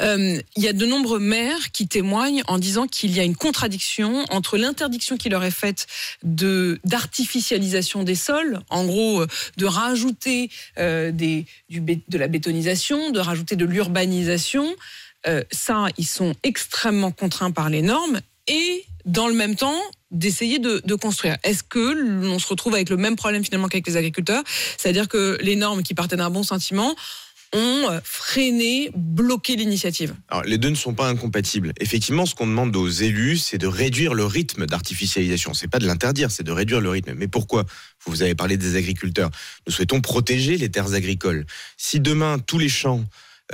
Euh, 0.00 0.40
il 0.56 0.62
y 0.62 0.68
a 0.68 0.72
de 0.72 0.84
nombreux 0.84 1.20
maires 1.20 1.70
qui 1.72 1.86
témoignent 1.86 2.42
en 2.48 2.58
disant 2.58 2.88
qu'il 2.88 3.12
y 3.12 3.20
a 3.20 3.22
une 3.22 3.36
contradiction 3.36 4.24
entre 4.30 4.58
l'interdiction 4.58 5.16
qui 5.16 5.28
leur 5.28 5.44
est 5.44 5.52
faite 5.52 5.86
de 6.24 6.80
d'artificialisation 6.84 8.02
des 8.02 8.16
sols, 8.16 8.60
en 8.68 8.84
gros 8.84 9.22
euh, 9.22 9.26
de 9.56 9.66
rajouter 9.66 10.50
des, 10.76 11.46
du, 11.68 11.80
de 11.80 12.18
la 12.18 12.26
bétonisation, 12.26 13.10
de 13.10 13.20
rajouter 13.20 13.54
de 13.54 13.64
l'urbanisation. 13.64 14.74
Euh, 15.28 15.42
ça, 15.50 15.86
ils 15.96 16.06
sont 16.06 16.34
extrêmement 16.42 17.12
contraints 17.12 17.50
par 17.50 17.68
les 17.68 17.82
normes 17.82 18.20
et 18.46 18.84
dans 19.04 19.28
le 19.28 19.34
même 19.34 19.56
temps, 19.56 19.80
d'essayer 20.10 20.58
de, 20.58 20.94
construire. 20.94 21.36
Est-ce 21.42 21.62
que 21.62 21.78
l'on 21.78 22.38
se 22.38 22.46
retrouve 22.46 22.74
avec 22.74 22.90
le 22.90 22.96
même 22.96 23.16
problème 23.16 23.44
finalement 23.44 23.68
qu'avec 23.68 23.86
les 23.86 23.96
agriculteurs, 23.96 24.42
c'est-à-dire 24.76 25.08
que 25.08 25.38
les 25.40 25.56
normes 25.56 25.82
qui 25.82 25.94
partaient 25.94 26.16
d'un 26.16 26.30
bon 26.30 26.42
sentiment 26.42 26.94
ont 27.54 27.90
euh, 27.90 28.00
freiné, 28.04 28.90
bloqué 28.94 29.56
l'initiative 29.56 30.14
Alors, 30.28 30.44
les 30.44 30.58
deux 30.58 30.68
ne 30.68 30.74
sont 30.74 30.92
pas 30.92 31.08
incompatibles. 31.08 31.72
Effectivement, 31.80 32.26
ce 32.26 32.34
qu'on 32.34 32.46
demande 32.46 32.76
aux 32.76 32.88
élus, 32.88 33.38
c'est 33.38 33.56
de 33.56 33.66
réduire 33.66 34.12
le 34.12 34.26
rythme 34.26 34.66
d'artificialisation. 34.66 35.54
C'est 35.54 35.68
pas 35.68 35.78
de 35.78 35.86
l'interdire, 35.86 36.30
c'est 36.30 36.42
de 36.42 36.52
réduire 36.52 36.82
le 36.82 36.90
rythme. 36.90 37.14
Mais 37.16 37.28
pourquoi? 37.28 37.64
Vous 38.04 38.20
avez 38.20 38.34
parlé 38.34 38.58
des 38.58 38.76
agriculteurs. 38.76 39.30
Nous 39.66 39.72
souhaitons 39.72 40.02
protéger 40.02 40.58
les 40.58 40.68
terres 40.68 40.92
agricoles. 40.92 41.46
Si 41.78 42.00
demain 42.00 42.38
tous 42.38 42.58
les 42.58 42.68
champs 42.68 43.02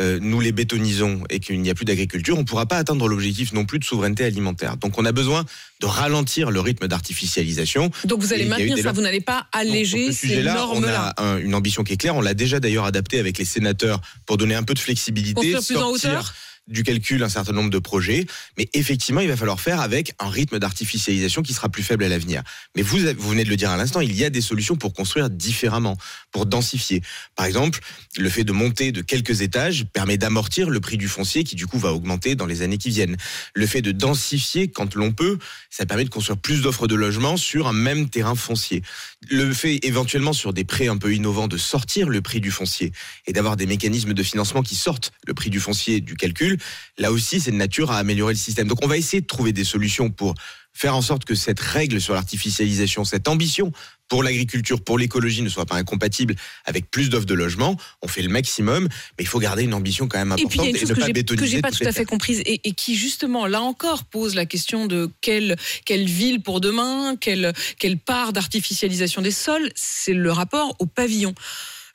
euh, 0.01 0.19
nous 0.21 0.41
les 0.41 0.51
bétonisons 0.53 1.23
et 1.31 1.39
qu'il 1.41 1.61
n'y 1.61 1.71
a 1.71 1.75
plus 1.75 1.85
d'agriculture, 1.85 2.37
on 2.37 2.41
ne 2.41 2.45
pourra 2.45 2.67
pas 2.67 2.77
atteindre 2.79 3.07
l'objectif 3.09 3.53
non 3.53 3.65
plus 3.65 3.79
de 3.79 3.85
souveraineté 3.85 4.25
alimentaire. 4.25 4.77
Donc 4.77 4.99
on 4.99 5.05
a 5.05 5.13
besoin 5.13 5.45
de 5.81 5.87
ralentir 5.87 6.51
le 6.51 6.61
rythme 6.61 6.89
d'artificialisation. 6.89 7.91
Donc 8.05 8.21
vous 8.21 8.33
allez 8.33 8.45
a 8.47 8.49
maintenir 8.49 8.79
ça, 8.79 8.93
vous 8.93 9.01
n'allez 9.03 9.21
pas 9.21 9.47
alléger 9.53 10.13
ce 10.13 10.27
ces 10.27 10.41
on 10.41 10.43
normes-là. 10.55 11.15
a 11.17 11.23
un- 11.25 11.39
une 11.39 11.55
ambition 11.55 11.85
qui 11.85 11.93
est 11.93 11.97
claire. 11.97 12.17
On 12.17 12.21
l'a 12.21 12.35
déjà 12.35 12.61
d'ailleurs 12.61 12.85
adapté 12.87 13.19
avec 13.19 13.39
les 13.39 13.45
sénateurs 13.45 14.01
pour 14.27 14.37
donner 14.37 14.55
un 14.55 14.63
peu 14.63 14.75
de 14.75 14.79
flexibilité, 14.79 15.53
Construire 15.53 15.81
plus 15.81 15.87
en 15.87 15.91
hauteur 15.91 16.35
du 16.67 16.83
calcul 16.83 17.23
un 17.23 17.29
certain 17.29 17.53
nombre 17.53 17.71
de 17.71 17.79
projets. 17.79 18.27
Mais 18.59 18.69
effectivement, 18.73 19.21
il 19.21 19.29
va 19.29 19.37
falloir 19.37 19.61
faire 19.61 19.81
avec 19.81 20.15
un 20.19 20.29
rythme 20.29 20.59
d'artificialisation 20.59 21.43
qui 21.43 21.53
sera 21.53 21.69
plus 21.69 21.83
faible 21.83 22.05
à 22.05 22.09
l'avenir. 22.09 22.43
Mais 22.77 22.83
vous, 22.83 22.99
vous 23.19 23.31
venez 23.31 23.45
de 23.45 23.51
le 23.51 23.57
dire 23.57 23.71
à 23.71 23.77
l'instant, 23.77 24.01
il 24.01 24.15
y 24.15 24.25
a 24.25 24.31
des 24.31 24.41
solutions 24.41 24.77
pour 24.77 24.93
construire 24.93 25.31
différemment, 25.31 25.97
pour 26.31 26.47
densifier. 26.47 27.03
Par 27.37 27.47
exemple, 27.47 27.81
le 28.17 28.29
fait 28.29 28.45
de 28.45 28.53
monter 28.53 28.93
de 28.93 29.03
quelques 29.03 29.43
étages 29.43 29.87
permet 29.93 30.17
d'amortir 30.17 30.71
le 30.71 30.81
prix 30.81 30.97
du 30.97 31.09
foncier 31.09 31.45
qui 31.45 31.57
du 31.57 31.67
coup 31.67 31.79
va 31.79 31.93
augmenter 31.93 32.35
dans 32.35 32.47
les 32.47 32.63
années 32.63 32.79
qui 32.79 32.91
viennent. 32.91 33.17
Le 33.55 33.67
fait 33.67 33.83
de 33.83 33.93
densifier 33.93 34.69
quand 34.69 34.95
l'on 34.95 35.13
peut, 35.13 35.39
ça 35.71 35.87
permet 35.87 36.05
de 36.05 36.11
construire 36.11 36.39
plus 36.39 36.63
d'offres 36.63 36.87
de 36.87 36.95
logements 36.95 37.37
sur 37.37 37.67
un 37.67 37.73
même 37.73 38.09
terrain 38.09 38.35
foncier. 38.35 38.83
Le 39.31 39.53
fait 39.53 39.81
éventuellement 39.83 40.33
sur 40.33 40.53
des 40.53 40.65
prêts 40.65 40.89
un 40.89 40.97
peu 40.97 41.15
innovants 41.15 41.49
de 41.49 41.57
sortir 41.57 42.09
le 42.09 42.21
prix 42.23 42.41
du 42.41 42.51
foncier 42.51 42.93
et 43.27 43.33
d'avoir 43.33 43.57
des 43.57 43.67
mécanismes 43.67 44.15
de 44.15 44.23
financement 44.23 44.63
qui 44.63 44.75
sortent 44.75 45.13
le 45.27 45.35
prix 45.35 45.51
du 45.51 45.61
foncier 45.61 46.01
du 46.01 46.15
calcul, 46.15 46.54
là 46.99 47.13
aussi 47.13 47.41
c'est 47.41 47.51
de 47.51 47.57
nature 47.57 47.91
à 47.91 47.99
améliorer 47.99 48.35
le 48.35 48.39
système. 48.39 48.69
Donc 48.69 48.79
on 48.83 48.89
va 48.89 48.97
essayer 48.97 49.21
de 49.21 49.27
trouver 49.27 49.53
des 49.53 49.65
solutions 49.65 50.11
pour 50.11 50.35
faire 50.75 50.97
en 50.97 51.03
sorte 51.03 51.25
que 51.25 51.35
cette 51.35 51.61
règle 51.61 52.01
sur 52.01 52.15
l'artificialisation, 52.15 53.05
cette 53.05 53.29
ambition 53.29 53.73
pour 54.09 54.23
l'agriculture, 54.23 54.83
pour 54.83 54.99
l'écologie 54.99 55.41
ne 55.41 55.49
soit 55.49 55.65
pas 55.67 55.77
incompatible 55.77 56.35
avec 56.65 56.91
plus 56.91 57.09
d'offres 57.09 57.27
de 57.27 57.35
logements. 57.35 57.77
On 58.03 58.09
fait 58.09 58.23
le 58.23 58.29
maximum, 58.29 58.85
mais 58.85 59.25
il 59.25 59.27
faut 59.27 59.39
garder 59.39 59.63
une 59.63 59.73
ambition 59.73 60.09
quand 60.09 60.19
même 60.19 60.35
Et 60.37 60.47
puis 60.47 60.59
il 60.59 60.65
y 60.65 60.67
importante 60.67 60.67
a 60.67 60.69
une 60.71 60.77
et, 60.77 60.79
chose 60.81 60.91
ne 60.91 60.95
que 60.95 61.01
pas 61.01 61.07
que 61.07 61.13
bétoniser 61.13 61.47
j'ai 61.47 61.61
pas 61.63 61.71
tout 61.71 61.85
à 61.87 61.93
fait 61.93 62.05
comprise 62.05 62.43
et, 62.45 62.61
et 62.65 62.73
qui 62.73 62.97
justement 62.97 63.47
là 63.47 63.63
encore 63.63 64.05
pose 64.05 64.35
la 64.35 64.47
question 64.47 64.87
de 64.87 65.11
quelle 65.21 65.57
quelle 65.87 66.07
ville 66.07 66.43
pour 66.43 66.61
demain, 66.61 67.17
quelle 67.17 67.53
quelle 67.79 67.99
part 67.99 68.33
d'artificialisation 68.33 69.23
des 69.23 69.31
sols, 69.31 69.71
c'est 69.75 70.13
le 70.15 70.33
rapport 70.33 70.75
au 70.81 70.87
pavillon. 70.87 71.35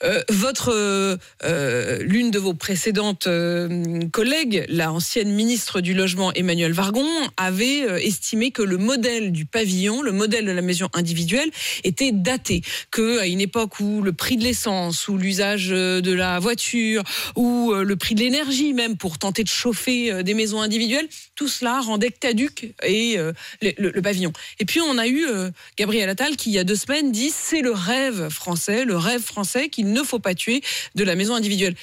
Euh, 0.03 0.21
votre 0.29 0.71
euh, 0.73 1.17
euh, 1.43 1.99
l'une 2.01 2.31
de 2.31 2.39
vos 2.39 2.53
précédentes 2.53 3.27
collègues, 4.11 4.65
la 4.69 4.91
ancienne 4.91 5.31
ministre 5.31 5.81
du 5.81 5.93
logement 5.93 6.31
Emmanuel 6.33 6.71
Vargon, 6.71 7.07
avait 7.37 8.05
estimé 8.05 8.51
que 8.51 8.61
le 8.61 8.77
modèle 8.77 9.31
du 9.31 9.45
pavillon, 9.45 10.01
le 10.01 10.11
modèle 10.11 10.45
de 10.45 10.51
la 10.51 10.61
maison 10.61 10.89
individuelle, 10.93 11.49
était 11.83 12.11
daté. 12.11 12.61
Que 12.91 13.19
à 13.19 13.27
une 13.27 13.41
époque 13.41 13.79
où 13.79 14.01
le 14.01 14.13
prix 14.13 14.37
de 14.37 14.43
l'essence, 14.43 15.07
ou 15.07 15.17
l'usage 15.17 15.69
de 15.69 16.11
la 16.13 16.39
voiture, 16.39 17.03
ou 17.35 17.73
le 17.73 17.95
prix 17.95 18.15
de 18.15 18.21
l'énergie 18.21 18.73
même 18.73 18.97
pour 18.97 19.17
tenter 19.17 19.43
de 19.43 19.49
chauffer 19.49 20.23
des 20.23 20.33
maisons 20.33 20.61
individuelles, 20.61 21.07
tout 21.35 21.47
cela 21.47 21.79
rendait 21.81 22.11
caduque 22.11 22.73
et 22.83 23.17
le, 23.61 24.01
pavillon. 24.01 24.31
Et 24.59 24.65
puis 24.65 24.81
on 24.81 24.97
a 24.97 25.07
eu 25.07 25.25
Gabriel 25.77 26.09
Attal 26.09 26.35
qui 26.35 26.49
il 26.49 26.53
y 26.53 26.59
a 26.59 26.63
deux 26.63 26.75
semaines 26.75 27.11
dit 27.11 27.31
c'est 27.33 27.61
le 27.61 27.71
rêve 27.71 28.29
français, 28.29 28.85
le 28.85 28.97
rêve 28.97 29.21
français 29.21 29.69
qu'il 29.69 29.88
ne 29.91 30.03
faut 30.03 30.19
pas 30.19 30.33
tuer 30.35 30.61
de 30.95 31.03
la 31.03 31.15
maison 31.15 31.35
individuelle. 31.35 31.75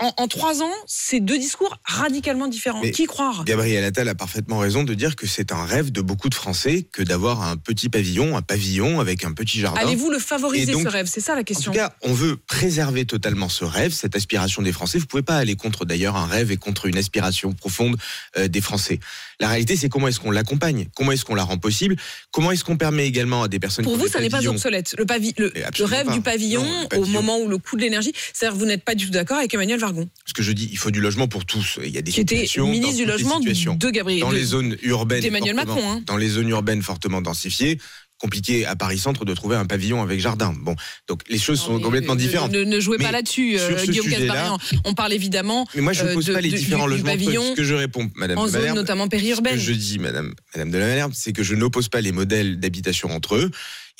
En, 0.00 0.12
en 0.16 0.28
trois 0.28 0.62
ans, 0.62 0.72
c'est 0.86 1.20
deux 1.20 1.38
discours 1.38 1.78
radicalement 1.84 2.48
différents. 2.48 2.80
Mais 2.82 2.90
Qui 2.90 3.06
croire? 3.06 3.44
Gabriel 3.44 3.84
Attal 3.84 4.08
a 4.08 4.14
parfaitement 4.14 4.58
raison 4.58 4.82
de 4.84 4.94
dire 4.94 5.16
que 5.16 5.26
c'est 5.26 5.52
un 5.52 5.64
rêve 5.64 5.92
de 5.92 6.00
beaucoup 6.00 6.28
de 6.28 6.34
Français 6.34 6.86
que 6.92 7.02
d'avoir 7.02 7.42
un 7.42 7.56
petit 7.56 7.88
pavillon, 7.88 8.36
un 8.36 8.42
pavillon 8.42 9.00
avec 9.00 9.24
un 9.24 9.32
petit 9.32 9.60
jardin. 9.60 9.80
Allez-vous 9.80 10.10
le 10.10 10.18
favoriser 10.18 10.72
donc, 10.72 10.84
ce 10.84 10.88
rêve? 10.88 11.06
C'est 11.10 11.20
ça 11.20 11.34
la 11.34 11.40
En 11.40 11.44
question. 11.44 11.72
tout 11.72 11.78
cas, 11.78 11.94
on 12.02 12.12
veut 12.12 12.36
préserver 12.36 13.04
totalement 13.04 13.48
ce 13.48 13.64
rêve, 13.64 13.92
cette 13.92 14.16
aspiration 14.16 14.62
des 14.62 14.72
Français. 14.72 14.98
Vous 14.98 15.06
pouvez 15.06 15.22
pas 15.22 15.36
aller 15.36 15.56
contre 15.56 15.84
d'ailleurs 15.84 16.16
un 16.16 16.26
rêve 16.26 16.50
et 16.50 16.56
contre 16.56 16.86
une 16.86 16.96
aspiration 16.98 17.52
profonde 17.52 17.96
euh, 18.36 18.48
des 18.48 18.60
Français. 18.60 19.00
La 19.40 19.48
réalité, 19.48 19.76
c'est 19.76 19.88
comment 19.88 20.08
est-ce 20.08 20.20
qu'on 20.20 20.30
l'accompagne, 20.30 20.86
comment 20.94 21.12
est-ce 21.12 21.24
qu'on 21.24 21.34
la 21.34 21.42
rend 21.44 21.58
possible, 21.58 21.96
comment 22.30 22.52
est-ce 22.52 22.64
qu'on 22.64 22.76
permet 22.76 23.06
également 23.06 23.42
à 23.42 23.48
des 23.48 23.58
personnes 23.58 23.84
Pour 23.84 23.96
vous, 23.96 24.08
ça 24.08 24.20
n'est 24.20 24.30
pas 24.30 24.46
obsolète. 24.46 24.94
Le, 24.98 25.04
pavi- 25.04 25.34
le, 25.38 25.52
le 25.54 25.66
absolument 25.66 25.96
rêve 25.96 26.06
pas. 26.06 26.12
du 26.12 26.20
pavillon, 26.20 26.62
Non, 26.64 26.80
le 26.80 26.84
au 26.98 27.00
pavillon. 27.02 27.22
Moment 27.24 27.38
où 27.40 27.48
le 27.48 27.58
coût 27.58 27.76
de 27.76 27.82
l'énergie, 27.82 28.12
c'est-à-dire 28.32 28.56
vous 28.58 28.66
n'êtes 28.66 28.84
pas 28.84 28.94
du 28.94 29.06
tout 29.06 29.12
d'accord 29.12 29.38
avec 29.38 29.52
Emmanuel 29.54 29.80
Vargon. 29.80 30.08
Ce 30.26 30.32
que 30.34 30.42
je 30.42 30.52
dis, 30.52 30.68
il 30.70 30.78
faut 30.78 30.90
du 30.90 31.00
logement 31.00 31.26
pour 31.28 31.44
tous. 31.46 31.78
Il 31.84 31.90
y 31.90 31.98
a 31.98 32.02
des 32.02 32.12
Qui 32.12 32.20
était 32.20 32.34
situations 32.46 32.68
ministre 32.68 32.96
du 32.96 33.06
logement 33.06 33.40
de 33.40 33.90
Gabriel- 33.90 34.20
dans 34.20 34.30
de- 34.30 34.36
les 34.36 34.44
zones 34.44 34.76
urbaines 34.82 35.22
fortement- 35.22 35.54
Macron, 35.54 35.90
hein. 35.90 36.02
dans 36.06 36.16
les 36.16 36.28
zones 36.28 36.48
urbaines 36.48 36.82
fortement 36.82 37.20
densifiées 37.20 37.78
compliqué 38.16 38.64
à 38.64 38.76
Paris 38.76 38.98
Centre 38.98 39.24
de 39.24 39.34
trouver 39.34 39.56
un 39.56 39.66
pavillon 39.66 40.00
avec 40.00 40.18
jardin. 40.20 40.54
Bon, 40.58 40.76
donc 41.08 41.20
les 41.28 41.38
choses 41.38 41.60
sont 41.60 41.78
complètement 41.80 42.14
Ne- 42.14 42.20
différentes. 42.20 42.52
Ne, 42.52 42.62
ne 42.64 42.80
jouez 42.80 42.96
pas 42.96 43.10
là-dessus, 43.10 43.58
euh, 43.58 43.76
ce 43.76 43.90
Guillaume 43.90 44.08
Casbarian. 44.08 44.56
On 44.84 44.94
parle 44.94 45.12
évidemment 45.12 45.66
Mais 45.74 45.82
moi, 45.82 45.92
je 45.92 46.04
ne 46.04 46.08
euh, 46.10 46.14
pose 46.14 46.26
de- 46.26 46.32
pas 46.32 46.40
les 46.40 46.48
de- 46.50 46.56
différents 46.56 46.86
du, 46.86 46.94
du 46.94 47.02
logements. 47.02 47.10
pavillon 47.10 47.42
Ce 47.50 47.56
que 47.56 47.64
je 47.64 47.74
réponds, 47.74 48.08
Madame 48.14 48.38
en 48.38 48.44
de 48.46 48.50
zone 48.50 48.60
Malherbe, 48.60 48.76
notamment 48.76 49.04
ce 49.04 49.08
périurbaine. 49.10 49.54
que 49.56 49.60
je 49.60 49.72
dis, 49.72 49.98
Madame, 49.98 50.32
Madame 50.54 50.70
de 50.70 50.78
la 50.78 50.86
Malherbe, 50.86 51.12
c'est 51.14 51.32
que 51.32 51.42
je 51.42 51.54
n'oppose 51.54 51.88
pas 51.88 52.00
les 52.00 52.12
modèles 52.12 52.60
d'habitation 52.60 53.10
entre 53.10 53.34
eux. 53.34 53.50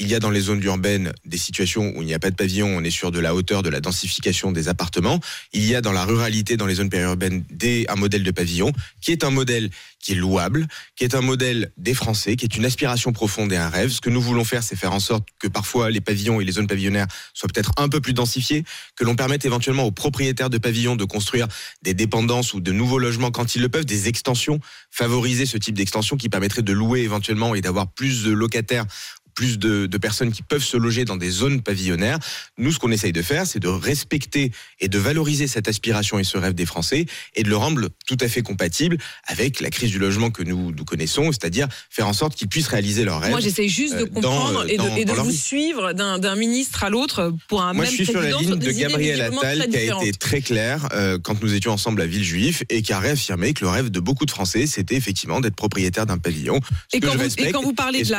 Il 0.01 0.09
y 0.09 0.15
a 0.17 0.19
dans 0.19 0.31
les 0.31 0.41
zones 0.41 0.63
urbaines 0.65 1.13
des 1.25 1.39
situations 1.39 1.93
où 1.97 2.03
il 2.03 2.07
n'y 2.07 2.15
a 2.15 2.19
pas 2.19 2.31
de 2.31 2.35
pavillon, 2.35 2.67
on 2.67 2.83
est 2.83 2.91
sur 2.91 3.13
de 3.13 3.21
la 3.21 3.33
hauteur, 3.33 3.63
de 3.63 3.69
la 3.69 3.81
densification 3.81 4.51
des 4.51 4.67
appartements. 4.67 5.21
Il 5.53 5.65
y 5.65 5.77
a 5.77 5.81
dans 5.81 5.93
la 5.93 6.05
ruralité, 6.05 6.57
dans 6.57 6.67
les 6.67 6.75
zones 6.75 6.91
périurbaines, 6.91 7.45
des, 7.49 7.87
un 7.89 7.95
modèle 7.95 8.25
de 8.25 8.31
pavillon 8.33 8.73
qui 9.01 9.13
est 9.13 9.23
un 9.23 9.31
modèle 9.31 9.71
qui 10.01 10.13
est 10.13 10.17
louable, 10.17 10.67
qui 10.97 11.05
est 11.05 11.15
un 11.15 11.21
modèle 11.21 11.71
des 11.77 11.95
Français, 11.95 12.35
qui 12.35 12.45
est 12.45 12.57
une 12.57 12.65
aspiration 12.65 13.13
profonde 13.13 13.53
et 13.53 13.57
un 13.57 13.69
rêve. 13.69 13.91
Ce 13.91 14.01
que 14.01 14.11
nous 14.11 14.21
voulons 14.21 14.45
faire, 14.45 14.65
c'est 14.65 14.77
faire 14.77 14.93
en 14.93 15.01
sorte 15.01 15.29
que 15.39 15.47
parfois 15.47 15.91
les 15.91 16.01
pavillons 16.01 16.41
et 16.41 16.45
les 16.45 16.53
zones 16.53 16.67
pavillonnaires 16.67 17.07
soient 17.33 17.49
peut-être 17.49 17.73
un 17.77 17.89
peu 17.89 18.01
plus 18.01 18.15
densifiés, 18.15 18.65
que 18.97 19.05
l'on 19.05 19.15
permette 19.15 19.45
éventuellement 19.45 19.85
aux 19.85 19.93
propriétaires 19.93 20.51
de 20.51 20.59
pavillons 20.59 20.97
de 20.97 21.05
construire 21.05 21.47
des 21.83 21.95
dépendances 21.95 22.53
ou 22.53 22.61
de 22.61 22.73
nouveaux 22.73 22.99
logements 22.99 23.31
quand 23.31 23.55
ils 23.55 23.63
le 23.63 23.69
peuvent, 23.69 23.87
des 23.87 24.09
extensions, 24.09 24.59
favoriser 24.91 25.47
ce 25.47 25.57
type 25.57 25.77
d'extension 25.77 26.17
qui 26.17 26.29
permettrait 26.29 26.63
de 26.63 26.73
louer 26.73 27.01
éventuellement 27.01 27.55
et 27.55 27.61
d'avoir 27.61 27.91
plus 27.91 28.25
de 28.25 28.33
locataires 28.33 28.87
plus 29.35 29.59
de, 29.59 29.87
de 29.87 29.99
personnes 29.99 30.33
qui 30.33 30.43
peuvent 30.43 30.63
se 30.65 30.77
loger 30.77 31.05
dans 31.05 31.17
des 31.17 31.31
zones 31.31 31.61
pavillonnaires. 31.63 32.19
Nous, 32.59 32.73
ce 32.73 32.79
qu'on 32.79 32.91
essaye 32.93 33.13
de 33.13 33.23
faire, 33.23 33.47
c'est 33.47 33.59
de 33.61 33.69
respecter 33.69 34.53
et 34.81 34.89
de 34.89 34.99
valoriser 34.99 35.47
cette 35.47 35.69
aspiration 35.69 36.19
et 36.19 36.25
ce 36.25 36.39
rêve 36.39 36.55
des 36.55 36.67
Français 36.67 37.07
et 37.35 37.43
de 37.43 37.49
le 37.49 37.57
rendre 37.57 37.89
tout 38.07 38.17
à 38.21 38.29
fait 38.29 38.43
compatible 38.43 38.97
avec 39.27 39.61
la 39.61 39.71
crise 39.71 39.91
du 39.91 39.99
logement 39.99 40.31
que 40.31 40.43
nous, 40.43 40.73
nous 40.73 40.85
connaissons, 40.85 41.33
c'est-à-dire 41.33 41.69
faire 41.91 42.07
en 42.09 42.13
sorte 42.13 42.35
qu'ils 42.37 42.49
puissent 42.49 42.69
réaliser 42.69 43.05
leurs 43.05 43.21
rêves. 43.21 43.31
Moi, 43.31 43.41
j'essaye 43.41 43.69
juste 43.69 43.95
de 43.95 44.03
euh, 44.03 44.07
dans, 44.07 44.21
comprendre 44.21 44.65
et 44.69 44.73
de, 44.77 44.83
dans- 44.83 44.97
et 44.97 45.05
de 45.05 45.09
dans 45.09 45.15
leur 45.17 45.25
vous 45.25 45.31
vie. 45.31 45.37
suivre 45.37 45.93
d'un 45.93 46.37
ministre 46.37 46.85
à 46.85 46.91
l'autre 46.91 47.33
pour 47.49 47.63
un 47.63 47.73
Moi, 47.73 47.85
même 47.85 47.91
je 47.91 47.97
suis 47.97 48.07
sur 48.07 48.21
la 48.21 48.31
ligne 48.31 48.57
de 48.57 48.71
Gabriel 48.71 49.21
Attal 49.21 49.69
qui 49.69 49.77
a 49.77 49.97
été 50.03 50.13
très 50.13 50.41
clair 50.41 50.89
euh, 50.93 51.19
quand 51.23 51.43
nous 51.43 51.55
étions 51.55 51.73
ensemble 51.73 52.03
à 52.03 52.07
Villejuif 52.07 52.63
et 52.71 52.83
qui 52.83 52.93
a 52.93 52.99
réaffirmé 53.01 53.53
que 53.55 53.65
le 53.65 53.71
rêve 53.71 53.91
de 53.91 54.01
beaucoup 54.01 54.27
de 54.27 54.31
Français, 54.31 54.67
c'était 54.67 54.95
effectivement 54.95 55.41
d'être 55.41 55.57
propriétaire 55.57 56.07
d'un 56.07 56.19
pavillon. 56.19 56.61
Ce 56.91 56.97
Et 56.97 57.01
que 57.01 57.07
quand, 57.07 57.13
je 57.15 57.19
vous, 57.19 57.35
et 57.39 57.53
quand 57.53 57.63
vous 57.63 57.73
parlez 57.75 58.01
de 58.03 58.05
ce 58.05 58.13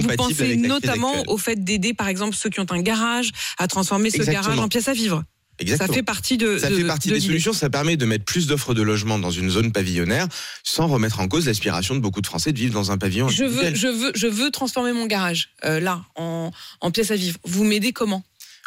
vous 0.00 0.16
pensez 0.16 0.42
avec 0.42 0.48
la 0.50 0.56
crise 0.56 0.68
notamment 0.68 1.08
actuelle. 1.10 1.24
au 1.28 1.38
fait 1.38 1.62
d'aider, 1.64 1.94
par 1.94 2.08
exemple, 2.08 2.36
ceux 2.36 2.50
qui 2.50 2.60
ont 2.60 2.66
un 2.70 2.82
garage 2.82 3.30
à 3.58 3.66
transformer 3.68 4.10
ce 4.10 4.16
Exactement. 4.16 4.42
garage 4.42 4.58
en 4.58 4.68
pièce 4.68 4.88
à 4.88 4.92
vivre. 4.92 5.22
Exactement. 5.58 5.88
Ça 5.88 5.92
fait 5.94 6.02
partie 6.02 6.38
de. 6.38 6.56
Ça 6.56 6.70
de- 6.70 6.76
fait 6.76 6.84
partie 6.84 7.08
de 7.10 7.14
des 7.16 7.20
solutions. 7.20 7.52
Ça 7.52 7.68
permet 7.68 7.98
de 7.98 8.06
mettre 8.06 8.24
plus 8.24 8.46
d'offres 8.46 8.72
de 8.72 8.80
logement 8.80 9.18
dans 9.18 9.30
une 9.30 9.50
zone 9.50 9.72
pavillonnaire 9.72 10.26
sans 10.64 10.86
remettre 10.86 11.20
en 11.20 11.28
cause 11.28 11.44
l'aspiration 11.46 11.94
de 11.94 12.00
beaucoup 12.00 12.22
de 12.22 12.26
Français 12.26 12.52
de 12.52 12.58
vivre 12.58 12.72
dans 12.72 12.90
un 12.92 12.96
pavillon. 12.96 13.28
Je 13.28 13.44
veux, 13.44 13.74
je 13.74 13.86
veux, 13.88 14.12
je 14.14 14.26
veux 14.26 14.50
transformer 14.50 14.92
mon 14.94 15.04
garage 15.06 15.50
euh, 15.66 15.78
là 15.78 16.02
en, 16.16 16.50
en 16.80 16.90
pièce 16.90 17.10
à 17.10 17.16
vivre. 17.16 17.36
Vous 17.44 17.64
m'aidez 17.64 17.92
comment? 17.92 18.24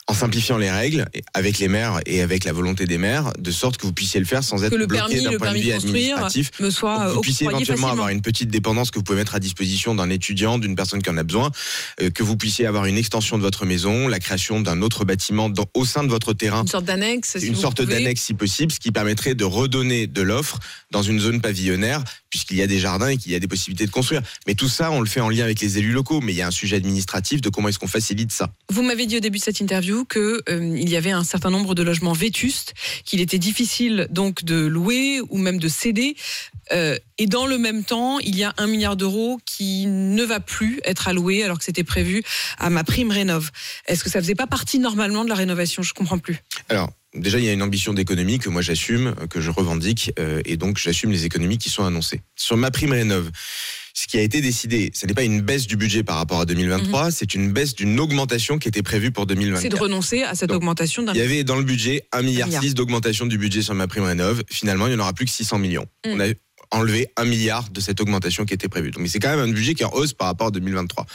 En 0.10 0.14
simplifiant 0.14 0.58
les 0.58 0.70
règles 0.70 1.06
avec 1.34 1.60
les 1.60 1.70
maires 1.70 2.01
et 2.06 2.22
avec 2.22 2.43
la 2.43 2.51
volonté 2.51 2.86
des 2.86 2.97
maires, 2.97 3.32
de 3.39 3.51
sorte 3.51 3.78
que 3.78 3.86
vous 3.88 3.93
puissiez 3.93 4.20
le 4.20 4.26
faire 4.26 4.43
sans 4.43 4.64
être 4.66 4.72
Que 4.72 4.76
le 4.76 4.86
bloqué 4.86 5.22
d'un 5.22 5.38
point 5.38 5.54
de 5.54 5.58
vue 5.60 5.72
administratif. 5.72 6.51
me 6.60 6.70
soit 6.70 7.06
que 7.08 7.12
vous 7.14 7.22
puissiez 7.22 7.47
éventuellement 7.47 7.66
facilement. 7.88 7.91
avoir 7.93 8.10
une 8.10 8.22
petite 8.22 8.49
dépendance 8.49 8.91
que 8.91 8.99
vous 8.99 9.04
pouvez 9.04 9.18
mettre 9.20 9.36
à 9.36 9.39
disposition 9.39 9.95
d'un 9.95 10.10
étudiant, 10.10 10.58
d'une 10.60 10.76
personne 10.76 11.01
qui 11.01 11.10
en 11.10 11.16
a 11.18 11.24
besoin, 11.24 11.51
euh, 12.01 12.10
que 12.10 12.22
vous 12.22 12.36
puissiez 12.36 12.66
avoir 12.66 12.86
une 12.86 12.97
extension 12.97 13.38
de 13.38 13.43
votre 13.43 13.66
maison, 13.66 14.10
la 14.10 14.20
création 14.20 14.60
d'un 14.60 14.82
autre 14.82 15.06
bâtiment 15.06 15.49
dans- 15.49 15.66
au 15.74 15.86
sein 15.86 16.04
de 16.04 16.10
votre 16.10 16.34
terrain 16.34 16.64
Une 16.64 16.68
sorte 16.68 16.86
d'annexe. 16.86 17.38
si 17.39 17.47
une 17.47 17.56
sorte 17.56 17.82
d'annexe 17.82 18.22
si 18.24 18.34
possible, 18.34 18.74
ce 18.74 18.80
qui 18.82 18.91
permettrait 18.91 19.36
de 19.36 19.45
redonner 19.45 20.08
de 20.08 20.22
l'offre 20.22 20.60
dans 20.91 21.01
une 21.01 21.20
zone 21.22 21.39
pavillonnaire, 21.39 22.04
puisqu'il 22.30 22.58
y 22.58 22.62
a 22.62 22.68
des 22.68 22.80
jardins 22.80 23.08
et 23.08 23.18
qu'il 23.18 23.32
y 23.32 23.36
a 23.36 23.39
des 23.39 23.47
possibilités 23.47 23.86
de 23.86 23.91
construire. 23.91 24.22
Mais 24.47 24.56
tout 24.56 24.68
ça, 24.68 24.91
on 24.91 24.99
le 24.99 25.06
fait 25.08 25.22
en 25.22 25.30
lien 25.30 25.45
avec 25.45 25.62
les 25.62 25.78
élus 25.78 25.91
locaux, 25.93 26.20
mais 26.20 26.34
il 26.34 26.36
y 26.36 26.41
a 26.41 26.47
un 26.47 26.51
sujet 26.51 26.76
administratif 26.76 27.39
de 27.41 27.47
comment 27.49 27.70
est-ce 27.70 27.80
qu'on 27.80 27.88
facilite 27.88 28.32
ça. 28.34 28.49
Vous 28.70 28.82
m'avez 28.84 29.06
dit 29.06 29.16
au 29.18 29.20
début 29.22 29.38
de 29.38 29.43
cette 29.43 29.60
interview 29.62 29.92
interview 29.93 30.05
que 30.05 30.41
euh, 30.49 30.77
il 30.77 30.89
y 30.89 30.95
avait 30.95 31.11
un 31.11 31.23
certain 31.23 31.49
nombre 31.49 31.75
de 31.75 31.83
logements 31.83 32.13
vétustes 32.13 32.73
qu'il 33.05 33.21
était 33.21 33.37
difficile 33.37 34.07
donc 34.09 34.43
de 34.43 34.65
louer 34.65 35.21
ou 35.29 35.37
même 35.37 35.59
de 35.59 35.67
céder. 35.67 36.15
Euh, 36.71 36.97
et 37.17 37.27
dans 37.27 37.45
le 37.45 37.57
même 37.57 37.83
temps, 37.83 38.19
il 38.19 38.35
y 38.35 38.43
a 38.43 38.53
un 38.57 38.67
milliard 38.67 38.95
d'euros 38.95 39.39
qui 39.45 39.85
ne 39.85 40.23
va 40.23 40.39
plus 40.39 40.79
être 40.85 41.07
alloué 41.07 41.43
alors 41.43 41.59
que 41.59 41.65
c'était 41.65 41.83
prévu 41.83 42.23
à 42.57 42.69
ma 42.69 42.83
prime 42.83 43.11
rénov. 43.11 43.51
Est-ce 43.87 44.03
que 44.03 44.09
ça 44.09 44.19
faisait 44.21 44.35
pas 44.35 44.47
partie 44.47 44.79
normalement 44.79 45.23
de 45.23 45.29
la 45.29 45.35
rénovation? 45.35 45.83
Je 45.83 45.93
comprends 45.93 46.19
plus. 46.19 46.37
Alors, 46.69 46.89
déjà, 47.13 47.37
il 47.39 47.45
y 47.45 47.49
a 47.49 47.53
une 47.53 47.61
ambition 47.61 47.93
d'économie 47.93 48.39
que 48.39 48.49
moi 48.49 48.61
j'assume, 48.61 49.13
que 49.29 49.41
je 49.41 49.51
revendique, 49.51 50.13
euh, 50.19 50.41
et 50.45 50.57
donc 50.57 50.77
j'assume 50.77 51.11
les 51.11 51.25
économies 51.25 51.57
qui 51.57 51.69
sont 51.69 51.83
annoncées. 51.83 52.21
Sur 52.35 52.57
ma 52.57 52.71
prime 52.71 52.93
rénov, 52.93 53.29
ce 53.93 54.07
qui 54.07 54.17
a 54.17 54.21
été 54.21 54.41
décidé, 54.41 54.91
ce 54.93 55.05
n'est 55.05 55.13
pas 55.13 55.23
une 55.23 55.41
baisse 55.41 55.67
du 55.67 55.77
budget 55.77 56.03
par 56.03 56.17
rapport 56.17 56.39
à 56.39 56.45
2023, 56.45 57.11
c'est 57.11 57.35
une 57.35 57.51
baisse 57.51 57.75
d'une 57.75 57.99
augmentation 57.99 58.57
qui 58.57 58.67
était 58.67 58.81
prévue 58.81 59.11
pour 59.11 59.27
2024. 59.27 59.61
C'est 59.61 59.69
de 59.69 59.75
renoncer 59.75 60.23
à 60.23 60.33
cette 60.33 60.49
Donc, 60.49 60.57
augmentation 60.57 61.03
d'un 61.03 61.13
Il 61.13 61.19
y 61.19 61.21
avait 61.21 61.43
dans 61.43 61.55
le 61.55 61.63
budget 61.63 62.07
1,6 62.11 62.23
milliard, 62.23 62.49
d'augmentation 62.73 63.27
du 63.27 63.37
budget 63.37 63.61
sur 63.61 63.75
ma 63.75 63.87
prime 63.87 64.03
rénov. 64.03 64.41
Finalement, 64.49 64.87
il 64.87 64.91
n'y 64.91 64.95
en 64.95 64.99
aura 64.99 65.13
plus 65.13 65.25
que 65.25 65.31
600 65.31 65.59
millions. 65.59 65.85
Mm. 66.05 66.09
On 66.09 66.19
a 66.21 66.25
enlevé 66.71 67.07
1 67.17 67.25
milliard 67.25 67.69
de 67.69 67.79
cette 67.79 68.01
augmentation 68.01 68.45
qui 68.45 68.55
était 68.55 68.67
prévue. 68.67 68.89
Donc, 68.89 69.03
mais 69.03 69.07
c'est 69.07 69.19
quand 69.19 69.29
même 69.29 69.47
un 69.47 69.51
budget 69.51 69.75
qui 69.75 69.83
est 69.83 69.85
en 69.85 69.93
hausse 69.93 70.13
par 70.13 70.27
rapport 70.27 70.47
à 70.47 70.51
2023. 70.51 71.05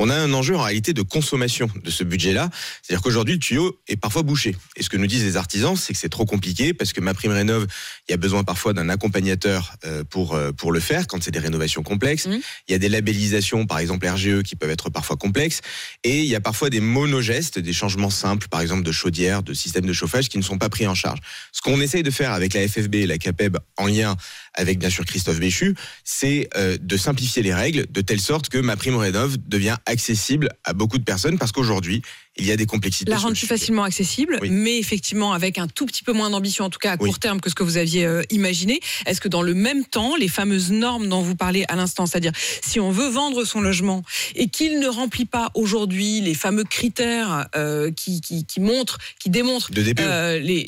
On 0.00 0.10
a 0.10 0.14
un 0.14 0.32
enjeu 0.32 0.56
en 0.56 0.62
réalité 0.62 0.92
de 0.92 1.02
consommation 1.02 1.68
de 1.82 1.90
ce 1.90 2.04
budget-là. 2.04 2.50
C'est-à-dire 2.82 3.02
qu'aujourd'hui, 3.02 3.34
le 3.34 3.40
tuyau 3.40 3.80
est 3.88 3.96
parfois 3.96 4.22
bouché. 4.22 4.54
Et 4.76 4.84
ce 4.84 4.88
que 4.88 4.96
nous 4.96 5.08
disent 5.08 5.24
les 5.24 5.36
artisans, 5.36 5.74
c'est 5.74 5.92
que 5.92 5.98
c'est 5.98 6.08
trop 6.08 6.24
compliqué 6.24 6.72
parce 6.72 6.92
que 6.92 7.00
ma 7.00 7.14
prime 7.14 7.32
rénov, 7.32 7.66
il 8.08 8.12
y 8.12 8.14
a 8.14 8.16
besoin 8.16 8.44
parfois 8.44 8.72
d'un 8.72 8.88
accompagnateur 8.88 9.74
euh, 9.84 10.04
pour, 10.04 10.34
euh, 10.34 10.52
pour 10.52 10.70
le 10.70 10.78
faire 10.78 11.08
quand 11.08 11.20
c'est 11.20 11.32
des 11.32 11.40
rénovations 11.40 11.82
complexes. 11.82 12.28
Il 12.68 12.72
y 12.72 12.74
a 12.74 12.78
des 12.78 12.88
labellisations, 12.88 13.66
par 13.66 13.80
exemple 13.80 14.06
RGE, 14.06 14.42
qui 14.42 14.54
peuvent 14.54 14.70
être 14.70 14.88
parfois 14.88 15.16
complexes. 15.16 15.62
Et 16.04 16.20
il 16.20 16.26
y 16.26 16.36
a 16.36 16.40
parfois 16.40 16.70
des 16.70 16.80
monogestes, 16.80 17.58
des 17.58 17.72
changements 17.72 18.10
simples, 18.10 18.46
par 18.48 18.60
exemple 18.60 18.84
de 18.84 18.92
chaudière, 18.92 19.42
de 19.42 19.52
système 19.52 19.84
de 19.84 19.92
chauffage, 19.92 20.28
qui 20.28 20.38
ne 20.38 20.44
sont 20.44 20.58
pas 20.58 20.68
pris 20.68 20.86
en 20.86 20.94
charge. 20.94 21.18
Ce 21.50 21.60
qu'on 21.60 21.80
essaye 21.80 22.04
de 22.04 22.10
faire 22.12 22.32
avec 22.32 22.54
la 22.54 22.68
FFB 22.68 22.94
et 22.94 23.06
la 23.06 23.18
CAPEB 23.18 23.58
en 23.76 23.86
lien 23.86 24.16
avec 24.54 24.78
bien 24.78 24.90
sûr 24.90 25.04
Christophe 25.04 25.38
Béchu, 25.38 25.74
c'est 26.04 26.48
euh, 26.56 26.76
de 26.80 26.96
simplifier 26.96 27.42
les 27.42 27.54
règles 27.54 27.86
de 27.90 28.00
telle 28.00 28.20
sorte 28.20 28.48
que 28.48 28.58
ma 28.58 28.76
prime 28.76 28.96
rénov 28.96 29.36
devient 29.46 29.76
accessible 29.88 30.50
à 30.64 30.72
beaucoup 30.74 30.98
de 30.98 31.04
personnes 31.04 31.38
parce 31.38 31.50
qu'aujourd'hui, 31.52 32.02
il 32.40 32.46
y 32.46 32.52
a 32.52 32.56
des 32.56 32.66
complexités. 32.66 33.10
la 33.10 33.16
rendre 33.16 33.36
plus 33.36 33.48
facilement 33.48 33.82
accessible, 33.82 34.38
Oui. 34.40 34.48
mais 34.50 34.78
effectivement 34.78 35.32
avec 35.32 35.58
un 35.58 35.66
tout 35.66 35.86
petit 35.86 36.04
peu 36.04 36.12
moins 36.12 36.30
d'ambition, 36.30 36.66
en 36.66 36.70
tout 36.70 36.78
cas 36.78 36.92
à 36.92 36.96
Oui. 37.00 37.08
court 37.10 37.18
terme 37.18 37.40
que 37.40 37.50
ce 37.50 37.56
que 37.56 37.64
vous 37.64 37.78
aviez 37.78 38.04
euh, 38.04 38.22
imaginé. 38.30 38.78
Est-ce 39.06 39.20
que 39.20 39.26
dans 39.26 39.42
le 39.42 39.54
même 39.54 39.84
temps, 39.84 40.14
les 40.14 40.28
fameuses 40.28 40.70
normes 40.70 41.08
dont 41.08 41.20
vous 41.20 41.34
parlez 41.34 41.64
à 41.66 41.74
l'instant, 41.74 42.06
c'est-à-dire 42.06 42.30
si 42.62 42.78
on 42.78 42.92
veut 42.92 43.08
vendre 43.08 43.44
son 43.44 43.60
logement 43.60 44.04
et 44.36 44.46
qu'il 44.48 44.78
ne 44.78 44.86
remplit 44.86 45.24
pas 45.24 45.50
aujourd'hui 45.54 46.20
les 46.20 46.34
fameux 46.34 46.62
critères 46.64 47.48
euh, 47.56 47.90
qui, 47.90 48.20
qui, 48.20 48.44
qui 48.46 48.60
montrent, 48.60 48.98
qui 49.18 49.30
démontrent 49.30 49.72
DPE. 49.72 49.98
euh, 50.00 50.62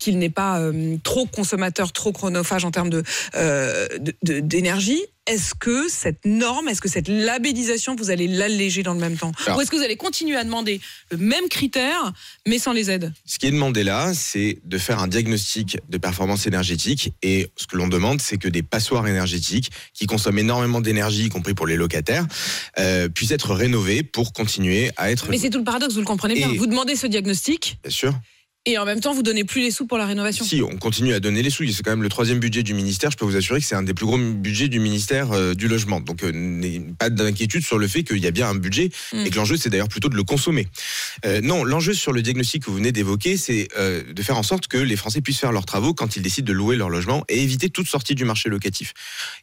qu'il 0.00 0.18
n'est 0.18 0.28
pas 0.30 0.60
trop 1.04 1.26
consommateur, 1.26 1.92
trop 1.92 2.10
chronophage 2.12 2.64
en 2.64 2.72
termes 2.72 2.90
de, 2.90 3.04
euh, 3.36 3.86
de- 3.98 4.14
de- 4.24 4.40
d'énergie. 4.40 5.00
Est-ce 5.28 5.54
que 5.54 5.88
cette 5.88 6.24
norme, 6.24 6.68
est-ce 6.68 6.80
que 6.80 6.88
cette 6.88 7.06
labellisation, 7.06 7.94
vous 7.94 8.10
allez 8.10 8.26
l'alléger 8.26 8.82
dans 8.82 8.92
le 8.92 8.98
même 8.98 9.16
temps 9.16 9.30
Alors- 9.46 9.56
Ou 9.56 9.60
est-ce 9.60 9.70
que 9.70 9.76
vous 9.76 9.82
allez 9.82 9.96
continuer 9.96 10.34
à 10.36 10.42
demander 10.42 10.80
le 11.12 11.16
même 11.16 11.48
critère, 11.48 12.12
mais 12.44 12.58
sans 12.58 12.72
les 12.72 12.90
aides 12.90 13.12
Ce 13.24 13.38
qui 13.38 13.46
est 13.46 13.52
demandé 13.52 13.84
là, 13.84 14.14
c'est 14.14 14.58
de 14.64 14.78
faire 14.78 14.98
un 14.98 15.06
diagnostic 15.06 15.78
de 15.88 15.98
performance 15.98 16.48
énergétique. 16.48 17.12
Et 17.22 17.48
ce 17.56 17.68
que 17.68 17.76
l'on 17.76 17.86
demande, 17.86 18.20
c'est 18.20 18.36
que 18.36 18.48
des 18.48 18.64
passoires 18.64 19.06
énergétiques 19.06 19.70
qui 19.94 20.06
consomment 20.06 20.40
énormément 20.40 20.80
d'énergie, 20.80 21.26
y 21.26 21.28
compris 21.28 21.54
pour 21.54 21.68
les 21.68 21.76
locataires, 21.76 22.26
euh, 22.80 23.08
puissent 23.08 23.30
être 23.30 23.54
rénovées 23.54 24.02
pour 24.02 24.32
continuer 24.32 24.90
à 24.96 25.12
être. 25.12 25.28
Mais 25.30 25.38
c'est 25.38 25.50
tout 25.50 25.58
le 25.58 25.64
paradoxe, 25.64 25.94
vous 25.94 26.00
le 26.00 26.06
comprenez 26.06 26.34
bien. 26.34 26.50
Et- 26.50 26.58
Vous 26.58 26.66
demandez 26.66 26.96
ce 26.96 27.06
diagnostic 27.06 27.78
Bien 27.84 27.92
sûr. 27.92 28.12
Et 28.64 28.78
en 28.78 28.84
même 28.84 29.00
temps, 29.00 29.12
vous 29.12 29.22
donnez 29.22 29.44
plus 29.44 29.60
les 29.60 29.70
sous 29.70 29.86
pour 29.86 29.98
la 29.98 30.06
rénovation. 30.06 30.44
Si, 30.44 30.62
on 30.62 30.76
continue 30.76 31.14
à 31.14 31.20
donner 31.20 31.42
les 31.42 31.50
sous. 31.50 31.66
C'est 31.70 31.82
quand 31.82 31.90
même 31.90 32.02
le 32.02 32.08
troisième 32.08 32.38
budget 32.38 32.62
du 32.62 32.74
ministère. 32.74 33.10
Je 33.10 33.16
peux 33.16 33.24
vous 33.24 33.36
assurer 33.36 33.60
que 33.60 33.66
c'est 33.66 33.74
un 33.74 33.82
des 33.82 33.94
plus 33.94 34.06
gros 34.06 34.18
budgets 34.18 34.68
du 34.68 34.80
ministère 34.80 35.32
euh, 35.32 35.54
du 35.54 35.68
logement. 35.68 36.00
Donc, 36.00 36.22
euh, 36.22 36.80
pas 36.98 37.10
d'inquiétude 37.10 37.64
sur 37.64 37.78
le 37.78 37.88
fait 37.88 38.02
qu'il 38.04 38.18
y 38.18 38.26
a 38.26 38.30
bien 38.30 38.48
un 38.48 38.54
budget 38.54 38.90
Mm. 39.12 39.26
et 39.26 39.30
que 39.30 39.36
l'enjeu, 39.36 39.56
c'est 39.56 39.70
d'ailleurs 39.70 39.88
plutôt 39.88 40.08
de 40.08 40.16
le 40.16 40.22
consommer. 40.22 40.68
Euh, 41.24 41.40
non, 41.40 41.64
l'enjeu 41.64 41.94
sur 41.94 42.12
le 42.12 42.22
diagnostic 42.22 42.64
que 42.64 42.70
vous 42.70 42.76
venez 42.76 42.92
d'évoquer, 42.92 43.36
c'est 43.36 43.68
euh, 43.76 44.02
de 44.12 44.22
faire 44.22 44.38
en 44.38 44.42
sorte 44.42 44.68
que 44.68 44.78
les 44.78 44.96
Français 44.96 45.20
puissent 45.20 45.38
faire 45.38 45.52
leurs 45.52 45.66
travaux 45.66 45.94
quand 45.94 46.16
ils 46.16 46.22
décident 46.22 46.46
de 46.46 46.52
louer 46.52 46.76
leur 46.76 46.88
logement 46.88 47.24
et 47.28 47.42
éviter 47.42 47.70
toute 47.70 47.88
sortie 47.88 48.14
du 48.14 48.24
marché 48.24 48.48
locatif. 48.48 48.94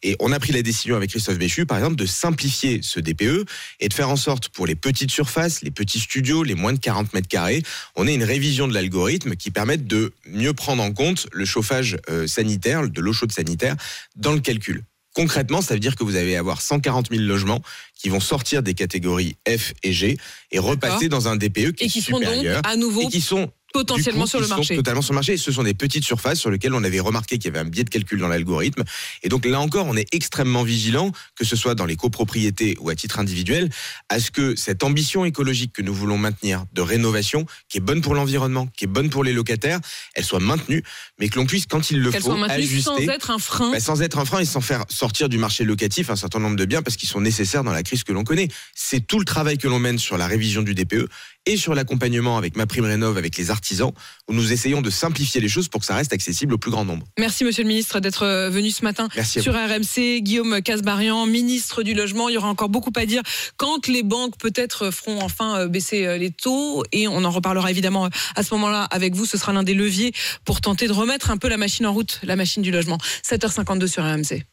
Et 0.04 0.16
on 0.20 0.32
a 0.32 0.40
pris 0.40 0.54
la 0.54 0.62
décision 0.62 0.96
avec 0.96 1.10
Christophe 1.12 1.38
Béchu, 1.38 1.66
par 1.66 1.78
exemple, 1.78 1.96
de 1.96 2.06
simplifier 2.06 2.80
ce 2.82 3.00
DPE 3.00 3.46
et 3.80 3.90
de 3.90 3.94
faire 3.94 4.10
en 4.10 4.16
sorte 4.16 4.50
pour 4.50 4.66
les 4.66 4.76
petites 4.76 5.12
surfaces, 5.12 5.62
les 5.62 5.72
petits 5.72 6.00
studios, 6.00 6.44
les 6.44 6.56
moins 6.56 6.74
de 6.74 6.80
40 6.80 7.14
mètres 7.14 7.28
carrés, 7.28 7.64
on 7.96 8.08
ait 8.08 8.16
une 8.16 8.24
révision 8.24 8.68
de 8.68 8.74
l'algorithme 8.74 9.09
qui 9.18 9.52
permette 9.52 9.88
de 9.88 10.14
mieux 10.28 10.54
prendre 10.54 10.84
en 10.84 10.92
compte 10.92 11.28
le 11.32 11.46
chauffage 11.46 11.98
euh, 12.10 12.28
sanitaire, 12.28 12.88
de 12.88 13.02
l'eau 13.02 13.14
chaude 13.14 13.32
sanitaire, 13.32 13.76
dans 14.16 14.34
le 14.34 14.40
calcul. 14.40 14.84
Concrètement, 15.16 15.62
ça 15.62 15.74
veut 15.74 15.80
dire 15.80 15.96
que 15.96 16.04
vous 16.04 16.16
allez 16.16 16.36
avoir 16.36 16.62
140 16.62 17.10
000 17.10 17.24
logements 17.24 17.62
qui 17.96 18.10
vont 18.10 18.20
sortir 18.20 18.62
des 18.62 18.74
catégories 18.74 19.36
F 19.48 19.74
et 19.84 19.92
G 19.92 20.18
et 20.52 20.60
repasser 20.60 21.10
dans 21.10 21.28
un 21.28 21.36
DPE 21.36 21.74
qui 21.74 21.84
Et 21.84 21.86
est 21.86 21.90
qui 21.90 22.02
seront 22.02 22.20
donc 22.20 22.30
supérieur 22.30 22.62
à 22.64 22.76
nouveau 22.76 23.02
et 23.02 23.08
qui 23.08 23.20
sont 23.20 23.52
potentiellement 23.74 24.24
coup, 24.24 24.30
sur 24.30 24.40
le 24.40 24.48
sont 24.48 24.56
marché. 24.56 24.76
totalement 24.76 25.02
sur 25.02 25.14
le 25.14 25.18
marché. 25.18 25.34
Et 25.34 25.38
ce 25.38 25.52
sont 25.52 25.64
des 25.64 25.74
petites 25.74 26.04
surfaces 26.04 26.40
sur 26.40 26.50
lesquelles 26.50 26.74
on 26.74 26.84
avait 26.84 27.00
remarqué 27.00 27.38
qu'il 27.38 27.46
y 27.46 27.56
avait 27.56 27.66
un 27.66 27.70
biais 27.70 27.84
de 27.84 27.90
calcul 27.90 28.20
dans 28.20 28.28
l'algorithme. 28.28 28.84
Et 29.24 29.30
donc 29.30 29.46
là 29.46 29.60
encore, 29.60 29.88
on 29.88 29.96
est 29.96 30.08
extrêmement 30.14 30.64
vigilant, 30.64 31.12
que 31.36 31.46
ce 31.46 31.56
soit 31.56 31.76
dans 31.76 31.86
les 31.86 31.96
copropriétés 31.96 32.78
ou 32.80 32.90
à 32.90 32.96
titre 32.96 33.20
individuel, 33.20 33.70
à 34.10 34.20
ce 34.20 34.32
que 34.32 34.56
cette 34.56 34.84
ambition 34.84 35.26
écologique 35.26 35.74
que 35.74 35.82
nous 35.82 35.94
voulons 35.94 36.18
maintenir 36.18 36.66
de 36.74 36.82
rénovation, 36.82 37.46
qui 37.68 37.78
est 37.78 37.82
bonne 37.82 38.02
pour 38.02 38.16
l'environnement, 38.16 38.68
qui 38.76 38.86
est 38.86 38.88
bonne 38.88 39.10
pour 39.10 39.24
les 39.24 39.34
locataires, 39.34 39.80
elle 40.16 40.24
soit 40.26 40.40
maintenue, 40.40 40.84
mais 41.20 41.30
que 41.30 41.36
l'on 41.36 41.46
puisse, 41.46 41.66
quand 41.66 41.92
il 41.92 42.00
le 42.00 42.12
faut, 42.12 42.32
ajuster. 42.32 42.82
sans 42.82 42.98
être 43.00 43.32
un 43.32 43.40
frein. 43.40 43.72
Bah, 43.72 43.80
sans 43.80 44.02
être 44.02 44.18
un 44.18 44.26
frein 44.26 44.40
et 44.40 44.46
sans 44.46 44.62
faire 44.62 44.86
sortir 44.90 45.30
du 45.30 45.38
marché 45.38 45.64
locatif 45.64 46.10
un 46.10 46.16
certain 46.16 46.40
nombre 46.40 46.56
de 46.56 46.66
biens 46.66 46.82
parce 46.82 46.98
qu'ils 46.98 47.10
sont 47.10 47.22
nécessaires 47.22 47.64
dans 47.64 47.72
la 47.72 47.84
crise 47.84 48.04
que 48.04 48.12
l'on 48.12 48.24
connaît. 48.24 48.48
C'est 48.76 49.06
tout 49.06 49.20
le 49.20 49.26
travail 49.26 49.58
que 49.58 49.68
l'on 49.68 49.80
mène 49.80 50.00
sur 50.00 50.18
la 50.18 50.28
révision 50.28 50.62
du 50.62 50.74
DPE 50.74 51.10
et 51.46 51.58
sur 51.58 51.76
l'accompagnement 51.76 52.38
avec 52.38 52.56
ma 52.56 52.66
prime 52.66 52.86
rénov 52.86 53.18
avec 53.18 53.38
les 53.38 53.50
artisans 53.50 53.92
où 54.28 54.34
nous 54.34 54.52
essayons 54.52 54.82
de 54.82 54.90
simplifier 54.90 55.42
les 55.42 55.50
choses 55.50 55.68
pour 55.68 55.82
que 55.82 55.86
ça 55.86 55.96
reste 55.96 56.14
accessible 56.14 56.54
au 56.54 56.58
plus 56.58 56.72
grand 56.72 56.86
nombre. 56.86 57.06
Merci 57.18 57.44
Monsieur 57.44 57.64
le 57.64 57.70
Ministre 57.70 58.00
d'être 58.00 58.24
euh, 58.24 58.50
venu 58.50 58.72
ce 58.72 58.84
matin 58.84 59.08
Merci 59.16 59.42
sur. 59.42 59.54
RMC. 59.54 60.22
Guillaume 60.22 60.62
Casbarian, 60.62 61.26
ministre 61.26 61.84
du 61.84 61.94
Logement. 61.94 62.30
Il 62.30 62.36
y 62.36 62.38
aura 62.38 62.50
encore 62.50 62.70
beaucoup 62.70 62.92
à 62.96 63.06
dire 63.06 63.22
quand 63.58 63.88
les 63.88 64.04
banques 64.04 64.38
peut-être 64.38 64.92
feront 64.92 65.22
enfin 65.22 65.60
euh, 65.60 65.68
baisser 65.68 66.06
euh, 66.06 66.18
les 66.18 66.32
taux 66.32 66.84
et 66.92 67.08
on 67.08 67.24
en 67.24 67.32
reparlera 67.32 67.72
évidemment 67.72 68.10
à 68.36 68.44
ce 68.44 68.54
moment-là 68.56 68.84
avec 68.84 69.16
vous. 69.16 69.26
Ce 69.26 69.38
sera 69.38 69.54
l'un 69.54 69.64
des 69.64 69.74
leviers 69.74 70.14
pour 70.46 70.62
tenter 70.62 70.88
de 70.88 70.94
remettre 70.94 71.32
un 71.32 71.38
peu 71.38 71.48
la 71.48 71.58
machine 71.58 71.86
en 71.86 71.94
route, 71.94 72.20
la 72.24 72.36
machine 72.36 72.64
du 72.64 72.72
logement. 72.72 72.98
7h52 73.28 73.88
sur 73.88 74.04
RMC. 74.04 74.44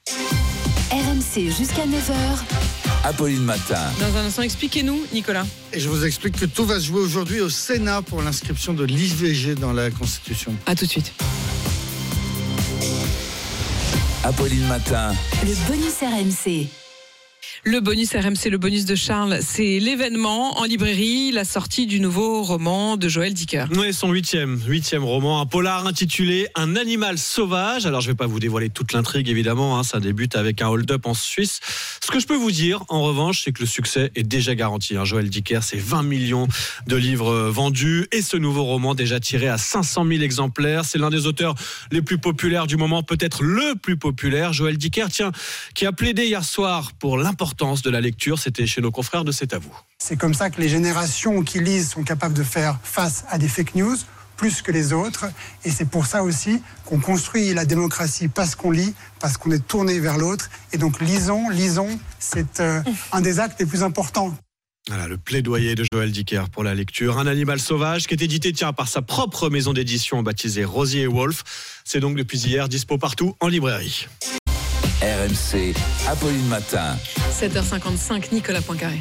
RMC 0.90 1.50
jusqu'à 1.50 1.84
9h. 1.84 2.85
Apolline 3.06 3.44
Matin. 3.44 3.78
Dans 4.00 4.16
un 4.16 4.24
instant, 4.24 4.42
expliquez-nous, 4.42 5.06
Nicolas. 5.12 5.46
Et 5.72 5.78
je 5.78 5.88
vous 5.88 6.04
explique 6.04 6.40
que 6.40 6.44
tout 6.44 6.64
va 6.64 6.80
se 6.80 6.86
jouer 6.86 7.00
aujourd'hui 7.00 7.40
au 7.40 7.48
Sénat 7.48 8.02
pour 8.02 8.20
l'inscription 8.20 8.74
de 8.74 8.82
l'IVG 8.82 9.54
dans 9.54 9.72
la 9.72 9.92
Constitution. 9.92 10.52
À 10.66 10.74
tout 10.74 10.86
de 10.86 10.90
suite. 10.90 11.12
Apolline 14.24 14.66
Matin. 14.66 15.14
Le 15.44 15.54
bonus 15.68 16.00
RMC. 16.02 16.85
Le 17.64 17.80
bonus 17.80 18.12
RMC, 18.14 18.50
le 18.50 18.58
bonus 18.58 18.84
de 18.84 18.94
Charles, 18.94 19.38
c'est 19.40 19.78
l'événement 19.80 20.58
en 20.58 20.64
librairie, 20.64 21.32
la 21.32 21.44
sortie 21.44 21.86
du 21.86 22.00
nouveau 22.00 22.42
roman 22.42 22.96
de 22.96 23.08
Joël 23.08 23.34
Dicker. 23.34 23.64
Oui, 23.76 23.92
son 23.92 24.10
huitième, 24.12 24.60
huitième 24.66 25.04
roman, 25.04 25.40
un 25.40 25.46
polar 25.46 25.86
intitulé 25.86 26.48
Un 26.54 26.76
animal 26.76 27.18
sauvage. 27.18 27.86
Alors, 27.86 28.00
je 28.00 28.08
vais 28.08 28.14
pas 28.16 28.26
vous 28.26 28.40
dévoiler 28.40 28.68
toute 28.70 28.92
l'intrigue, 28.92 29.28
évidemment. 29.28 29.78
hein, 29.78 29.82
ça 29.84 30.00
débute 30.00 30.36
avec 30.36 30.60
un 30.62 30.68
hold-up 30.68 31.06
en 31.06 31.14
Suisse. 31.14 31.60
Ce 32.04 32.10
que 32.10 32.20
je 32.20 32.26
peux 32.26 32.36
vous 32.36 32.50
dire, 32.50 32.84
en 32.88 33.02
revanche, 33.02 33.42
c'est 33.44 33.52
que 33.52 33.60
le 33.60 33.66
succès 33.66 34.10
est 34.14 34.22
déjà 34.22 34.54
garanti. 34.54 34.96
hein. 34.96 35.04
Joël 35.04 35.28
Dicker, 35.30 35.60
c'est 35.62 35.78
20 35.80 36.02
millions 36.02 36.46
de 36.86 36.96
livres 36.96 37.48
vendus 37.48 38.06
et 38.12 38.22
ce 38.22 38.36
nouveau 38.36 38.64
roman 38.64 38.94
déjà 38.94 39.18
tiré 39.20 39.48
à 39.48 39.58
500 39.58 40.04
000 40.06 40.22
exemplaires. 40.22 40.84
C'est 40.84 40.98
l'un 40.98 41.10
des 41.10 41.26
auteurs 41.26 41.54
les 41.90 42.02
plus 42.02 42.18
populaires 42.18 42.66
du 42.66 42.76
moment, 42.76 43.02
peut-être 43.02 43.42
le 43.42 43.74
plus 43.80 43.96
populaire. 43.96 44.52
Joël 44.52 44.76
Dicker, 44.76 45.06
tiens, 45.10 45.32
qui 45.74 45.86
a 45.86 45.92
plaidé 45.92 46.26
hier 46.26 46.44
soir 46.44 46.92
pour 46.98 47.16
l'importance 47.16 47.35
de 47.36 47.90
la 47.90 48.00
lecture. 48.00 48.38
C'était 48.38 48.66
chez 48.66 48.80
nos 48.80 48.90
confrères 48.90 49.24
de 49.24 49.32
C'est 49.32 49.52
à 49.54 49.58
vous. 49.58 49.74
C'est 49.98 50.16
comme 50.16 50.34
ça 50.34 50.50
que 50.50 50.60
les 50.60 50.68
générations 50.68 51.42
qui 51.42 51.60
lisent 51.60 51.90
sont 51.90 52.02
capables 52.02 52.34
de 52.34 52.42
faire 52.42 52.78
face 52.82 53.24
à 53.30 53.38
des 53.38 53.48
fake 53.48 53.74
news 53.74 53.96
plus 54.36 54.62
que 54.62 54.70
les 54.70 54.92
autres. 54.92 55.26
Et 55.64 55.70
c'est 55.70 55.88
pour 55.88 56.06
ça 56.06 56.22
aussi 56.22 56.62
qu'on 56.84 57.00
construit 57.00 57.54
la 57.54 57.64
démocratie 57.64 58.28
parce 58.28 58.54
qu'on 58.54 58.70
lit, 58.70 58.94
parce 59.18 59.38
qu'on 59.38 59.50
est 59.50 59.66
tourné 59.66 59.98
vers 59.98 60.18
l'autre. 60.18 60.50
Et 60.72 60.78
donc 60.78 61.00
lisons, 61.00 61.48
lisons, 61.48 61.98
c'est 62.18 62.60
euh, 62.60 62.82
un 63.12 63.20
des 63.20 63.40
actes 63.40 63.58
les 63.60 63.66
plus 63.66 63.82
importants. 63.82 64.36
Voilà, 64.88 65.08
le 65.08 65.16
plaidoyer 65.16 65.74
de 65.74 65.84
Joël 65.92 66.12
Dicker 66.12 66.44
pour 66.52 66.62
la 66.62 66.74
lecture. 66.74 67.18
Un 67.18 67.26
animal 67.26 67.58
sauvage 67.58 68.06
qui 68.06 68.14
est 68.14 68.22
édité 68.22 68.52
tiens, 68.52 68.72
par 68.72 68.86
sa 68.86 69.02
propre 69.02 69.50
maison 69.50 69.72
d'édition 69.72 70.22
baptisée 70.22 70.64
Rosier 70.64 71.02
et 71.02 71.06
Wolf. 71.08 71.42
C'est 71.84 71.98
donc 71.98 72.16
depuis 72.16 72.38
hier 72.38 72.68
dispo 72.68 72.96
partout 72.96 73.34
en 73.40 73.48
librairie. 73.48 74.06
RMC, 75.06 75.72
Apolline 76.08 76.48
Matin. 76.48 76.98
7h55, 77.30 78.32
Nicolas 78.32 78.60
Poincaré. 78.60 78.98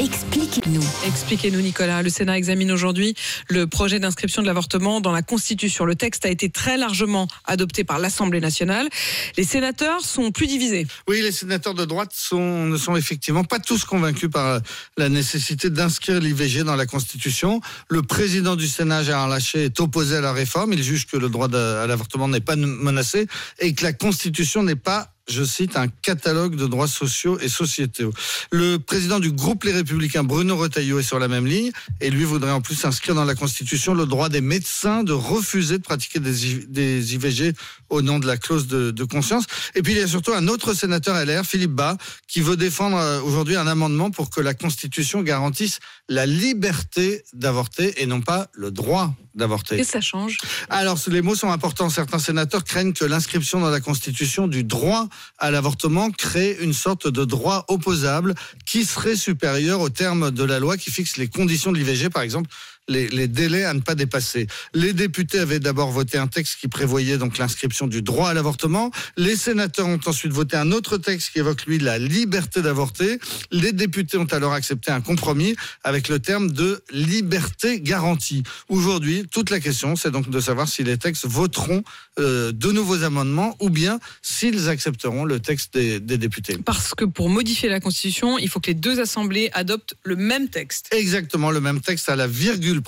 Expliquez-nous. 0.00 0.82
Expliquez-nous, 1.06 1.60
Nicolas. 1.60 2.02
Le 2.02 2.08
Sénat 2.08 2.38
examine 2.38 2.72
aujourd'hui 2.72 3.14
le 3.48 3.66
projet 3.66 4.00
d'inscription 4.00 4.40
de 4.40 4.46
l'avortement 4.46 5.02
dans 5.02 5.12
la 5.12 5.20
Constitution. 5.20 5.84
Le 5.84 5.94
texte 5.94 6.24
a 6.24 6.30
été 6.30 6.48
très 6.48 6.78
largement 6.78 7.28
adopté 7.44 7.84
par 7.84 7.98
l'Assemblée 7.98 8.40
nationale. 8.40 8.88
Les 9.36 9.44
sénateurs 9.44 10.00
sont 10.00 10.32
plus 10.32 10.46
divisés. 10.46 10.86
Oui, 11.06 11.20
les 11.20 11.32
sénateurs 11.32 11.74
de 11.74 11.84
droite 11.84 12.12
sont, 12.14 12.64
ne 12.64 12.78
sont 12.78 12.96
effectivement 12.96 13.44
pas 13.44 13.58
tous 13.58 13.84
convaincus 13.84 14.30
par 14.30 14.60
la 14.96 15.08
nécessité 15.10 15.68
d'inscrire 15.68 16.18
l'IVG 16.18 16.64
dans 16.64 16.76
la 16.76 16.86
Constitution. 16.86 17.60
Le 17.90 18.00
président 18.00 18.56
du 18.56 18.68
Sénat, 18.68 19.02
Gérard 19.02 19.28
Lachet, 19.28 19.66
est 19.66 19.80
opposé 19.80 20.16
à 20.16 20.22
la 20.22 20.32
réforme. 20.32 20.72
Il 20.72 20.82
juge 20.82 21.06
que 21.08 21.18
le 21.18 21.28
droit 21.28 21.54
à 21.54 21.86
l'avortement 21.86 22.26
n'est 22.26 22.40
pas 22.40 22.56
menacé 22.56 23.26
et 23.58 23.74
que 23.74 23.84
la 23.84 23.92
Constitution 23.92 24.62
n'est 24.62 24.76
pas 24.76 25.12
je 25.30 25.44
cite, 25.44 25.76
un 25.76 25.88
catalogue 25.88 26.56
de 26.56 26.66
droits 26.66 26.88
sociaux 26.88 27.38
et 27.40 27.48
sociétaux. 27.48 28.12
Le 28.50 28.78
président 28.78 29.20
du 29.20 29.32
groupe 29.32 29.64
Les 29.64 29.72
Républicains, 29.72 30.24
Bruno 30.24 30.56
Retailleau, 30.56 30.98
est 30.98 31.04
sur 31.04 31.18
la 31.18 31.28
même 31.28 31.46
ligne 31.46 31.70
et 32.00 32.10
lui 32.10 32.24
voudrait 32.24 32.50
en 32.50 32.60
plus 32.60 32.84
inscrire 32.84 33.14
dans 33.14 33.24
la 33.24 33.34
Constitution 33.34 33.94
le 33.94 34.06
droit 34.06 34.28
des 34.28 34.40
médecins 34.40 35.04
de 35.04 35.12
refuser 35.12 35.78
de 35.78 35.82
pratiquer 35.82 36.20
des, 36.20 37.14
IVG 37.14 37.54
au 37.90 38.02
nom 38.02 38.18
de 38.18 38.26
la 38.26 38.36
clause 38.36 38.66
de, 38.66 38.90
de, 38.90 39.04
conscience. 39.04 39.44
Et 39.74 39.82
puis 39.82 39.92
il 39.92 39.98
y 39.98 40.02
a 40.02 40.06
surtout 40.06 40.32
un 40.32 40.48
autre 40.48 40.74
sénateur 40.74 41.22
LR, 41.24 41.44
Philippe 41.44 41.72
Bas, 41.72 41.96
qui 42.26 42.40
veut 42.40 42.56
défendre 42.56 42.96
euh, 42.96 43.20
aujourd'hui 43.20 43.56
un 43.56 43.66
amendement 43.66 44.10
pour 44.10 44.30
que 44.30 44.40
la 44.40 44.54
Constitution 44.54 45.22
garantisse 45.22 45.80
la 46.08 46.26
liberté 46.26 47.24
d'avorter 47.32 48.00
et 48.02 48.06
non 48.06 48.20
pas 48.20 48.48
le 48.52 48.70
droit 48.70 49.12
d'avorter. 49.34 49.78
Et 49.78 49.84
ça 49.84 50.00
change 50.00 50.38
Alors, 50.68 50.98
les 51.06 51.22
mots 51.22 51.34
sont 51.34 51.50
importants. 51.50 51.88
Certains 51.88 52.18
sénateurs 52.18 52.64
craignent 52.64 52.92
que 52.92 53.04
l'inscription 53.04 53.60
dans 53.60 53.70
la 53.70 53.80
Constitution 53.80 54.48
du 54.48 54.64
droit 54.64 55.08
à 55.38 55.50
l'avortement 55.50 56.10
crée 56.10 56.56
une 56.60 56.72
sorte 56.72 57.08
de 57.08 57.24
droit 57.24 57.64
opposable 57.68 58.34
qui 58.66 58.84
serait 58.84 59.16
supérieur 59.16 59.80
au 59.80 59.88
terme 59.88 60.30
de 60.30 60.44
la 60.44 60.58
loi 60.58 60.76
qui 60.76 60.90
fixe 60.90 61.16
les 61.16 61.28
conditions 61.28 61.72
de 61.72 61.78
l'IVG, 61.78 62.10
par 62.10 62.22
exemple 62.22 62.50
les, 62.90 63.28
délais 63.28 63.64
à 63.64 63.74
ne 63.74 63.80
pas 63.80 63.94
dépasser. 63.94 64.46
Les 64.74 64.92
députés 64.92 65.38
avaient 65.38 65.60
d'abord 65.60 65.90
voté 65.90 66.18
un 66.18 66.26
texte 66.26 66.58
qui 66.60 66.68
prévoyait 66.68 67.18
donc 67.18 67.38
l'inscription 67.38 67.86
du 67.86 68.02
droit 68.02 68.30
à 68.30 68.34
l'avortement. 68.34 68.90
Les 69.16 69.36
sénateurs 69.36 69.86
ont 69.86 70.00
ensuite 70.06 70.32
voté 70.32 70.56
un 70.56 70.72
autre 70.72 70.98
texte 70.98 71.30
qui 71.32 71.38
évoque 71.38 71.64
lui 71.66 71.78
la 71.78 71.98
liberté 71.98 72.62
d'avorter. 72.62 73.18
Les 73.50 73.72
députés 73.72 74.18
ont 74.18 74.24
alors 74.24 74.52
accepté 74.52 74.90
un 74.90 75.00
compromis 75.00 75.54
avec 75.84 76.08
le 76.08 76.18
terme 76.18 76.50
de 76.50 76.82
liberté 76.90 77.80
garantie. 77.80 78.42
Aujourd'hui, 78.68 79.26
toute 79.30 79.50
la 79.50 79.60
question, 79.60 79.96
c'est 79.96 80.10
donc 80.10 80.28
de 80.28 80.40
savoir 80.40 80.68
si 80.68 80.82
les 80.82 80.98
textes 80.98 81.26
voteront 81.26 81.82
euh, 82.18 82.52
de 82.52 82.72
nouveaux 82.72 83.04
amendements 83.04 83.56
ou 83.60 83.70
bien 83.70 84.00
s'ils 84.22 84.68
accepteront 84.68 85.24
le 85.24 85.40
texte 85.40 85.74
des, 85.74 86.00
des 86.00 86.18
députés. 86.18 86.58
Parce 86.64 86.94
que 86.94 87.04
pour 87.04 87.28
modifier 87.28 87.68
la 87.68 87.80
Constitution, 87.80 88.38
il 88.38 88.48
faut 88.48 88.60
que 88.60 88.68
les 88.68 88.74
deux 88.74 89.00
assemblées 89.00 89.50
adoptent 89.52 89.94
le 90.02 90.16
même 90.16 90.48
texte. 90.48 90.88
Exactement, 90.92 91.50
le 91.50 91.60
même 91.60 91.80
texte 91.80 92.08
à 92.08 92.16
la 92.16 92.26
virgule 92.26 92.79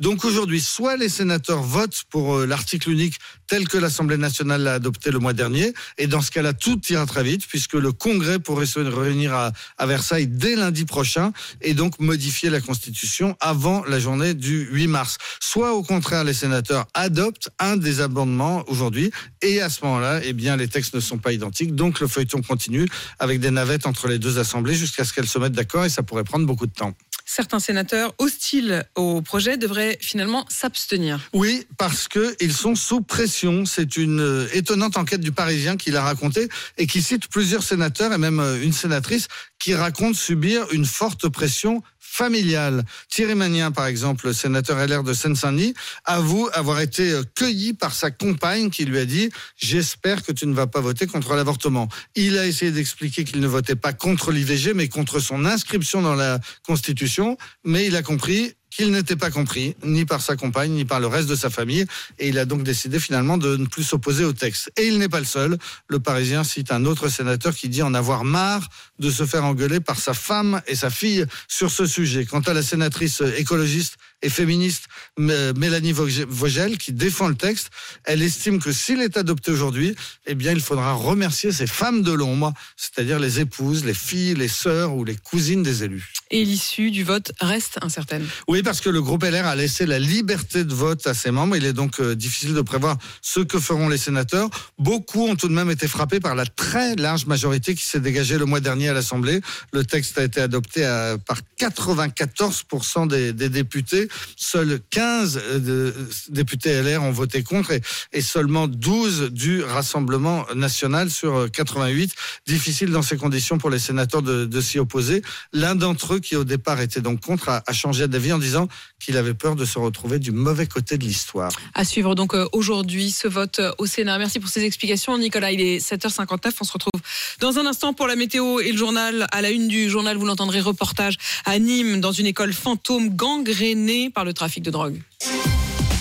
Donc 0.00 0.24
aujourd'hui, 0.24 0.60
soit 0.60 0.96
les 0.96 1.08
sénateurs 1.08 1.62
votent 1.62 2.04
pour 2.10 2.36
euh, 2.36 2.46
l'article 2.46 2.90
unique 2.90 3.18
tel 3.46 3.68
que 3.68 3.78
l'Assemblée 3.78 4.16
nationale 4.16 4.62
l'a 4.62 4.74
adopté 4.74 5.10
le 5.10 5.18
mois 5.18 5.32
dernier, 5.32 5.72
et 5.98 6.06
dans 6.06 6.20
ce 6.20 6.30
cas-là, 6.30 6.52
tout 6.52 6.80
ira 6.88 7.06
très 7.06 7.22
vite, 7.22 7.46
puisque 7.46 7.74
le 7.74 7.92
Congrès 7.92 8.38
pourrait 8.38 8.66
se 8.66 8.80
réunir 8.80 9.34
à, 9.34 9.52
à 9.78 9.86
Versailles 9.86 10.26
dès 10.26 10.56
lundi 10.56 10.84
prochain, 10.84 11.32
et 11.60 11.74
donc 11.74 12.00
modifier 12.00 12.50
la 12.50 12.60
Constitution 12.60 13.36
avant 13.40 13.84
la 13.84 14.00
journée 14.00 14.34
du 14.34 14.68
8 14.72 14.88
mars. 14.88 15.18
Soit 15.40 15.74
au 15.74 15.82
contraire, 15.82 16.24
les 16.24 16.34
sénateurs 16.34 16.86
adoptent 16.94 17.50
un 17.58 17.76
des 17.76 18.00
amendements 18.00 18.64
aujourd'hui, 18.66 19.10
et 19.42 19.60
à 19.60 19.70
ce 19.70 19.84
moment-là, 19.84 20.20
eh 20.24 20.32
bien, 20.32 20.56
les 20.56 20.68
textes 20.68 20.94
ne 20.94 21.00
sont 21.00 21.18
pas 21.18 21.32
identiques, 21.32 21.74
donc 21.74 22.00
le 22.00 22.08
feuilleton 22.08 22.42
continue 22.42 22.86
avec 23.18 23.40
des 23.40 23.50
navettes 23.50 23.86
entre 23.86 24.08
les 24.08 24.18
deux 24.18 24.38
assemblées 24.38 24.74
jusqu'à 24.74 25.04
ce 25.04 25.12
qu'elles 25.12 25.28
se 25.28 25.38
mettent 25.38 25.52
d'accord, 25.52 25.84
et 25.84 25.88
ça 25.88 26.02
pourrait 26.02 26.24
prendre 26.24 26.46
beaucoup 26.46 26.66
de 26.66 26.72
temps 26.72 26.94
certains 27.26 27.58
sénateurs 27.58 28.14
hostiles 28.18 28.84
au 28.94 29.20
projet 29.20 29.58
devraient 29.58 29.98
finalement 30.00 30.46
s'abstenir. 30.48 31.20
Oui, 31.34 31.66
parce 31.76 32.08
qu'ils 32.08 32.52
sont 32.52 32.74
sous 32.74 33.02
pression. 33.02 33.66
C'est 33.66 33.96
une 33.96 34.20
euh, 34.20 34.48
étonnante 34.54 34.96
enquête 34.96 35.20
du 35.20 35.32
Parisien 35.32 35.76
qui 35.76 35.90
l'a 35.90 36.02
raconté 36.02 36.48
et 36.78 36.86
qui 36.86 37.02
cite 37.02 37.28
plusieurs 37.28 37.64
sénateurs 37.64 38.12
et 38.12 38.18
même 38.18 38.40
euh, 38.40 38.62
une 38.62 38.72
sénatrice 38.72 39.26
qui 39.58 39.74
raconte 39.74 40.14
subir 40.14 40.66
une 40.72 40.84
forte 40.84 41.28
pression 41.28 41.82
familiale. 42.16 42.84
Thierry 43.10 43.34
Magnien, 43.34 43.70
par 43.72 43.86
exemple, 43.86 44.32
sénateur 44.32 44.78
LR 44.78 45.02
de 45.02 45.12
Seine-Saint-Denis, 45.12 45.74
avoue 46.06 46.48
avoir 46.54 46.80
été 46.80 47.10
euh, 47.10 47.22
cueilli 47.34 47.74
par 47.74 47.92
sa 47.92 48.10
compagne 48.10 48.70
qui 48.70 48.86
lui 48.86 48.98
a 48.98 49.04
dit 49.04 49.28
J'espère 49.56 50.22
que 50.22 50.32
tu 50.32 50.46
ne 50.46 50.54
vas 50.54 50.66
pas 50.66 50.80
voter 50.80 51.06
contre 51.06 51.34
l'avortement. 51.34 51.88
Il 52.14 52.38
a 52.38 52.46
essayé 52.46 52.72
d'expliquer 52.72 53.24
qu'il 53.24 53.40
ne 53.40 53.46
votait 53.46 53.76
pas 53.76 53.92
contre 53.92 54.32
l'IVG, 54.32 54.72
mais 54.72 54.88
contre 54.88 55.20
son 55.20 55.44
inscription 55.44 56.00
dans 56.00 56.14
la 56.14 56.40
Constitution. 56.66 57.36
Mais 57.64 57.86
il 57.86 57.96
a 57.96 58.02
compris 58.02 58.54
qu'il 58.76 58.90
n'était 58.90 59.16
pas 59.16 59.30
compris, 59.30 59.74
ni 59.84 60.04
par 60.04 60.20
sa 60.20 60.36
compagne, 60.36 60.72
ni 60.72 60.84
par 60.84 61.00
le 61.00 61.06
reste 61.06 61.28
de 61.28 61.34
sa 61.34 61.48
famille, 61.48 61.86
et 62.18 62.28
il 62.28 62.38
a 62.38 62.44
donc 62.44 62.62
décidé 62.62 63.00
finalement 63.00 63.38
de 63.38 63.56
ne 63.56 63.66
plus 63.66 63.84
s'opposer 63.84 64.24
au 64.24 64.34
texte. 64.34 64.70
Et 64.76 64.86
il 64.86 64.98
n'est 64.98 65.08
pas 65.08 65.18
le 65.18 65.24
seul. 65.24 65.56
Le 65.88 65.98
Parisien 65.98 66.44
cite 66.44 66.70
un 66.70 66.84
autre 66.84 67.08
sénateur 67.08 67.54
qui 67.54 67.70
dit 67.70 67.82
en 67.82 67.94
avoir 67.94 68.24
marre 68.24 68.68
de 68.98 69.10
se 69.10 69.24
faire 69.24 69.44
engueuler 69.44 69.80
par 69.80 69.98
sa 69.98 70.12
femme 70.12 70.60
et 70.66 70.74
sa 70.74 70.90
fille 70.90 71.24
sur 71.48 71.70
ce 71.70 71.86
sujet. 71.86 72.26
Quant 72.26 72.40
à 72.40 72.52
la 72.52 72.62
sénatrice 72.62 73.22
écologiste 73.38 73.96
et 74.22 74.28
féministe 74.28 74.84
Mélanie 75.18 75.92
Vogel, 75.92 76.78
qui 76.78 76.92
défend 76.92 77.28
le 77.28 77.34
texte, 77.34 77.70
elle 78.04 78.22
estime 78.22 78.58
que 78.60 78.72
s'il 78.72 79.00
est 79.00 79.16
adopté 79.16 79.50
aujourd'hui, 79.50 79.94
eh 80.26 80.34
bien, 80.34 80.52
il 80.52 80.60
faudra 80.60 80.92
remercier 80.94 81.52
ces 81.52 81.66
femmes 81.66 82.02
de 82.02 82.12
l'ombre, 82.12 82.52
c'est-à-dire 82.76 83.18
les 83.18 83.40
épouses, 83.40 83.84
les 83.84 83.94
filles, 83.94 84.34
les 84.34 84.48
sœurs 84.48 84.94
ou 84.94 85.04
les 85.04 85.16
cousines 85.16 85.62
des 85.62 85.84
élus. 85.84 86.12
Et 86.30 86.44
l'issue 86.44 86.90
du 86.90 87.04
vote 87.04 87.32
reste 87.40 87.78
incertaine. 87.82 88.26
Oui, 88.48 88.62
parce 88.62 88.80
que 88.80 88.90
le 88.90 89.00
groupe 89.00 89.22
LR 89.22 89.46
a 89.46 89.54
laissé 89.54 89.86
la 89.86 89.98
liberté 89.98 90.64
de 90.64 90.74
vote 90.74 91.06
à 91.06 91.14
ses 91.14 91.30
membres. 91.30 91.56
Il 91.56 91.64
est 91.64 91.72
donc 91.72 92.00
euh, 92.00 92.14
difficile 92.14 92.54
de 92.54 92.60
prévoir 92.62 92.98
ce 93.22 93.40
que 93.40 93.60
feront 93.60 93.88
les 93.88 93.98
sénateurs. 93.98 94.50
Beaucoup 94.78 95.26
ont 95.28 95.36
tout 95.36 95.48
de 95.48 95.52
même 95.52 95.70
été 95.70 95.86
frappés 95.86 96.20
par 96.20 96.34
la 96.34 96.44
très 96.44 96.96
large 96.96 97.26
majorité 97.26 97.74
qui 97.74 97.84
s'est 97.84 98.00
dégagée 98.00 98.38
le 98.38 98.44
mois 98.44 98.60
dernier 98.60 98.88
à 98.88 98.92
l'Assemblée. 98.92 99.40
Le 99.72 99.84
texte 99.84 100.18
a 100.18 100.24
été 100.24 100.40
adopté 100.40 100.82
par 101.26 101.38
94% 101.58 103.08
des, 103.08 103.32
des, 103.32 103.48
députés. 103.48 104.05
Seuls 104.36 104.80
15 104.90 105.40
euh, 105.44 105.92
députés 106.28 106.82
LR 106.82 107.02
ont 107.02 107.12
voté 107.12 107.42
contre 107.42 107.72
et, 108.12 108.20
seulement 108.20 108.66
12 108.66 109.30
du 109.32 109.62
Rassemblement 109.62 110.46
national 110.54 111.10
sur 111.10 111.50
88. 111.50 112.12
Difficile 112.46 112.90
dans 112.90 113.02
ces 113.02 113.16
conditions 113.16 113.58
pour 113.58 113.70
les 113.70 113.78
sénateurs 113.78 114.22
de, 114.22 114.60
s'y 114.60 114.78
opposer. 114.78 115.22
L'un 115.52 115.74
d'entre 115.74 116.14
eux, 116.14 116.20
qui 116.20 116.34
au 116.34 116.44
départ 116.44 116.80
était 116.80 117.00
donc 117.00 117.20
contre, 117.20 117.48
a, 117.48 117.62
a 117.66 117.72
changé 117.72 118.08
d'avis 118.08 118.32
en 118.32 118.38
disant 118.38 118.68
qu'il 118.98 119.16
avait 119.16 119.34
peur 119.34 119.54
de 119.54 119.64
se 119.64 119.78
retrouver 119.78 120.18
du 120.18 120.32
mauvais 120.32 120.66
côté 120.66 120.98
de 120.98 121.04
l'histoire. 121.04 121.52
À 121.74 121.84
suivre 121.84 122.14
donc 122.14 122.34
euh, 122.34 122.46
aujourd'hui 122.52 123.10
ce 123.10 123.28
vote 123.28 123.60
euh, 123.60 123.72
au 123.78 123.86
Sénat. 123.86 124.18
Merci 124.18 124.40
pour 124.40 124.48
ces 124.48 124.64
explications, 124.64 125.16
Nicolas. 125.18 125.52
Il 125.52 125.60
est 125.60 125.78
7h59. 125.78 126.52
On 126.60 126.64
se 126.64 126.72
retrouve 126.72 127.00
dans 127.40 127.58
un 127.58 127.66
instant 127.66 127.92
pour 127.92 128.06
la 128.06 128.16
météo 128.16 128.60
et 128.60 128.72
le 128.72 128.78
journal. 128.78 129.26
À 129.32 129.42
la 129.42 129.50
une 129.50 129.68
du 129.68 129.88
journal, 129.88 130.16
vous 130.16 130.26
l'entendrez, 130.26 130.60
reportage 130.60 131.16
à 131.44 131.58
Nîmes, 131.58 132.00
dans 132.00 132.12
une 132.12 132.26
école 132.26 132.52
fantôme 132.52 133.10
gangrénée 133.10 133.95
par 134.12 134.24
le 134.24 134.32
trafic 134.32 134.62
de 134.62 134.70
drogue. 134.70 135.00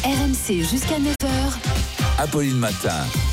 RMC 0.03 0.63
jusqu'à 0.69 0.99
9h. 0.99 1.25
Apolline 2.19 2.57
Matin. 2.57 3.05